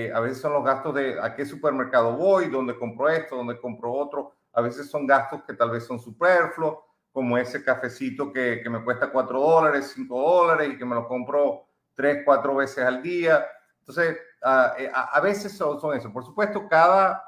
eh, 0.07 0.11
a 0.13 0.21
veces 0.21 0.39
son 0.39 0.53
los 0.53 0.63
gastos 0.63 0.95
de 0.95 1.19
a 1.21 1.35
qué 1.35 1.45
supermercado 1.45 2.15
voy, 2.15 2.47
dónde 2.47 2.77
compro 2.77 3.09
esto, 3.09 3.35
dónde 3.35 3.59
compro 3.59 3.91
otro. 3.91 4.33
A 4.53 4.61
veces 4.61 4.89
son 4.89 5.05
gastos 5.05 5.43
que 5.43 5.53
tal 5.53 5.71
vez 5.71 5.85
son 5.85 5.99
superfluos, 5.99 6.77
como 7.11 7.37
ese 7.37 7.61
cafecito 7.61 8.31
que, 8.31 8.61
que 8.63 8.69
me 8.69 8.81
cuesta 8.81 9.11
4 9.11 9.39
dólares, 9.41 9.91
5 9.93 10.21
dólares 10.21 10.69
y 10.71 10.77
que 10.77 10.85
me 10.85 10.95
lo 10.95 11.05
compro 11.05 11.65
3, 11.95 12.23
4 12.23 12.55
veces 12.55 12.85
al 12.85 13.03
día. 13.03 13.45
Entonces, 13.79 14.15
eh, 14.15 14.89
a, 14.93 15.17
a, 15.17 15.19
veces 15.19 15.51
son, 15.51 15.77
son, 15.81 15.97
eso. 15.97 16.11
Por 16.13 16.23
supuesto, 16.23 16.65
cada, 16.69 17.21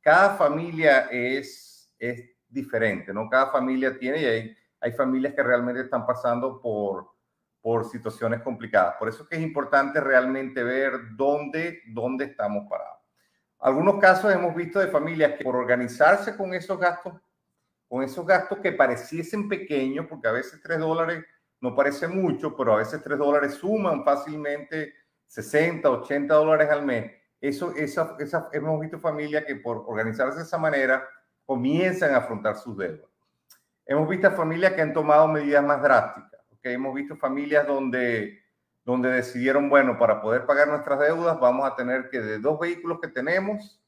cada 0.00 0.36
familia 0.36 1.08
es, 1.10 1.94
es 1.98 2.30
diferente, 2.48 3.12
¿no? 3.12 3.28
Cada 3.28 3.50
familia 3.50 3.98
tiene 3.98 4.22
y 4.22 4.24
hay, 4.24 4.56
hay 4.80 4.92
familias 4.92 5.34
que 5.34 5.42
realmente 5.42 5.82
están 5.82 6.06
pasando 6.06 6.62
por, 6.62 7.10
por 7.60 7.84
situaciones 7.84 8.42
complicadas. 8.42 8.96
Por 8.98 9.08
eso 9.08 9.22
es 9.22 9.28
que 9.28 9.36
es 9.36 9.42
importante 9.42 10.00
realmente 10.00 10.62
ver 10.62 10.92
dónde, 11.16 11.80
dónde 11.88 12.26
estamos 12.26 12.68
parados. 12.68 12.98
Algunos 13.58 14.00
casos 14.00 14.32
hemos 14.32 14.54
visto 14.54 14.78
de 14.78 14.88
familias 14.88 15.34
que 15.36 15.44
por 15.44 15.54
organizarse 15.54 16.36
con 16.36 16.54
esos 16.54 16.78
gastos, 16.78 17.14
con 17.88 18.02
esos 18.02 18.26
gastos 18.26 18.58
que 18.60 18.72
pareciesen 18.72 19.48
pequeños, 19.48 20.06
porque 20.08 20.28
a 20.28 20.32
veces 20.32 20.60
3 20.62 20.78
dólares 20.78 21.24
no 21.60 21.74
parece 21.74 22.08
mucho, 22.08 22.56
pero 22.56 22.72
a 22.72 22.78
veces 22.78 23.02
3 23.02 23.18
dólares 23.18 23.54
suman 23.54 24.02
fácilmente 24.02 24.94
60, 25.26 25.90
80 25.90 26.34
dólares 26.34 26.70
al 26.70 26.86
mes. 26.86 27.12
Eso, 27.40 27.74
esa, 27.76 28.16
esa, 28.18 28.48
hemos 28.52 28.80
visto 28.80 28.98
familias 28.98 29.44
que 29.44 29.56
por 29.56 29.84
organizarse 29.86 30.38
de 30.38 30.44
esa 30.44 30.58
manera 30.58 31.06
comienzan 31.44 32.14
a 32.14 32.18
afrontar 32.18 32.56
sus 32.56 32.76
deudas. 32.76 33.10
Hemos 33.84 34.08
visto 34.08 34.30
familias 34.30 34.72
que 34.72 34.82
han 34.82 34.92
tomado 34.92 35.28
medidas 35.28 35.64
más 35.64 35.82
drásticas, 35.82 36.29
¿okay? 36.60 36.74
hemos 36.74 36.94
visto 36.94 37.16
familias 37.16 37.66
donde, 37.66 38.38
donde 38.84 39.10
decidieron, 39.10 39.68
bueno, 39.68 39.98
para 39.98 40.20
poder 40.20 40.46
pagar 40.46 40.68
nuestras 40.68 41.00
deudas 41.00 41.38
vamos 41.40 41.70
a 41.70 41.74
tener 41.74 42.08
que 42.10 42.20
de 42.20 42.38
dos 42.38 42.60
vehículos 42.60 43.00
que 43.00 43.08
tenemos, 43.08 43.82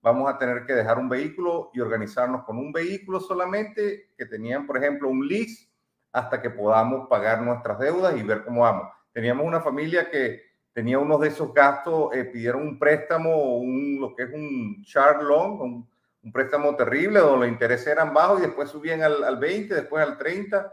vamos 0.00 0.28
a 0.28 0.38
tener 0.38 0.66
que 0.66 0.74
dejar 0.74 0.98
un 0.98 1.08
vehículo 1.08 1.70
y 1.72 1.80
organizarnos 1.80 2.44
con 2.44 2.58
un 2.58 2.72
vehículo 2.72 3.20
solamente, 3.20 4.10
que 4.16 4.26
tenían, 4.26 4.66
por 4.66 4.76
ejemplo, 4.76 5.08
un 5.08 5.26
lease, 5.26 5.68
hasta 6.12 6.40
que 6.40 6.50
podamos 6.50 7.08
pagar 7.08 7.42
nuestras 7.42 7.78
deudas 7.78 8.16
y 8.16 8.22
ver 8.22 8.44
cómo 8.44 8.62
vamos. 8.62 8.88
Teníamos 9.12 9.46
una 9.46 9.60
familia 9.60 10.10
que 10.10 10.42
tenía 10.72 10.98
unos 10.98 11.20
de 11.20 11.28
esos 11.28 11.52
gastos, 11.52 12.14
eh, 12.14 12.24
pidieron 12.24 12.62
un 12.62 12.78
préstamo, 12.78 13.58
un, 13.58 13.98
lo 14.00 14.14
que 14.14 14.24
es 14.24 14.30
un 14.32 14.82
char 14.84 15.22
loan, 15.22 15.52
un, 15.52 15.88
un 16.22 16.32
préstamo 16.32 16.74
terrible 16.76 17.20
donde 17.20 17.46
los 17.46 17.48
intereses 17.48 17.88
eran 17.88 18.12
bajos 18.14 18.40
y 18.40 18.42
después 18.42 18.70
subían 18.70 19.02
al, 19.02 19.24
al 19.24 19.38
20, 19.38 19.74
después 19.74 20.06
al 20.06 20.18
30. 20.18 20.72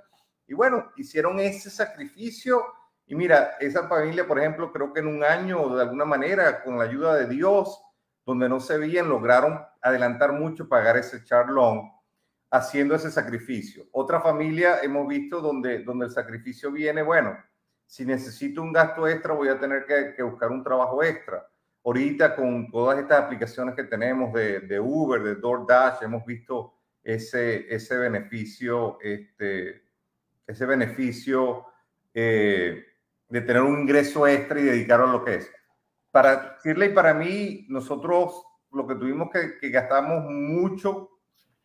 Y 0.51 0.53
bueno, 0.53 0.91
hicieron 0.97 1.39
ese 1.39 1.69
sacrificio. 1.69 2.61
Y 3.05 3.15
mira, 3.15 3.55
esa 3.61 3.87
familia, 3.87 4.27
por 4.27 4.37
ejemplo, 4.37 4.73
creo 4.73 4.91
que 4.91 4.99
en 4.99 5.07
un 5.07 5.23
año, 5.23 5.75
de 5.77 5.83
alguna 5.83 6.03
manera, 6.03 6.61
con 6.61 6.77
la 6.77 6.83
ayuda 6.83 7.15
de 7.15 7.25
Dios, 7.27 7.81
donde 8.25 8.49
no 8.49 8.59
se 8.59 8.77
veían, 8.77 9.07
lograron 9.07 9.65
adelantar 9.81 10.33
mucho, 10.33 10.67
pagar 10.67 10.97
ese 10.97 11.23
charlón, 11.23 11.89
haciendo 12.49 12.95
ese 12.95 13.09
sacrificio. 13.09 13.85
Otra 13.93 14.19
familia 14.19 14.79
hemos 14.83 15.07
visto 15.07 15.39
donde, 15.39 15.85
donde 15.85 16.07
el 16.07 16.11
sacrificio 16.11 16.69
viene, 16.69 17.01
bueno, 17.01 17.37
si 17.85 18.05
necesito 18.05 18.61
un 18.61 18.73
gasto 18.73 19.07
extra, 19.07 19.33
voy 19.33 19.47
a 19.47 19.57
tener 19.57 19.85
que, 19.85 20.13
que 20.15 20.23
buscar 20.23 20.51
un 20.51 20.63
trabajo 20.63 21.01
extra 21.01 21.47
Ahorita 21.83 22.35
con 22.35 22.69
todas 22.69 22.99
estas 22.99 23.21
aplicaciones 23.23 23.73
que 23.73 23.85
tenemos 23.85 24.33
de, 24.33 24.59
de 24.59 24.79
Uber, 24.79 25.23
de 25.23 25.35
DoorDash, 25.35 26.03
hemos 26.03 26.23
visto 26.25 26.75
ese, 27.03 27.73
ese 27.73 27.97
beneficio, 27.97 28.99
este, 29.01 29.80
ese 30.51 30.65
beneficio 30.65 31.65
eh, 32.13 32.83
de 33.29 33.41
tener 33.41 33.61
un 33.61 33.81
ingreso 33.81 34.27
extra 34.27 34.59
y 34.59 34.63
dedicarlo 34.63 35.07
a 35.07 35.11
lo 35.11 35.25
que 35.25 35.35
es. 35.35 35.51
Para 36.11 36.55
decirle 36.55 36.87
y 36.87 36.93
para 36.93 37.13
mí, 37.13 37.65
nosotros 37.69 38.43
lo 38.71 38.87
que 38.87 38.95
tuvimos 38.95 39.29
que, 39.31 39.57
que 39.59 39.69
gastamos 39.69 40.23
mucho 40.29 41.09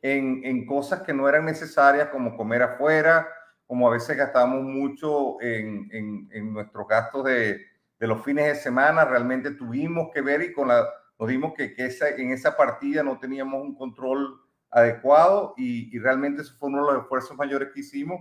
en, 0.01 0.45
en, 0.45 0.67
cosas 0.67 1.03
que 1.03 1.13
no 1.13 1.29
eran 1.29 1.45
necesarias, 1.45 2.09
como 2.09 2.37
comer 2.37 2.63
afuera, 2.63 3.29
como 3.67 3.89
a 3.89 3.93
veces 3.93 4.17
gastamos 4.17 4.63
mucho 4.63 5.41
en, 5.41 5.89
en, 5.91 6.29
en 6.31 6.53
nuestros 6.53 6.87
gastos 6.87 7.25
de, 7.25 7.61
de 7.99 8.07
los 8.07 8.23
fines 8.25 8.47
de 8.47 8.55
semana, 8.55 9.05
realmente 9.05 9.53
tuvimos 9.53 10.11
que 10.13 10.21
ver 10.21 10.43
y 10.43 10.53
con 10.53 10.69
la, 10.69 10.87
nos 11.19 11.29
dimos 11.29 11.55
que, 11.55 11.75
que 11.75 11.87
esa, 11.87 12.09
en 12.11 12.31
esa 12.31 12.57
partida 12.57 13.03
no 13.03 13.19
teníamos 13.19 13.63
un 13.63 13.75
control 13.75 14.41
adecuado 14.71 15.55
y, 15.57 15.95
y, 15.95 15.99
realmente 15.99 16.43
eso 16.43 16.55
fue 16.59 16.69
uno 16.69 16.87
de 16.87 16.93
los 16.93 17.03
esfuerzos 17.03 17.37
mayores 17.37 17.71
que 17.73 17.81
hicimos. 17.81 18.21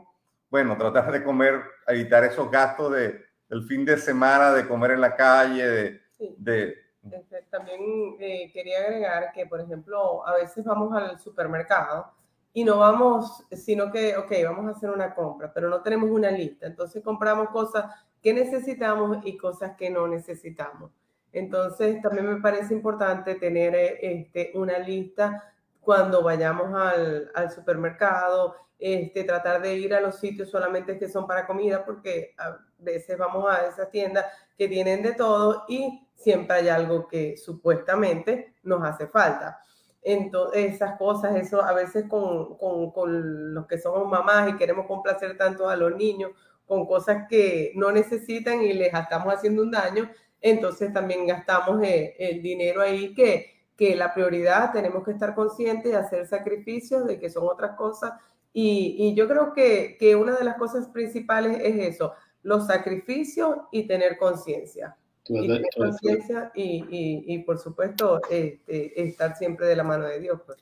Bueno, 0.50 0.78
tratar 0.78 1.12
de 1.12 1.24
comer, 1.24 1.62
evitar 1.88 2.24
esos 2.24 2.50
gastos 2.50 2.93
de, 2.93 3.26
del 3.50 3.64
fin 3.64 3.86
de 3.86 3.98
semana, 3.98 4.52
de 4.52 4.68
comer 4.68 4.91
en 4.91 5.02
la 5.02 5.16
calle, 5.16 5.68
de... 5.68 6.02
Sí. 6.18 6.36
de 6.38 6.86
este, 7.12 7.43
también 7.52 8.16
eh, 8.20 8.50
quería 8.52 8.80
agregar 8.80 9.32
que, 9.32 9.46
por 9.46 9.62
ejemplo, 9.62 10.26
a 10.28 10.34
veces 10.36 10.64
vamos 10.64 10.96
al 10.96 11.20
supermercado 11.20 12.12
y 12.54 12.64
no 12.64 12.80
vamos, 12.80 13.46
sino 13.52 13.91
que, 13.91 14.16
ok, 14.18 14.32
vamos 14.43 14.68
a 14.68 14.78
hacer 14.78 14.89
una 14.89 15.14
compra, 15.14 15.52
pero 15.54 15.70
no 15.70 15.82
tenemos 15.82 16.10
una 16.10 16.32
lista. 16.32 16.66
Entonces 16.66 17.04
compramos 17.04 17.50
cosas 17.50 17.86
que 18.22 18.34
necesitamos 18.34 19.20
y 19.26 19.38
cosas 19.38 19.76
que 19.76 19.89
no 19.89 20.08
necesitamos. 20.08 20.91
Entonces, 21.32 22.02
también 22.02 22.28
me 22.28 22.41
parece 22.41 22.74
importante 22.74 23.36
tener 23.36 23.76
eh, 23.76 24.00
este, 24.02 24.52
una 24.56 24.80
lista 24.80 25.54
cuando 25.82 26.24
vayamos 26.24 26.74
al, 26.74 27.30
al, 27.36 27.52
supermercado, 27.52 28.56
este, 28.78 29.24
tratar 29.24 29.62
de 29.62 29.76
ir 29.76 29.94
a 29.94 30.02
los 30.02 30.20
sitios 30.20 30.50
solamente 30.50 30.98
que 30.98 31.10
son 31.10 31.28
para 31.28 31.48
comida, 31.48 31.86
porque 31.86 32.34
a 32.38 32.58
veces 32.78 33.18
vamos 33.18 33.46
a 33.50 33.68
esas 33.68 33.90
tiendas 33.90 34.26
que 34.58 34.68
tienen 34.68 35.02
de 35.02 35.14
todo 35.14 35.66
y 35.68 36.08
siempre 36.16 36.58
hay 36.58 36.70
algo 36.70 37.08
que 37.08 37.38
supuestamente 37.38 38.56
nos 38.64 38.84
hace 38.84 39.08
falta. 39.08 39.60
Entonces, 40.02 40.76
esas 40.76 40.98
cosas, 40.98 41.36
eso 41.36 41.64
a 41.64 41.74
veces 41.74 42.06
con, 42.08 42.58
con, 42.58 42.92
con 42.92 43.54
los 43.54 43.66
que 43.66 43.80
somos 43.80 44.08
mamás 44.08 44.50
y 44.50 44.56
queremos 44.56 44.86
complacer 44.86 45.36
tanto 45.38 45.68
a 45.68 45.76
los 45.76 45.96
niños 45.96 46.32
con 46.68 46.86
cosas 46.86 47.28
que 47.30 47.72
no 47.76 47.92
necesitan 47.92 48.62
y 48.62 48.74
les 48.74 48.94
estamos 48.94 49.34
haciendo 49.34 49.62
un 49.62 49.72
daño, 49.72 50.10
entonces 50.42 50.94
también 50.94 51.26
gastamos 51.26 51.82
eh, 51.84 52.16
el 52.20 52.42
dinero 52.42 52.82
ahí 52.82 53.14
que, 53.14 53.64
que 53.76 53.96
la 53.96 54.14
prioridad 54.14 54.72
tenemos 54.72 55.04
que 55.04 55.12
estar 55.12 55.34
conscientes 55.34 55.92
de 55.92 55.98
hacer 55.98 56.28
sacrificios, 56.28 57.06
de 57.06 57.20
que 57.20 57.30
son 57.30 57.48
otras 57.48 57.76
cosas. 57.76 58.14
Y, 58.58 58.95
y 58.97 59.16
yo 59.16 59.28
creo 59.28 59.51
que, 59.53 59.97
que 59.99 60.16
una 60.16 60.38
de 60.38 60.45
las 60.45 60.56
cosas 60.56 60.88
principales 60.88 61.60
es 61.62 61.95
eso, 61.95 62.14
los 62.41 62.68
sacrificios 62.68 63.58
y 63.70 63.86
tener 63.86 64.18
conciencia. 64.18 64.95
Y, 65.28 65.62
conciencia 65.76 66.53
y, 66.56 66.86
y, 66.89 67.34
y, 67.34 67.39
por 67.39 67.58
supuesto, 67.58 68.22
este, 68.30 69.01
estar 69.03 69.36
siempre 69.36 69.68
de 69.68 69.76
la 69.76 69.84
mano 69.84 70.06
de 70.08 70.22
Dios. 70.22 70.39
Pues. 70.45 70.60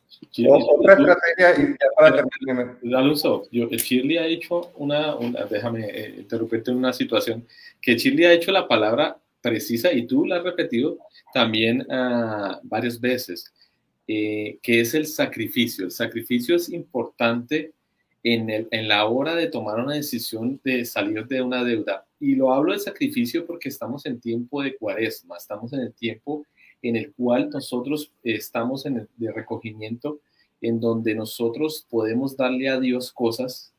Otra 0.49 0.93
estrategia, 0.93 1.77
para 1.95 2.25
Alonso, 2.97 3.43
yo, 3.51 3.67
Shirley 3.67 4.17
ha 4.17 4.25
hecho 4.25 4.71
una, 4.75 5.15
una 5.15 5.45
déjame 5.45 5.85
eh, 5.87 6.15
interrumpirte 6.17 6.71
en 6.71 6.77
una 6.77 6.93
situación, 6.93 7.45
que 7.79 7.95
Shirley 7.95 8.25
ha 8.25 8.33
hecho 8.33 8.51
la 8.51 8.67
palabra 8.67 9.19
precisa 9.39 9.93
y 9.93 10.07
tú 10.07 10.25
la 10.25 10.37
has 10.37 10.43
repetido 10.43 10.97
también 11.31 11.81
uh, 11.81 12.57
varias 12.63 12.99
veces, 12.99 13.53
eh, 14.07 14.57
que 14.63 14.79
es 14.79 14.95
el 14.95 15.05
sacrificio. 15.05 15.85
El 15.85 15.91
sacrificio 15.91 16.55
es 16.55 16.69
importante 16.69 17.71
en, 18.23 18.49
el, 18.49 18.67
en 18.71 18.87
la 18.87 19.05
hora 19.05 19.35
de 19.35 19.47
tomar 19.47 19.79
una 19.79 19.95
decisión 19.95 20.59
de 20.63 20.85
salir 20.85 21.27
de 21.27 21.41
una 21.41 21.63
deuda. 21.63 22.05
Y 22.19 22.35
lo 22.35 22.53
hablo 22.53 22.71
de 22.71 22.79
sacrificio 22.79 23.45
porque 23.45 23.69
estamos 23.69 24.05
en 24.05 24.19
tiempo 24.19 24.61
de 24.61 24.75
cuaresma, 24.77 25.37
estamos 25.37 25.73
en 25.73 25.81
el 25.81 25.93
tiempo 25.93 26.45
en 26.81 26.95
el 26.95 27.13
cual 27.13 27.49
nosotros 27.49 28.11
estamos 28.23 28.85
en 28.85 28.97
el 28.97 29.07
de 29.17 29.31
recogimiento, 29.31 30.19
en 30.61 30.79
donde 30.79 31.15
nosotros 31.15 31.85
podemos 31.89 32.35
darle 32.37 32.69
a 32.69 32.79
Dios 32.79 33.11
cosas 33.11 33.73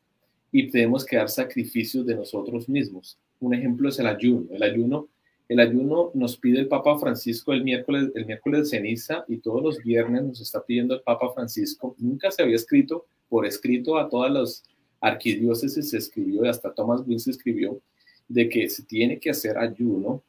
y 0.51 0.71
tenemos 0.71 1.05
que 1.05 1.17
dar 1.17 1.29
sacrificios 1.29 2.07
de 2.07 2.15
nosotros 2.15 2.69
mismos. 2.69 3.19
Un 3.41 3.55
ejemplo 3.55 3.89
es 3.89 3.99
el 3.99 4.07
ayuno. 4.07 4.47
El 4.53 4.63
ayuno, 4.63 5.09
el 5.49 5.61
ayuno 5.61 6.11
nos 6.15 6.37
pide 6.37 6.61
el 6.61 6.69
Papa 6.69 6.99
Francisco 6.99 7.53
el 7.53 7.63
miércoles, 7.63 8.11
el 8.15 8.25
miércoles 8.27 8.61
de 8.61 8.79
ceniza 8.79 9.25
y 9.29 9.39
todos 9.39 9.63
los 9.63 9.79
viernes 9.79 10.23
nos 10.23 10.41
está 10.41 10.65
pidiendo 10.65 10.95
el 10.95 11.03
Papa 11.03 11.33
Francisco. 11.35 11.95
Nunca 11.99 12.31
se 12.31 12.43
había 12.43 12.57
escrito 12.57 13.07
por 13.35 13.47
escrito 13.47 13.99
a 13.99 14.09
todas 14.09 14.31
las 14.31 14.63
arquidiócesis, 15.01 15.91
se 15.91 15.99
escribió 15.99 16.45
y 16.45 16.49
hasta 16.49 16.73
Thomas 16.73 17.01
Wynne 17.01 17.17
escribió 17.17 17.81
de 18.29 18.49
que 18.49 18.69
se 18.69 18.85
tiene 18.85 19.19
que 19.19 19.31
hacer 19.31 19.59
ayuno 19.59 20.23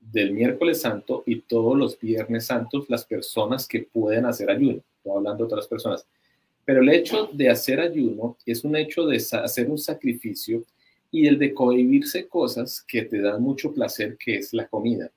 del 0.00 0.30
miércoles 0.30 0.80
santo 0.80 1.24
y 1.26 1.40
todos 1.40 1.76
los 1.76 1.98
viernes 1.98 2.46
santos 2.46 2.88
las 2.88 3.04
personas 3.04 3.66
que 3.66 3.80
pueden 3.80 4.26
hacer 4.26 4.48
ayuno. 4.48 4.80
Estoy 4.96 5.12
hablando 5.12 5.38
de 5.38 5.52
otras 5.52 5.66
personas. 5.66 6.06
Pero 6.64 6.82
el 6.82 6.90
hecho 6.90 7.28
de 7.32 7.50
hacer 7.50 7.80
ayuno 7.80 8.36
es 8.46 8.62
un 8.62 8.76
hecho 8.76 9.06
de 9.06 9.16
hacer 9.16 9.68
un 9.68 9.78
sacrificio 9.78 10.62
y 11.10 11.26
el 11.26 11.40
de 11.40 11.52
cohibirse 11.52 12.28
cosas 12.28 12.80
que 12.86 13.02
te 13.02 13.20
dan 13.20 13.42
mucho 13.42 13.74
placer, 13.74 14.16
que 14.16 14.36
es 14.36 14.52
la 14.52 14.68
comida. 14.68 15.10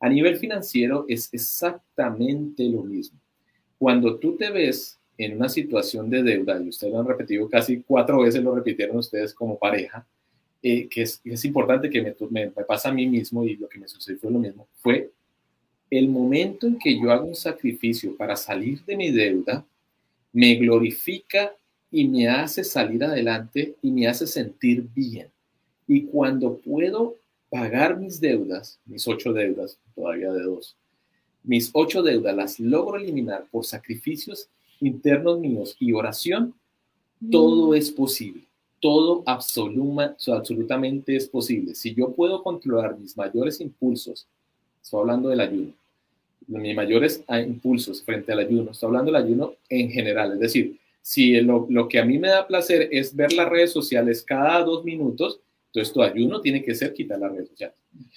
A 0.00 0.10
nivel 0.10 0.36
financiero 0.36 1.06
es 1.08 1.32
exactamente 1.32 2.64
lo 2.64 2.82
mismo. 2.82 3.18
Cuando 3.78 4.18
tú 4.18 4.36
te 4.36 4.50
ves 4.50 4.99
en 5.24 5.36
una 5.36 5.48
situación 5.48 6.08
de 6.08 6.22
deuda, 6.22 6.60
y 6.62 6.68
ustedes 6.68 6.92
lo 6.92 7.00
han 7.00 7.06
repetido 7.06 7.48
casi 7.48 7.82
cuatro 7.82 8.20
veces, 8.22 8.42
lo 8.42 8.54
repitieron 8.54 8.96
ustedes 8.96 9.34
como 9.34 9.58
pareja, 9.58 10.06
eh, 10.62 10.88
que 10.88 11.02
es, 11.02 11.20
es, 11.24 11.44
importante 11.44 11.90
que 11.90 12.00
me, 12.02 12.14
me, 12.30 12.64
pasa 12.64 12.88
a 12.88 12.92
mí 12.92 13.06
mismo 13.06 13.44
y 13.44 13.56
lo 13.56 13.68
que 13.68 13.78
me 13.78 13.86
sucedió 13.86 14.18
fue 14.18 14.30
lo 14.30 14.38
mismo, 14.38 14.66
fue 14.76 15.10
el 15.90 16.08
momento 16.08 16.66
en 16.66 16.78
que 16.78 16.98
yo 16.98 17.10
hago 17.10 17.26
un 17.26 17.34
sacrificio 17.34 18.16
para 18.16 18.34
salir 18.34 18.82
de 18.84 18.96
mi 18.96 19.10
deuda, 19.10 19.64
me 20.32 20.54
glorifica 20.54 21.52
y 21.90 22.08
me 22.08 22.28
hace 22.28 22.64
salir 22.64 23.04
adelante 23.04 23.74
y 23.82 23.90
me 23.90 24.06
hace 24.06 24.26
sentir 24.26 24.86
bien. 24.94 25.28
Y 25.86 26.04
cuando 26.04 26.56
puedo 26.58 27.16
pagar 27.50 27.98
mis 27.98 28.20
deudas, 28.20 28.78
mis 28.86 29.06
ocho 29.08 29.32
deudas, 29.32 29.78
todavía 29.94 30.32
de 30.32 30.44
dos, 30.44 30.76
mis 31.42 31.70
ocho 31.72 32.02
deudas 32.02 32.36
las 32.36 32.60
logro 32.60 32.96
eliminar 32.96 33.46
por 33.50 33.64
sacrificios 33.64 34.48
internos 34.80 35.38
míos 35.38 35.76
y 35.78 35.92
oración, 35.92 36.54
todo 37.30 37.70
mm. 37.70 37.74
es 37.74 37.90
posible 37.90 38.50
todo 38.80 39.22
absolutamente 39.26 41.14
es 41.14 41.28
posible. 41.28 41.74
Si 41.74 41.94
yo 41.94 42.12
puedo 42.12 42.42
controlar 42.42 42.98
mis 42.98 43.16
mayores 43.16 43.60
impulsos, 43.60 44.26
estoy 44.82 45.00
hablando 45.00 45.28
del 45.28 45.40
ayuno, 45.40 45.72
mis 46.46 46.74
mayores 46.74 47.22
impulsos 47.28 48.02
frente 48.02 48.32
al 48.32 48.40
ayuno, 48.40 48.70
estoy 48.72 48.88
hablando 48.88 49.12
del 49.12 49.22
ayuno 49.22 49.54
en 49.68 49.90
general, 49.90 50.32
es 50.32 50.40
decir, 50.40 50.78
si 51.02 51.40
lo, 51.40 51.66
lo, 51.70 51.88
que 51.88 51.98
a 51.98 52.04
mí 52.04 52.18
me 52.18 52.28
da 52.28 52.46
placer 52.46 52.88
es 52.90 53.14
ver 53.14 53.32
las 53.32 53.48
redes 53.48 53.72
sociales 53.72 54.22
cada 54.22 54.62
dos 54.64 54.84
minutos, 54.84 55.40
entonces 55.72 55.94
tu 55.94 56.02
ayuno 56.02 56.40
tiene 56.40 56.64
que 56.64 56.74
ser 56.74 56.92
quitar 56.92 57.20
las 57.20 57.30
redes 57.30 57.48
sociales. 57.48 57.76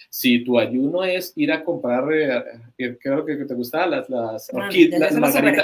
Si 0.09 0.43
tu 0.43 0.57
ayuno 0.57 1.03
es 1.03 1.33
ir 1.35 1.51
a 1.51 1.63
comprar, 1.63 2.11
eh, 2.11 2.43
eh, 2.79 2.97
creo 2.99 3.23
que 3.23 3.35
te 3.35 3.53
gustan 3.53 3.91
las, 3.91 4.09
las, 4.09 4.49
ah, 4.49 4.69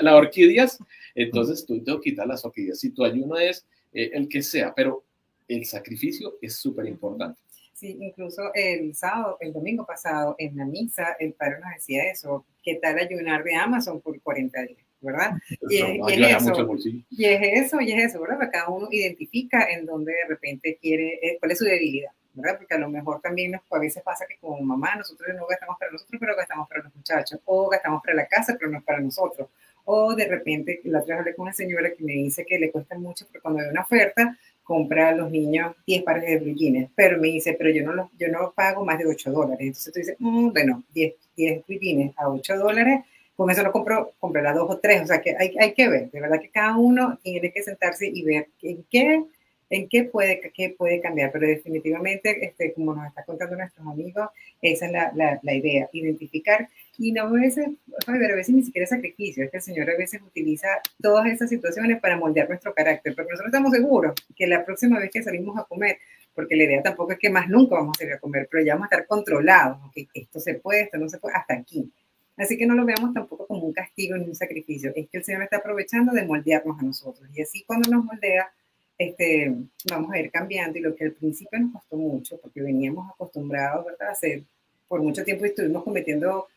las, 0.04 0.14
orquídeas, 0.14 0.78
entonces 1.16 1.66
tú 1.66 1.84
te 1.84 2.00
quitar 2.00 2.28
las 2.28 2.46
orquídeas. 2.46 2.80
Si 2.80 2.92
tu 2.92 3.04
ayuno 3.04 3.38
es 3.38 3.66
eh, 3.92 4.12
el 4.14 4.28
que 4.28 4.44
sea, 4.44 4.72
pero 4.76 5.04
el 5.48 5.66
sacrificio 5.66 6.38
es 6.40 6.58
súper 6.58 6.86
importante. 6.86 7.40
Sí, 7.74 7.98
incluso 8.00 8.52
el 8.54 8.94
sábado, 8.94 9.38
el 9.40 9.52
domingo 9.52 9.84
pasado, 9.84 10.36
en 10.38 10.58
la 10.58 10.66
misa, 10.66 11.16
el 11.20 11.34
padre 11.34 11.56
nos 11.60 11.74
decía 11.74 12.04
eso, 12.12 12.46
¿qué 12.62 12.76
tal 12.76 13.00
ayunar 13.00 13.44
de 13.44 13.56
Amazon 13.56 14.00
por 14.00 14.22
40 14.22 14.62
días? 14.62 14.89
¿Verdad? 15.02 15.34
Y, 15.70 15.78
es, 15.78 15.84
eso, 15.84 16.68
y 17.10 17.26
es 17.26 17.66
eso, 17.66 17.82
y 17.82 17.92
es 17.92 18.06
eso, 18.06 18.22
¿verdad? 18.22 18.50
Cada 18.52 18.70
uno 18.70 18.88
identifica 18.92 19.70
en 19.72 19.86
dónde 19.86 20.14
de 20.14 20.26
repente 20.28 20.78
quiere, 20.82 21.20
eh, 21.22 21.38
cuál 21.40 21.52
es 21.52 21.60
su 21.60 21.66
debilidad, 21.66 22.12
¿verdad? 22.34 22.58
Porque 22.58 22.74
a 22.74 22.80
lo 22.80 22.90
mejor 22.90 23.22
también 23.22 23.52
nos, 23.52 23.62
a 23.72 23.80
veces 23.80 24.04
pasa 24.04 24.26
que 24.28 24.38
como 24.38 24.60
mamá 24.62 24.96
nosotros 24.96 25.30
no 25.36 25.46
gastamos 25.48 25.78
para 25.80 25.92
nosotros, 25.92 26.20
pero 26.20 26.36
gastamos 26.36 26.68
para 26.68 26.84
los 26.84 26.96
muchachos, 26.96 27.40
o 27.46 27.70
gastamos 27.70 28.02
para 28.04 28.16
la 28.16 28.28
casa, 28.28 28.56
pero 28.60 28.72
no 28.72 28.82
para 28.82 29.00
nosotros, 29.00 29.48
o 29.86 30.14
de 30.16 30.28
repente, 30.28 30.82
la 30.84 31.00
otra 31.00 31.16
vez 31.16 31.20
hablé 31.22 31.36
con 31.36 31.44
una 31.44 31.54
señora 31.54 31.92
que 31.92 32.04
me 32.04 32.14
dice 32.14 32.46
que 32.46 32.60
le 32.60 32.72
cuesta 32.72 32.98
mucho, 32.98 33.26
pero 33.32 33.42
cuando 33.42 33.62
hay 33.62 33.70
una 33.70 33.82
oferta, 33.82 34.38
compra 34.70 35.10
a 35.10 35.16
los 35.16 35.32
niños 35.32 35.76
10 35.88 36.04
pares 36.04 36.26
de 36.26 36.38
blue 36.38 36.90
Pero 36.94 37.18
me 37.18 37.30
dice, 37.30 37.56
pero 37.58 37.72
yo 37.72 37.84
no, 37.84 37.94
los, 37.94 38.08
yo 38.20 38.28
no 38.28 38.54
pago 38.56 38.86
más 38.86 39.00
de 39.00 39.08
8 39.08 39.32
dólares. 39.32 39.62
Entonces 39.62 39.92
tú 39.92 40.00
dices, 40.00 40.16
mm, 40.20 40.50
bueno, 40.50 40.84
10, 40.94 41.14
10 41.36 41.66
blue 41.66 42.14
a 42.16 42.30
8 42.30 42.56
dólares, 42.56 43.00
con 43.40 43.50
eso 43.50 43.64
lo 43.64 43.72
compro, 43.72 44.16
comprará 44.20 44.52
dos 44.52 44.70
o 44.70 44.80
tres. 44.80 45.02
O 45.02 45.06
sea 45.08 45.22
que 45.22 45.34
hay, 45.40 45.56
hay 45.58 45.74
que 45.74 45.88
ver, 45.88 46.12
de 46.12 46.20
verdad 46.20 46.42
que 46.42 46.50
cada 46.50 46.76
uno 46.76 47.18
tiene 47.24 47.54
que 47.54 47.64
sentarse 47.64 48.06
y 48.06 48.22
ver 48.24 48.50
en 48.62 48.84
qué 48.90 49.24
en 49.70 49.88
qué 49.88 50.04
puede, 50.04 50.42
qué 50.54 50.76
puede 50.76 51.00
cambiar, 51.00 51.32
pero 51.32 51.48
definitivamente, 51.48 52.44
este, 52.44 52.74
como 52.74 52.96
nos 52.96 53.08
está 53.08 53.24
contando 53.24 53.56
nuestros 53.56 53.86
amigos, 53.88 54.30
esa 54.64 54.88
es 54.88 54.92
la, 54.92 55.12
la, 55.14 55.40
la 55.44 55.54
idea, 55.54 55.88
identificar 55.94 56.68
y 56.98 57.12
no 57.12 57.28
a 57.28 57.32
veces, 57.32 57.68
a 58.08 58.12
veces 58.12 58.56
ni 58.56 58.64
siquiera 58.64 58.88
sacrificio, 58.88 59.44
es 59.44 59.52
que 59.52 59.58
el 59.58 59.64
Señor 59.64 59.90
a 59.90 59.96
veces 59.96 60.22
utiliza 60.24 60.68
todas 61.00 61.28
esas 61.28 61.50
situaciones 61.50 62.02
para 62.02 62.18
moldear 62.18 62.50
nuestro 62.50 62.74
carácter, 62.74 63.14
porque 63.14 63.30
nosotros 63.30 63.54
estamos 63.54 63.72
seguros 63.72 64.16
que 64.36 64.48
la 64.48 64.66
próxima 64.66 65.00
vez 65.00 65.12
que 65.12 65.22
salimos 65.22 65.56
a 65.58 65.66
comer, 65.66 66.00
porque 66.34 66.56
la 66.56 66.64
idea 66.64 66.82
tampoco 66.82 67.12
es 67.12 67.20
que 67.20 67.30
más 67.30 67.48
nunca 67.48 67.76
vamos 67.76 67.96
a 67.96 68.00
salir 68.00 68.16
a 68.16 68.20
comer, 68.20 68.50
pero 68.50 68.66
ya 68.66 68.74
vamos 68.74 68.92
a 68.92 68.96
estar 68.96 69.08
controlados, 69.08 69.78
que 69.94 70.08
esto 70.14 70.40
se 70.40 70.56
puede, 70.56 70.82
esto 70.82 70.98
no 70.98 71.08
se 71.08 71.20
puede, 71.20 71.36
hasta 71.36 71.54
aquí. 71.54 71.92
Así 72.40 72.58
que 72.58 72.66
no 72.66 72.74
lo 72.74 72.86
veamos 72.86 73.14
tampoco 73.14 73.46
como 73.46 73.66
un 73.66 73.74
castigo 73.74 74.16
ni 74.16 74.24
un 74.24 74.36
sacrificio, 74.36 74.94
es 74.96 75.10
que 75.10 75.18
el 75.18 75.26
Señor 75.26 75.44
está 75.44 75.58
aprovechando 75.58 76.14
de 76.14 76.24
moldearnos 76.24 76.80
a 76.80 76.84
nosotros. 76.84 77.30
Y 77.36 77.42
así 77.42 77.64
cuando 77.68 77.92
nos 77.92 78.06
moldea, 78.06 78.50
este, 78.98 79.54
vamos 79.92 80.12
a 80.14 80.20
ir 80.20 80.32
cambiando 80.32 80.78
y 80.78 80.82
lo 80.82 80.96
que 80.96 81.04
al 81.04 81.12
principio 81.12 81.60
nos 81.60 81.74
costó 81.74 81.98
mucho, 81.98 82.40
porque 82.42 82.62
veníamos 82.62 83.10
acostumbrados 83.12 83.86
¿verdad? 83.86 84.08
a 84.08 84.12
hacer, 84.14 84.44
por 84.88 85.02
mucho 85.02 85.24
tiempo 85.26 85.44
estuvimos 85.44 85.84
cometiendo, 85.84 86.48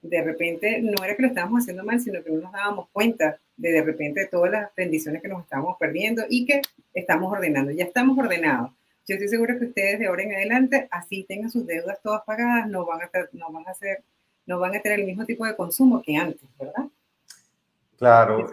de 0.00 0.22
repente, 0.22 0.80
no 0.80 1.04
era 1.04 1.16
que 1.16 1.22
lo 1.22 1.28
estábamos 1.28 1.62
haciendo 1.62 1.84
mal, 1.84 2.00
sino 2.00 2.22
que 2.22 2.30
no 2.30 2.42
nos 2.42 2.52
dábamos 2.52 2.88
cuenta 2.92 3.38
de 3.56 3.72
de 3.72 3.82
repente 3.82 4.20
de 4.20 4.26
todas 4.26 4.52
las 4.52 4.74
bendiciones 4.76 5.22
que 5.22 5.28
nos 5.28 5.42
estábamos 5.42 5.76
perdiendo 5.76 6.24
y 6.28 6.46
que 6.46 6.62
estamos 6.94 7.32
ordenando, 7.32 7.72
ya 7.72 7.84
estamos 7.84 8.16
ordenados. 8.16 8.70
Yo 9.08 9.14
estoy 9.14 9.28
segura 9.28 9.58
que 9.58 9.66
ustedes 9.66 9.98
de 9.98 10.06
ahora 10.06 10.22
en 10.22 10.34
adelante, 10.34 10.86
así 10.90 11.24
tengan 11.28 11.50
sus 11.50 11.66
deudas 11.66 11.98
todas 12.02 12.22
pagadas, 12.24 12.68
no 12.68 12.84
van 12.84 13.02
a, 13.02 13.10
no 13.32 13.50
van 13.50 13.66
a 13.66 13.70
hacer, 13.70 14.02
no 14.46 14.58
van 14.58 14.76
a 14.76 14.80
tener 14.80 15.00
el 15.00 15.06
mismo 15.06 15.24
tipo 15.24 15.44
de 15.44 15.56
consumo 15.56 16.02
que 16.02 16.16
antes, 16.16 16.48
¿verdad? 16.58 16.86
Claro 17.98 18.48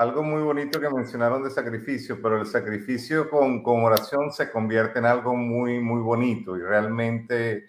algo 0.00 0.22
muy 0.22 0.40
bonito 0.40 0.80
que 0.80 0.88
mencionaron 0.88 1.44
de 1.44 1.50
sacrificio, 1.50 2.22
pero 2.22 2.40
el 2.40 2.46
sacrificio 2.46 3.28
con, 3.28 3.62
con, 3.62 3.84
oración 3.84 4.32
se 4.32 4.50
convierte 4.50 4.98
en 4.98 5.04
algo 5.04 5.36
muy, 5.36 5.78
muy 5.78 6.00
bonito 6.00 6.56
y 6.56 6.62
realmente 6.62 7.66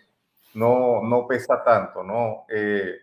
no, 0.54 1.02
no 1.04 1.28
pesa 1.28 1.62
tanto, 1.62 2.04
¿no? 2.04 2.46
Eh, 2.48 2.96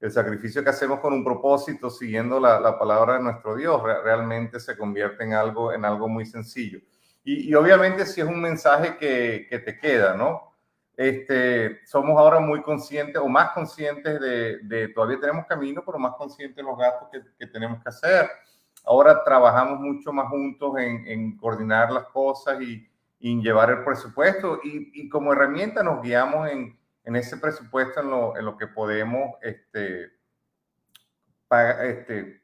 el 0.00 0.10
sacrificio 0.10 0.64
que 0.64 0.70
hacemos 0.70 0.98
con 0.98 1.12
un 1.12 1.22
propósito, 1.22 1.88
siguiendo 1.88 2.40
la, 2.40 2.58
la 2.58 2.76
palabra 2.76 3.14
de 3.14 3.22
nuestro 3.22 3.54
Dios, 3.54 3.80
realmente 3.80 4.58
se 4.58 4.76
convierte 4.76 5.22
en 5.22 5.34
algo, 5.34 5.72
en 5.72 5.84
algo 5.84 6.08
muy 6.08 6.26
sencillo. 6.26 6.80
Y, 7.22 7.48
y 7.48 7.54
obviamente 7.54 8.04
si 8.04 8.22
es 8.22 8.26
un 8.26 8.40
mensaje 8.40 8.96
que, 8.96 9.46
que, 9.48 9.60
te 9.60 9.78
queda, 9.78 10.16
¿no? 10.16 10.52
Este, 10.96 11.84
somos 11.86 12.16
ahora 12.18 12.38
muy 12.38 12.62
conscientes 12.62 13.16
o 13.16 13.28
más 13.28 13.50
conscientes 13.50 14.20
de, 14.20 14.58
de, 14.62 14.88
todavía 14.88 15.18
tenemos 15.18 15.46
camino, 15.46 15.82
pero 15.84 15.98
más 15.98 16.14
conscientes 16.16 16.56
de 16.56 16.62
los 16.62 16.78
gastos 16.78 17.08
que, 17.10 17.20
que 17.38 17.46
tenemos 17.46 17.82
que 17.82 17.88
hacer 17.88 18.30
Ahora 18.86 19.24
trabajamos 19.24 19.80
mucho 19.80 20.12
más 20.12 20.28
juntos 20.28 20.76
en, 20.78 21.06
en 21.06 21.36
coordinar 21.38 21.90
las 21.90 22.04
cosas 22.08 22.60
y, 22.60 22.86
en 23.20 23.40
llevar 23.40 23.70
el 23.70 23.82
presupuesto 23.82 24.60
y, 24.62 24.90
y, 24.92 25.08
como 25.08 25.32
herramienta 25.32 25.82
nos 25.82 26.02
guiamos 26.02 26.46
en, 26.50 26.78
en 27.04 27.16
ese 27.16 27.38
presupuesto 27.38 28.00
en 28.00 28.10
lo, 28.10 28.36
en 28.36 28.44
lo 28.44 28.58
que 28.58 28.66
podemos 28.66 29.36
este, 29.40 30.10
este, 31.84 32.42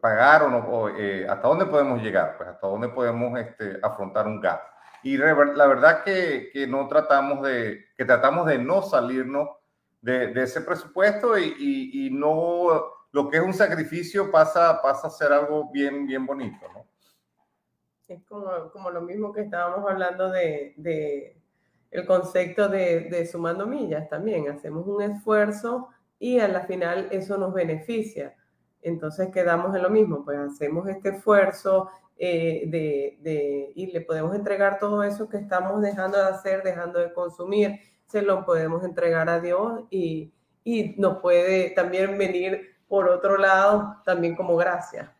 pagar 0.00 0.44
o, 0.44 0.48
no, 0.48 0.88
eh, 0.96 1.26
hasta 1.28 1.46
dónde 1.46 1.66
podemos 1.66 2.00
llegar, 2.00 2.38
pues 2.38 2.48
hasta 2.48 2.66
dónde 2.66 2.88
podemos 2.88 3.38
este, 3.38 3.78
afrontar 3.82 4.26
un 4.26 4.40
gasto. 4.40 4.71
Y 5.02 5.16
la 5.16 5.66
verdad 5.66 6.04
que, 6.04 6.50
que, 6.52 6.66
no 6.66 6.86
tratamos 6.88 7.42
de, 7.42 7.86
que 7.96 8.04
tratamos 8.04 8.46
de 8.46 8.58
no 8.58 8.82
salirnos 8.82 9.48
de, 10.00 10.28
de 10.28 10.42
ese 10.42 10.60
presupuesto 10.60 11.36
y, 11.38 11.54
y, 11.58 12.06
y 12.06 12.10
no 12.10 13.02
lo 13.12 13.28
que 13.28 13.36
es 13.36 13.42
un 13.42 13.52
sacrificio 13.52 14.30
pasa, 14.30 14.80
pasa 14.82 15.06
a 15.06 15.10
ser 15.10 15.32
algo 15.32 15.70
bien, 15.70 16.06
bien 16.06 16.26
bonito, 16.26 16.66
¿no? 16.72 16.86
Es 18.08 18.22
como, 18.24 18.70
como 18.72 18.90
lo 18.90 19.00
mismo 19.00 19.32
que 19.32 19.42
estábamos 19.42 19.88
hablando 19.90 20.30
de, 20.30 20.74
de 20.76 21.40
el 21.90 22.06
concepto 22.06 22.68
de, 22.68 23.08
de, 23.08 23.26
sumando 23.26 23.66
millas 23.66 24.08
también. 24.08 24.50
Hacemos 24.50 24.86
un 24.86 25.00
esfuerzo 25.02 25.88
y 26.18 26.38
a 26.38 26.48
la 26.48 26.62
final 26.62 27.08
eso 27.10 27.38
nos 27.38 27.54
beneficia. 27.54 28.36
Entonces 28.82 29.30
quedamos 29.32 29.74
en 29.74 29.82
lo 29.82 29.90
mismo, 29.90 30.24
pues 30.24 30.38
hacemos 30.38 30.88
este 30.88 31.10
esfuerzo 31.10 31.88
eh, 32.24 32.62
de, 32.68 33.18
de, 33.20 33.72
y 33.74 33.86
le 33.86 34.00
podemos 34.00 34.32
entregar 34.36 34.78
todo 34.78 35.02
eso 35.02 35.28
que 35.28 35.38
estamos 35.38 35.82
dejando 35.82 36.18
de 36.18 36.26
hacer, 36.26 36.62
dejando 36.62 37.00
de 37.00 37.12
consumir, 37.12 37.80
se 38.06 38.22
lo 38.22 38.46
podemos 38.46 38.84
entregar 38.84 39.28
a 39.28 39.40
Dios 39.40 39.80
y, 39.90 40.30
y 40.62 40.94
nos 40.98 41.18
puede 41.18 41.70
también 41.70 42.16
venir 42.16 42.76
por 42.86 43.08
otro 43.08 43.38
lado 43.38 43.96
también 44.04 44.36
como 44.36 44.54
gracia. 44.54 45.12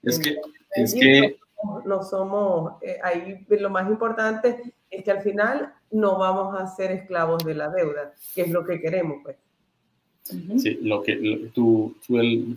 Es 0.00 0.20
que, 0.20 0.36
es 0.76 0.94
que 0.94 1.40
no 1.84 2.04
somos, 2.04 2.74
eh, 2.82 3.00
ahí 3.02 3.44
lo 3.48 3.68
más 3.68 3.90
importante 3.90 4.74
es 4.92 5.02
que 5.02 5.10
al 5.10 5.22
final 5.22 5.74
no 5.90 6.18
vamos 6.18 6.54
a 6.56 6.68
ser 6.68 6.92
esclavos 6.92 7.44
de 7.44 7.54
la 7.56 7.68
deuda, 7.68 8.14
que 8.32 8.42
es 8.42 8.50
lo 8.50 8.64
que 8.64 8.80
queremos, 8.80 9.22
pues. 9.24 9.36
Sí, 10.22 10.78
lo 10.82 11.02
que 11.02 11.50
tú, 11.52 11.96
el, 12.10 12.56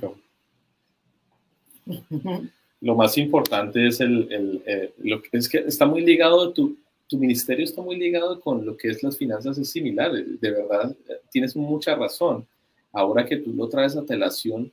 lo 2.81 2.95
más 2.95 3.17
importante 3.17 3.87
es 3.87 4.01
el, 4.01 4.27
el, 4.31 4.63
eh, 4.65 4.93
lo 5.03 5.21
que 5.21 5.37
es 5.37 5.47
que 5.47 5.59
está 5.59 5.85
muy 5.85 6.01
ligado 6.01 6.51
tu, 6.51 6.77
tu 7.07 7.17
ministerio 7.17 7.63
está 7.63 7.81
muy 7.81 7.95
ligado 7.95 8.39
con 8.41 8.65
lo 8.65 8.75
que 8.75 8.89
es 8.89 9.03
las 9.03 9.17
finanzas 9.17 9.57
es 9.57 9.69
similar 9.69 10.11
de 10.11 10.51
verdad 10.51 10.95
tienes 11.29 11.55
mucha 11.55 11.95
razón. 11.95 12.45
Ahora 12.93 13.25
que 13.25 13.37
tú 13.37 13.53
lo 13.53 13.69
traes 13.69 13.95
a 13.95 14.03
telación 14.03 14.71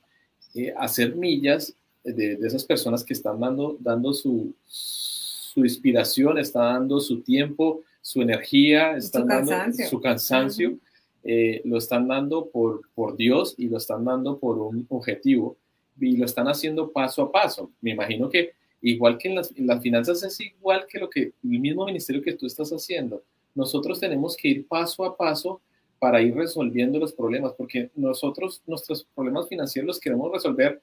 eh, 0.53 0.73
hacer 0.77 1.15
millas 1.15 1.73
de, 2.03 2.35
de, 2.35 2.47
esas 2.47 2.65
personas 2.65 3.03
que 3.03 3.13
están 3.13 3.39
dando 3.39 3.77
dando 3.79 4.13
su, 4.13 4.53
su 4.65 5.63
inspiración 5.63 6.37
está 6.37 6.63
dando 6.63 6.99
su 6.99 7.21
tiempo 7.21 7.81
su 8.01 8.21
energía 8.21 8.97
están 8.97 9.27
dando 9.27 9.53
su 9.89 10.01
cansancio 10.01 10.77
eh, 11.23 11.61
lo 11.65 11.77
están 11.77 12.07
dando 12.07 12.47
por, 12.47 12.81
por 12.95 13.15
Dios 13.17 13.53
y 13.57 13.67
lo 13.67 13.77
están 13.77 14.05
dando 14.05 14.39
por 14.39 14.57
un 14.57 14.85
objetivo 14.89 15.57
y 15.99 16.17
lo 16.17 16.25
están 16.25 16.47
haciendo 16.47 16.91
paso 16.91 17.23
a 17.23 17.31
paso. 17.31 17.71
Me 17.81 17.91
imagino 17.91 18.29
que 18.29 18.53
igual 18.81 19.17
que 19.17 19.29
en 19.29 19.35
las, 19.35 19.81
finanzas 19.81 20.23
es 20.23 20.39
igual 20.39 20.85
que 20.87 20.99
lo 20.99 21.09
que 21.09 21.33
el 21.43 21.59
mismo 21.59 21.85
ministerio 21.85 22.21
que 22.21 22.33
tú 22.33 22.45
estás 22.45 22.71
haciendo. 22.71 23.23
Nosotros 23.55 23.99
tenemos 23.99 24.37
que 24.37 24.47
ir 24.47 24.67
paso 24.67 25.03
a 25.03 25.17
paso 25.17 25.61
para 25.99 26.21
ir 26.21 26.33
resolviendo 26.35 26.97
los 26.97 27.13
problemas, 27.13 27.53
porque 27.53 27.91
nosotros 27.95 28.61
nuestros 28.65 29.05
problemas 29.13 29.49
financieros 29.49 29.87
los 29.87 29.99
queremos 29.99 30.31
resolver 30.31 30.81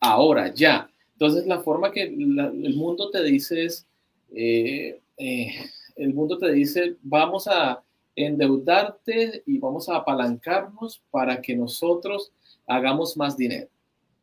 ahora, 0.00 0.52
ya. 0.52 0.90
Entonces 1.12 1.46
la 1.46 1.60
forma 1.60 1.90
que 1.90 2.02
el 2.02 2.74
mundo 2.76 3.10
te 3.10 3.22
dice 3.22 3.64
es, 3.64 3.86
eh, 4.34 5.00
eh, 5.16 5.54
el 5.96 6.14
mundo 6.14 6.38
te 6.38 6.52
dice, 6.52 6.96
vamos 7.02 7.48
a 7.48 7.82
endeudarte 8.14 9.42
y 9.46 9.58
vamos 9.58 9.88
a 9.88 9.96
apalancarnos 9.96 11.00
para 11.10 11.40
que 11.40 11.56
nosotros 11.56 12.30
hagamos 12.66 13.16
más 13.16 13.36
dinero. 13.36 13.68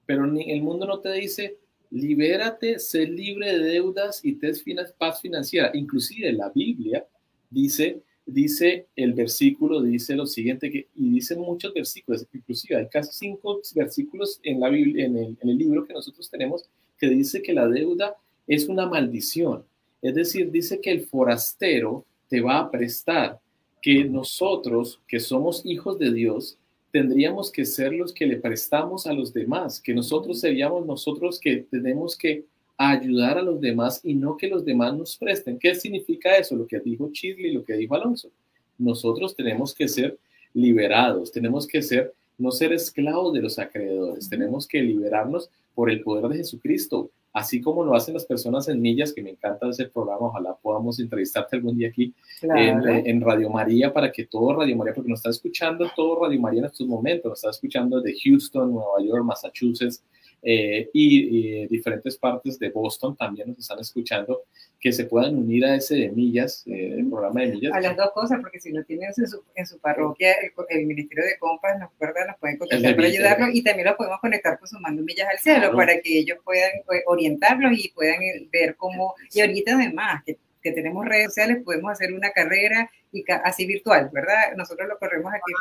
Pero 0.05 0.25
el 0.25 0.61
mundo 0.61 0.85
no 0.85 0.99
te 0.99 1.11
dice, 1.13 1.57
libérate, 1.91 2.79
sé 2.79 3.07
libre 3.07 3.57
de 3.57 3.65
deudas 3.65 4.23
y 4.23 4.33
ten 4.33 4.53
paz 4.97 5.21
financiera. 5.21 5.71
Inclusive 5.73 6.31
la 6.33 6.49
Biblia 6.49 7.05
dice, 7.49 8.01
dice 8.25 8.87
el 8.95 9.13
versículo, 9.13 9.81
dice 9.81 10.15
lo 10.15 10.25
siguiente, 10.25 10.69
que, 10.71 10.87
y 10.95 11.09
dicen 11.11 11.39
muchos 11.39 11.73
versículos, 11.73 12.25
inclusive 12.33 12.75
hay 12.77 12.87
casi 12.87 13.11
cinco 13.13 13.61
versículos 13.73 14.39
en, 14.43 14.59
la 14.59 14.69
Biblia, 14.69 15.05
en 15.05 15.37
el 15.41 15.57
libro 15.57 15.85
que 15.85 15.93
nosotros 15.93 16.29
tenemos, 16.29 16.63
que 16.97 17.09
dice 17.09 17.41
que 17.41 17.53
la 17.53 17.67
deuda 17.67 18.15
es 18.47 18.67
una 18.67 18.87
maldición. 18.87 19.63
Es 20.01 20.13
decir, 20.15 20.51
dice 20.51 20.79
que 20.81 20.91
el 20.91 21.01
forastero 21.01 22.05
te 22.27 22.41
va 22.41 22.59
a 22.59 22.71
prestar, 22.71 23.39
que 23.81 24.03
nosotros, 24.03 24.99
que 25.07 25.19
somos 25.19 25.65
hijos 25.65 25.99
de 25.99 26.11
Dios, 26.11 26.57
tendríamos 26.95 27.51
que 27.51 27.65
ser 27.65 27.91
los 27.91 28.13
que 28.13 28.25
le 28.25 28.37
prestamos 28.37 29.05
a 29.05 29.11
los 29.11 29.33
demás, 29.33 29.81
que 29.81 29.93
nosotros 29.93 30.39
seríamos 30.39 30.85
nosotros 30.85 31.41
que 31.41 31.57
tenemos 31.69 32.15
que 32.15 32.45
ayudar 32.77 33.37
a 33.37 33.41
los 33.41 33.59
demás 33.59 33.99
y 34.01 34.13
no 34.13 34.37
que 34.37 34.47
los 34.47 34.63
demás 34.63 34.95
nos 34.95 35.17
presten. 35.17 35.59
¿Qué 35.59 35.75
significa 35.75 36.37
eso? 36.37 36.55
Lo 36.55 36.65
que 36.65 36.79
dijo 36.79 37.09
Chisley, 37.11 37.51
lo 37.51 37.65
que 37.65 37.73
dijo 37.73 37.95
Alonso. 37.95 38.29
Nosotros 38.77 39.35
tenemos 39.35 39.73
que 39.73 39.89
ser 39.89 40.17
liberados, 40.53 41.33
tenemos 41.33 41.67
que 41.67 41.81
ser, 41.81 42.13
no 42.37 42.51
ser 42.51 42.73
esclavos 42.73 43.33
de 43.33 43.41
los 43.41 43.59
acreedores, 43.59 44.29
tenemos 44.29 44.67
que 44.67 44.81
liberarnos 44.81 45.49
por 45.73 45.89
el 45.89 46.01
poder 46.01 46.27
de 46.29 46.37
Jesucristo. 46.37 47.11
Así 47.33 47.59
como 47.59 47.83
lo 47.83 47.93
hacen 47.95 48.13
las 48.13 48.25
personas 48.25 48.69
en 48.69 48.81
millas, 48.81 49.11
que 49.11 49.21
me 49.21 49.31
encanta 49.31 49.67
ese 49.67 49.87
programa, 49.87 50.27
ojalá 50.27 50.55
podamos 50.55 50.97
entrevistarte 51.01 51.57
algún 51.57 51.77
día 51.77 51.89
aquí 51.89 52.13
en, 52.41 53.19
Radio 53.19 53.49
María 53.49 53.91
para 53.91 54.09
que 54.09 54.25
todo 54.25 54.55
Radio 54.55 54.77
María, 54.77 54.93
porque 54.93 55.09
nos 55.09 55.19
está 55.19 55.31
escuchando 55.31 55.85
todo 55.97 56.23
Radio 56.23 56.39
María 56.39 56.61
en 56.61 56.67
estos 56.67 56.87
momentos, 56.87 57.29
nos 57.29 57.39
está 57.39 57.49
escuchando 57.49 57.99
de 57.99 58.15
Houston, 58.23 58.71
Nueva 58.71 59.01
York, 59.03 59.25
Massachusetts, 59.25 60.01
eh, 60.47 60.89
y, 60.93 61.65
diferentes 61.67 62.17
partes 62.17 62.59
de 62.59 62.69
Boston 62.69 63.15
también 63.17 63.49
nos 63.49 63.57
están 63.57 63.79
escuchando, 63.79 64.43
que 64.79 64.93
se 64.93 65.05
puedan 65.05 65.35
unir 65.35 65.65
a 65.65 65.75
ese 65.75 65.95
de 65.95 66.09
millas, 66.09 66.63
eh, 66.67 66.93
el 66.99 67.09
programa 67.09 67.41
de 67.41 67.47
millas. 67.47 67.73
A 67.73 67.81
las 67.81 67.97
dos 67.97 68.11
cosas, 68.13 68.39
porque 68.39 68.59
si 68.59 68.71
no 68.71 68.83
tienen 68.83 69.09
en 69.17 69.27
su, 69.27 69.43
en 69.55 69.65
su 69.65 69.79
parroquia 69.79 70.35
el, 70.69 70.85
Ministerio 70.85 71.25
de 71.25 71.39
Compas, 71.39 71.79
nos, 71.79 71.89
nos 71.99 72.37
pueden 72.39 72.57
contactar 72.57 72.95
para 72.95 73.07
ayudarlos 73.07 73.49
y 73.53 73.63
también 73.63 73.87
los 73.87 73.95
podemos 73.95 74.19
conectar 74.19 74.59
con 74.59 74.67
Sumando 74.67 75.01
Millas 75.01 75.27
al 75.31 75.39
Cielo 75.39 75.75
para 75.75 75.99
que 75.99 76.19
ellos 76.19 76.37
puedan 76.45 76.69
pues, 76.85 77.01
orientarlos 77.07 77.71
y 77.73 77.89
puedan 77.89 78.21
eh, 78.21 78.47
ver 78.51 78.75
cómo, 78.75 79.15
y 79.33 79.41
ahorita 79.41 79.73
además, 79.73 80.23
que 80.23 80.37
que 80.61 80.71
tenemos 80.71 81.05
redes 81.05 81.27
sociales, 81.27 81.61
podemos 81.63 81.91
hacer 81.91 82.11
una 82.11 82.31
carrera 82.31 82.89
y 83.11 83.23
así 83.43 83.67
virtual, 83.67 84.09
¿verdad? 84.11 84.55
Nosotros 84.57 84.87
lo 84.89 84.97
corremos 84.97 85.31
aquí 85.31 85.51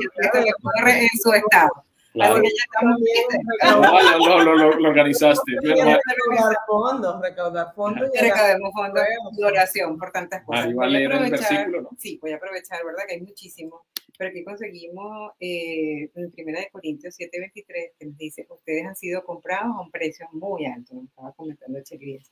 y 0.00 0.24
esto 0.24 0.38
lo 0.38 0.52
corre 0.62 1.00
en 1.00 1.18
su 1.20 1.32
estado. 1.32 1.84
Claro. 2.12 2.34
Así 2.34 2.42
que 2.42 2.48
ya 2.48 2.64
estamos 2.64 3.00
bien. 3.00 3.24
No, 3.80 4.44
lo, 4.44 4.56
lo, 4.56 4.78
lo, 4.78 4.88
organizaste. 4.88 5.52
Recaudar 5.62 6.56
fondos, 6.66 7.20
recaudar 7.22 7.74
fondos. 7.74 8.10
Recaudemos 8.20 8.70
fondos 8.74 9.02
de 9.32 9.44
oración 9.44 9.98
por 9.98 10.12
tantas 10.12 10.44
cosas. 10.44 10.66
Ahí 10.66 10.74
va 10.74 10.86
voy 10.86 11.04
a 11.04 11.06
aprovechar, 11.06 11.68
¿no? 11.70 11.90
Sí, 11.98 12.18
voy 12.20 12.32
a 12.32 12.36
aprovechar, 12.36 12.84
¿verdad? 12.84 13.04
Que 13.08 13.14
hay 13.14 13.22
muchísimo. 13.22 13.86
Pero 14.18 14.30
aquí 14.30 14.44
conseguimos 14.44 15.32
eh, 15.40 16.10
en 16.14 16.30
Primera 16.32 16.60
de 16.60 16.70
Corintios 16.70 17.18
7:23 17.18 17.92
que 17.98 18.06
nos 18.06 18.18
dice, 18.18 18.46
ustedes 18.50 18.86
han 18.86 18.96
sido 18.96 19.24
comprados 19.24 19.74
a 19.76 19.80
un 19.80 19.90
precio 19.90 20.28
muy 20.32 20.66
alto, 20.66 20.94
nos 20.94 21.04
estaba 21.04 21.32
comentando 21.32 21.80
Cheguies. 21.82 22.30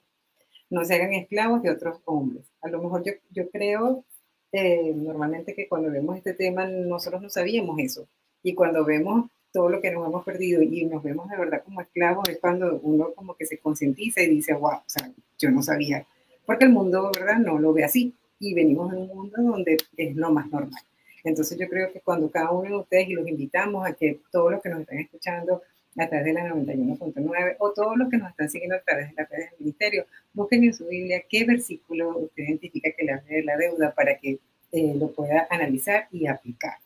No 0.69 0.85
se 0.85 0.95
hagan 0.95 1.15
esclavos 1.15 1.63
de 1.63 1.71
otros 1.71 2.01
hombres. 2.05 2.47
A 2.61 2.69
lo 2.69 2.83
mejor 2.83 3.03
yo, 3.03 3.13
yo 3.31 3.49
creo 3.51 4.05
eh, 4.53 4.93
normalmente 4.95 5.55
que 5.55 5.69
cuando 5.69 5.91
vemos 5.91 6.17
este 6.17 6.35
tema 6.35 6.67
nosotros 6.67 7.23
no 7.23 7.31
sabíamos 7.31 7.79
eso. 7.79 8.07
Y 8.43 8.55
cuando 8.55 8.85
vemos 8.85 9.31
todo 9.53 9.69
lo 9.69 9.81
que 9.81 9.91
nos 9.91 10.07
hemos 10.07 10.25
perdido 10.25 10.63
y 10.63 10.85
nos 10.85 11.03
vemos 11.03 11.29
de 11.29 11.37
verdad 11.37 11.63
como 11.65 11.81
esclavos 11.81 12.29
es 12.29 12.39
cuando 12.39 12.79
uno 12.83 13.13
como 13.15 13.35
que 13.35 13.47
se 13.47 13.59
concientiza 13.59 14.23
y 14.23 14.29
dice, 14.29 14.55
wow, 14.55 14.75
o 14.75 14.83
sea, 14.87 15.11
yo 15.39 15.51
no 15.51 15.63
sabía, 15.63 16.07
porque 16.47 16.65
el 16.65 16.73
mundo, 16.73 17.11
¿verdad? 17.15 17.39
No 17.39 17.59
lo 17.59 17.73
ve 17.73 17.85
así 17.85 18.15
y 18.39 18.55
venimos 18.55 18.93
en 18.93 19.01
un 19.01 19.09
mundo 19.09 19.43
donde 19.43 19.77
es 19.97 20.17
lo 20.17 20.31
más 20.31 20.51
normal. 20.51 20.83
Entonces 21.25 21.59
yo 21.59 21.69
creo 21.69 21.93
que 21.93 22.01
cuando 22.01 22.31
cada 22.31 22.51
uno 22.51 22.69
de 22.69 22.77
ustedes 22.77 23.09
y 23.09 23.13
los 23.13 23.29
invitamos 23.29 23.87
a 23.87 23.93
que 23.93 24.21
todos 24.31 24.51
los 24.51 24.63
que 24.63 24.71
nos 24.71 24.81
están 24.81 24.99
escuchando 24.99 25.63
a 25.99 26.09
través 26.09 26.25
de 26.25 26.33
la 26.33 26.49
91.9 26.49 27.57
o 27.59 27.73
todos 27.73 27.97
los 27.97 28.09
que 28.09 28.17
nos 28.17 28.31
están 28.31 28.49
siguiendo 28.49 28.77
a 28.77 28.81
través 28.81 29.09
de 29.09 29.15
las 29.17 29.29
redes 29.29 29.51
del 29.51 29.61
ministerio, 29.61 30.07
busquen 30.33 30.65
en 30.65 30.75
su 30.75 30.87
Biblia 30.87 31.23
qué 31.29 31.45
versículo 31.45 32.17
usted 32.17 32.45
identifica 32.45 32.91
que 32.97 33.05
le 33.05 33.21
de 33.29 33.43
la 33.43 33.57
deuda 33.57 33.93
para 33.95 34.17
que 34.17 34.39
eh, 34.73 34.95
lo 34.95 35.13
pueda 35.13 35.47
analizar 35.51 36.09
y 36.13 36.27
aplicar. 36.27 36.79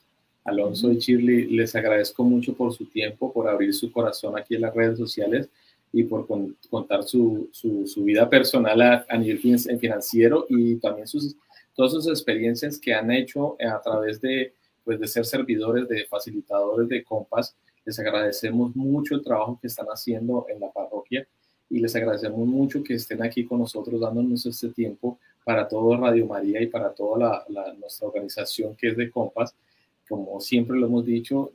Alonso 0.45 0.93
y 0.93 0.99
Shirley, 0.99 1.47
les 1.47 1.75
agradezco 1.75 2.23
mucho 2.23 2.55
por 2.55 2.73
su 2.73 2.87
tiempo, 2.87 3.33
por 3.33 3.49
abrir 3.49 3.73
su 3.73 3.91
corazón 3.91 4.39
aquí 4.39 4.55
en 4.55 4.61
las 4.61 4.75
redes 4.75 4.99
sociales 4.99 5.49
y 5.93 6.03
por 6.05 6.27
contar 6.71 7.05
su, 7.05 7.49
su, 7.53 8.05
vida 8.05 8.29
personal 8.29 8.81
a, 9.09 9.17
nivel 9.17 9.39
financiero 9.79 10.45
y 10.49 10.77
también 10.77 11.07
sus, 11.07 11.37
todas 11.75 11.93
sus 11.93 12.09
experiencias 12.09 12.79
que 12.79 12.93
han 12.93 13.11
hecho 13.11 13.57
a 13.61 13.81
través 13.81 14.21
de, 14.21 14.53
pues, 14.83 14.99
de 14.99 15.07
ser 15.07 15.25
servidores, 15.25 15.89
de 15.89 16.05
facilitadores 16.07 16.89
de 16.89 17.05
compas. 17.05 17.57
Les 17.85 17.99
agradecemos 17.99 18.75
mucho 18.75 19.15
el 19.15 19.23
trabajo 19.23 19.59
que 19.61 19.69
están 19.69 19.87
haciendo 19.87 20.47
en 20.49 20.61
la 20.61 20.71
parroquia 20.71 21.27
y 21.71 21.81
les 21.81 21.95
agradecemos 21.97 22.47
mucho 22.47 22.83
que 22.83 22.95
estén 22.95 23.23
aquí 23.23 23.45
con 23.45 23.61
nosotros 23.61 24.01
dándonos 24.01 24.45
este 24.47 24.69
tiempo 24.69 25.19
para 25.45 25.69
todo 25.69 25.97
Radio 25.97 26.27
María 26.27 26.61
y 26.63 26.67
para 26.67 26.91
toda 26.93 27.45
la, 27.49 27.75
nuestra 27.75 28.09
organización 28.09 28.75
que 28.77 28.89
es 28.89 28.97
de 28.97 29.11
compas 29.11 29.55
como 30.09 30.41
siempre 30.41 30.79
lo 30.79 30.87
hemos 30.87 31.05
dicho, 31.05 31.51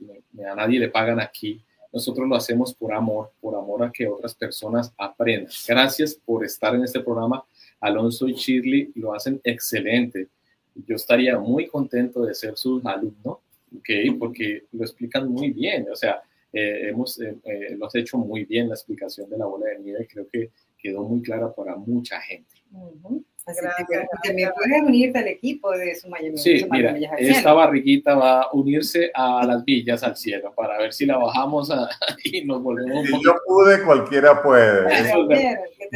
a 0.50 0.54
nadie 0.54 0.78
le 0.78 0.88
pagan 0.88 1.20
aquí. 1.20 1.62
Nosotros 1.92 2.28
lo 2.28 2.36
hacemos 2.36 2.72
por 2.74 2.92
amor, 2.92 3.32
por 3.40 3.56
amor 3.56 3.82
a 3.84 3.90
que 3.90 4.06
otras 4.06 4.34
personas 4.34 4.92
aprendan. 4.96 5.52
Gracias 5.66 6.14
por 6.14 6.44
estar 6.44 6.74
en 6.74 6.84
este 6.84 7.00
programa. 7.00 7.44
Alonso 7.80 8.28
y 8.28 8.34
Shirley 8.34 8.92
lo 8.94 9.14
hacen 9.14 9.40
excelente. 9.42 10.28
Yo 10.74 10.96
estaría 10.96 11.38
muy 11.38 11.66
contento 11.66 12.22
de 12.22 12.34
ser 12.34 12.56
su 12.56 12.80
alumno, 12.84 13.40
¿okay? 13.76 14.10
porque 14.12 14.64
lo 14.72 14.84
explican 14.84 15.28
muy 15.28 15.50
bien. 15.50 15.86
O 15.90 15.96
sea, 15.96 16.22
eh, 16.52 16.88
hemos, 16.90 17.20
eh, 17.20 17.36
eh, 17.44 17.76
lo 17.76 17.86
has 17.86 17.94
hecho 17.94 18.18
muy 18.18 18.44
bien 18.44 18.68
la 18.68 18.74
explicación 18.74 19.28
de 19.28 19.38
la 19.38 19.46
bola 19.46 19.66
de 19.66 19.80
nieve. 19.80 20.08
Creo 20.10 20.28
que 20.28 20.50
quedó 20.78 21.02
muy 21.02 21.22
clara 21.22 21.52
para 21.52 21.76
mucha 21.76 22.20
gente. 22.20 22.54
También 24.22 24.50
puedes 24.54 24.82
unirte 24.82 25.18
al 25.18 25.28
equipo 25.28 25.70
de 25.72 25.94
su 25.94 26.08
mayoría. 26.08 26.36
Sí, 26.36 26.66
mira, 26.70 26.94
esta 27.18 27.52
barriguita 27.52 28.14
va 28.14 28.42
a 28.42 28.52
unirse 28.52 29.10
a 29.14 29.44
las 29.46 29.64
villas 29.64 30.02
al 30.02 30.16
cielo 30.16 30.52
para 30.54 30.78
ver 30.78 30.92
si 30.92 31.06
la 31.06 31.16
bajamos 31.16 31.70
y 32.24 32.44
nos 32.44 32.62
volvemos. 32.62 33.06
Si 33.06 33.24
yo 33.24 33.34
pude, 33.46 33.82
cualquiera 33.84 34.42
puede. 34.42 34.84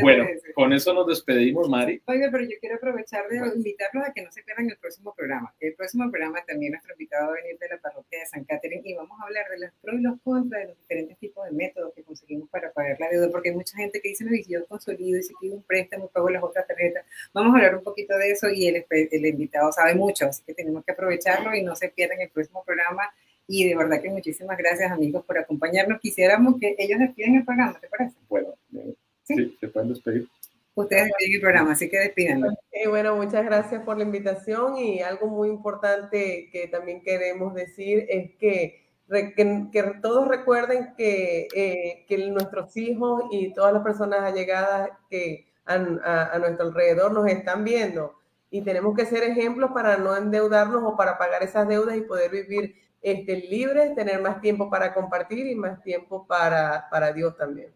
bueno, 0.02 0.26
con 0.54 0.72
eso 0.72 0.94
nos 0.94 1.06
despedimos, 1.06 1.68
Mari. 1.68 2.00
Oiga, 2.06 2.28
pero 2.30 2.44
yo 2.44 2.56
quiero 2.60 2.76
aprovechar 2.76 3.28
de 3.28 3.36
invitarlos 3.54 4.08
a 4.08 4.12
que 4.12 4.22
no 4.22 4.32
se 4.32 4.42
pierdan 4.42 4.70
el 4.70 4.76
próximo 4.76 5.14
programa. 5.14 5.54
El 5.60 5.74
próximo 5.74 6.10
programa 6.10 6.38
también 6.46 6.72
nuestro 6.72 6.94
invitado 6.94 7.28
va 7.28 7.32
a 7.32 7.42
venir 7.42 7.58
de 7.58 7.68
la 7.68 7.78
parroquia 7.78 8.20
de 8.20 8.26
San 8.26 8.44
Catherine 8.44 8.82
y 8.84 8.94
vamos 8.94 9.18
a 9.20 9.24
hablar 9.24 9.44
de 9.50 9.58
los 9.58 9.70
pros 9.82 9.96
y 9.96 10.02
los 10.02 10.20
contras 10.22 10.62
de 10.62 10.68
los 10.68 10.78
diferentes 10.78 11.18
tipos 11.18 11.44
de 11.44 11.52
métodos 11.52 11.92
que 11.94 12.02
conseguimos 12.02 12.48
para 12.50 12.72
pagar 12.72 12.98
la 13.00 13.08
deuda, 13.08 13.30
porque 13.30 13.50
hay 13.50 13.54
mucha 13.54 13.76
gente 13.76 14.00
que 14.00 14.08
dice, 14.10 14.24
no, 14.24 14.30
yo 14.48 14.66
consolido 14.66 15.18
y 15.18 15.22
si 15.22 15.34
pido 15.40 15.56
un 15.56 15.62
préstamo, 15.62 16.08
pago 16.08 16.30
las 16.30 16.42
otras 16.42 16.66
tarjetas. 16.66 17.04
Vamos 17.34 17.52
a 17.52 17.56
hablar 17.56 17.76
un 17.76 17.82
poquito 17.82 18.16
de 18.16 18.30
eso 18.30 18.48
y 18.48 18.68
el, 18.68 18.86
el 18.88 19.26
invitado 19.26 19.72
sabe 19.72 19.96
mucho, 19.96 20.26
así 20.26 20.44
que 20.46 20.54
tenemos 20.54 20.84
que 20.84 20.92
aprovecharlo 20.92 21.52
y 21.54 21.62
no 21.62 21.74
se 21.74 21.88
pierdan 21.88 22.20
el 22.20 22.30
próximo 22.30 22.62
programa. 22.64 23.02
Y 23.48 23.68
de 23.68 23.76
verdad 23.76 24.00
que 24.00 24.08
muchísimas 24.08 24.56
gracias, 24.56 24.90
amigos, 24.90 25.24
por 25.24 25.36
acompañarnos. 25.36 26.00
Quisiéramos 26.00 26.60
que 26.60 26.76
ellos 26.78 27.00
despiden 27.00 27.34
el 27.34 27.44
programa, 27.44 27.78
¿te 27.80 27.88
parece? 27.88 28.14
Bueno, 28.28 28.54
eh, 28.74 28.94
¿Sí? 29.24 29.56
se 29.58 29.66
pueden 29.68 29.88
despedir. 29.90 30.28
Ustedes 30.76 31.06
despiden 31.06 31.34
el 31.34 31.40
programa, 31.40 31.72
así 31.72 31.90
que 31.90 31.98
despídanlo. 31.98 32.48
bueno, 32.88 33.16
muchas 33.16 33.44
gracias 33.44 33.82
por 33.82 33.98
la 33.98 34.04
invitación 34.04 34.78
y 34.78 35.02
algo 35.02 35.26
muy 35.26 35.48
importante 35.48 36.48
que 36.52 36.68
también 36.68 37.02
queremos 37.02 37.52
decir 37.52 38.06
es 38.08 38.30
que 38.38 38.84
que, 39.08 39.92
todos 40.00 40.28
recuerden 40.28 40.94
que, 40.96 41.48
eh, 41.54 42.04
que, 42.08 42.18
nuestros 42.28 42.76
hijos 42.76 43.24
y 43.30 43.52
todas 43.52 43.72
las 43.72 43.82
personas 43.82 44.20
allegadas 44.20 44.90
que 45.10 45.46
a, 45.66 46.38
nuestro 46.38 46.66
alrededor 46.66 47.12
nos 47.12 47.26
están 47.26 47.64
viendo 47.64 48.14
y 48.50 48.62
tenemos 48.62 48.96
que 48.96 49.06
ser 49.06 49.22
ejemplos 49.24 49.70
para 49.72 49.96
no 49.96 50.16
endeudarnos 50.16 50.82
o 50.84 50.96
para 50.96 51.18
pagar 51.18 51.42
esas 51.42 51.66
deudas 51.66 51.96
y 51.96 52.02
poder 52.02 52.30
vivir 52.30 52.74
este, 53.02 53.36
libres, 53.36 53.94
tener 53.94 54.22
más 54.22 54.40
tiempo 54.40 54.70
para 54.70 54.94
compartir 54.94 55.46
y 55.46 55.54
más 55.54 55.82
tiempo 55.82 56.26
para, 56.26 56.88
para 56.90 57.12
Dios 57.12 57.36
también. 57.36 57.70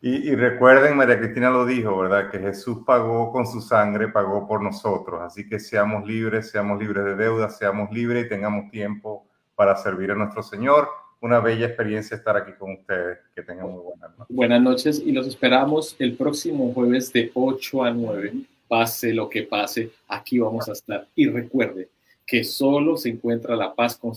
Y, 0.00 0.30
y, 0.30 0.34
recuerden, 0.34 0.96
María 0.96 1.18
Cristina 1.18 1.48
lo 1.48 1.64
dijo, 1.64 1.96
¿verdad? 1.96 2.30
Que 2.30 2.38
Jesús 2.38 2.82
pagó 2.84 3.32
con 3.32 3.46
su 3.46 3.60
sangre, 3.62 4.08
pagó 4.08 4.46
por 4.46 4.62
nosotros. 4.62 5.22
Así 5.22 5.48
que 5.48 5.58
seamos 5.58 6.06
libres, 6.06 6.50
seamos 6.50 6.78
libres 6.78 7.04
de 7.04 7.16
deudas, 7.16 7.56
seamos 7.56 7.90
libres 7.90 8.26
y 8.26 8.28
tengamos 8.28 8.70
tiempo 8.70 9.26
para 9.54 9.76
servir 9.76 10.10
a 10.10 10.14
nuestro 10.14 10.42
Señor. 10.42 10.88
Una 11.24 11.40
bella 11.40 11.64
experiencia 11.68 12.18
estar 12.18 12.36
aquí 12.36 12.52
con 12.52 12.72
ustedes. 12.72 13.16
Que 13.34 13.40
tengan 13.40 13.70
muy 13.70 13.80
buenas 13.80 14.10
noches. 14.10 14.36
Buenas 14.36 14.60
noches 14.60 15.02
y 15.02 15.10
los 15.10 15.26
esperamos 15.26 15.96
el 15.98 16.18
próximo 16.18 16.70
jueves 16.74 17.10
de 17.14 17.30
8 17.32 17.82
a 17.82 17.90
9. 17.92 18.34
Pase 18.68 19.14
lo 19.14 19.30
que 19.30 19.44
pase, 19.44 19.90
aquí 20.06 20.38
vamos 20.38 20.68
a 20.68 20.72
estar. 20.72 21.08
Y 21.14 21.26
recuerde 21.28 21.88
que 22.26 22.44
solo 22.44 22.98
se 22.98 23.08
encuentra 23.08 23.56
la 23.56 23.74
paz, 23.74 23.96
con, 23.96 24.12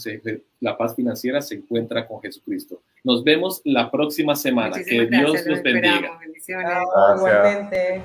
la 0.59 0.77
paz 0.77 0.97
financiera, 0.97 1.41
se 1.41 1.55
encuentra 1.55 2.05
con 2.05 2.21
Jesucristo. 2.21 2.81
Nos 3.05 3.23
vemos 3.23 3.61
la 3.63 3.89
próxima 3.89 4.35
semana. 4.35 4.75
que 4.83 5.05
Dios 5.05 5.45
los 5.45 5.63
bendiga. 5.63 6.19
Gracias. 6.45 8.03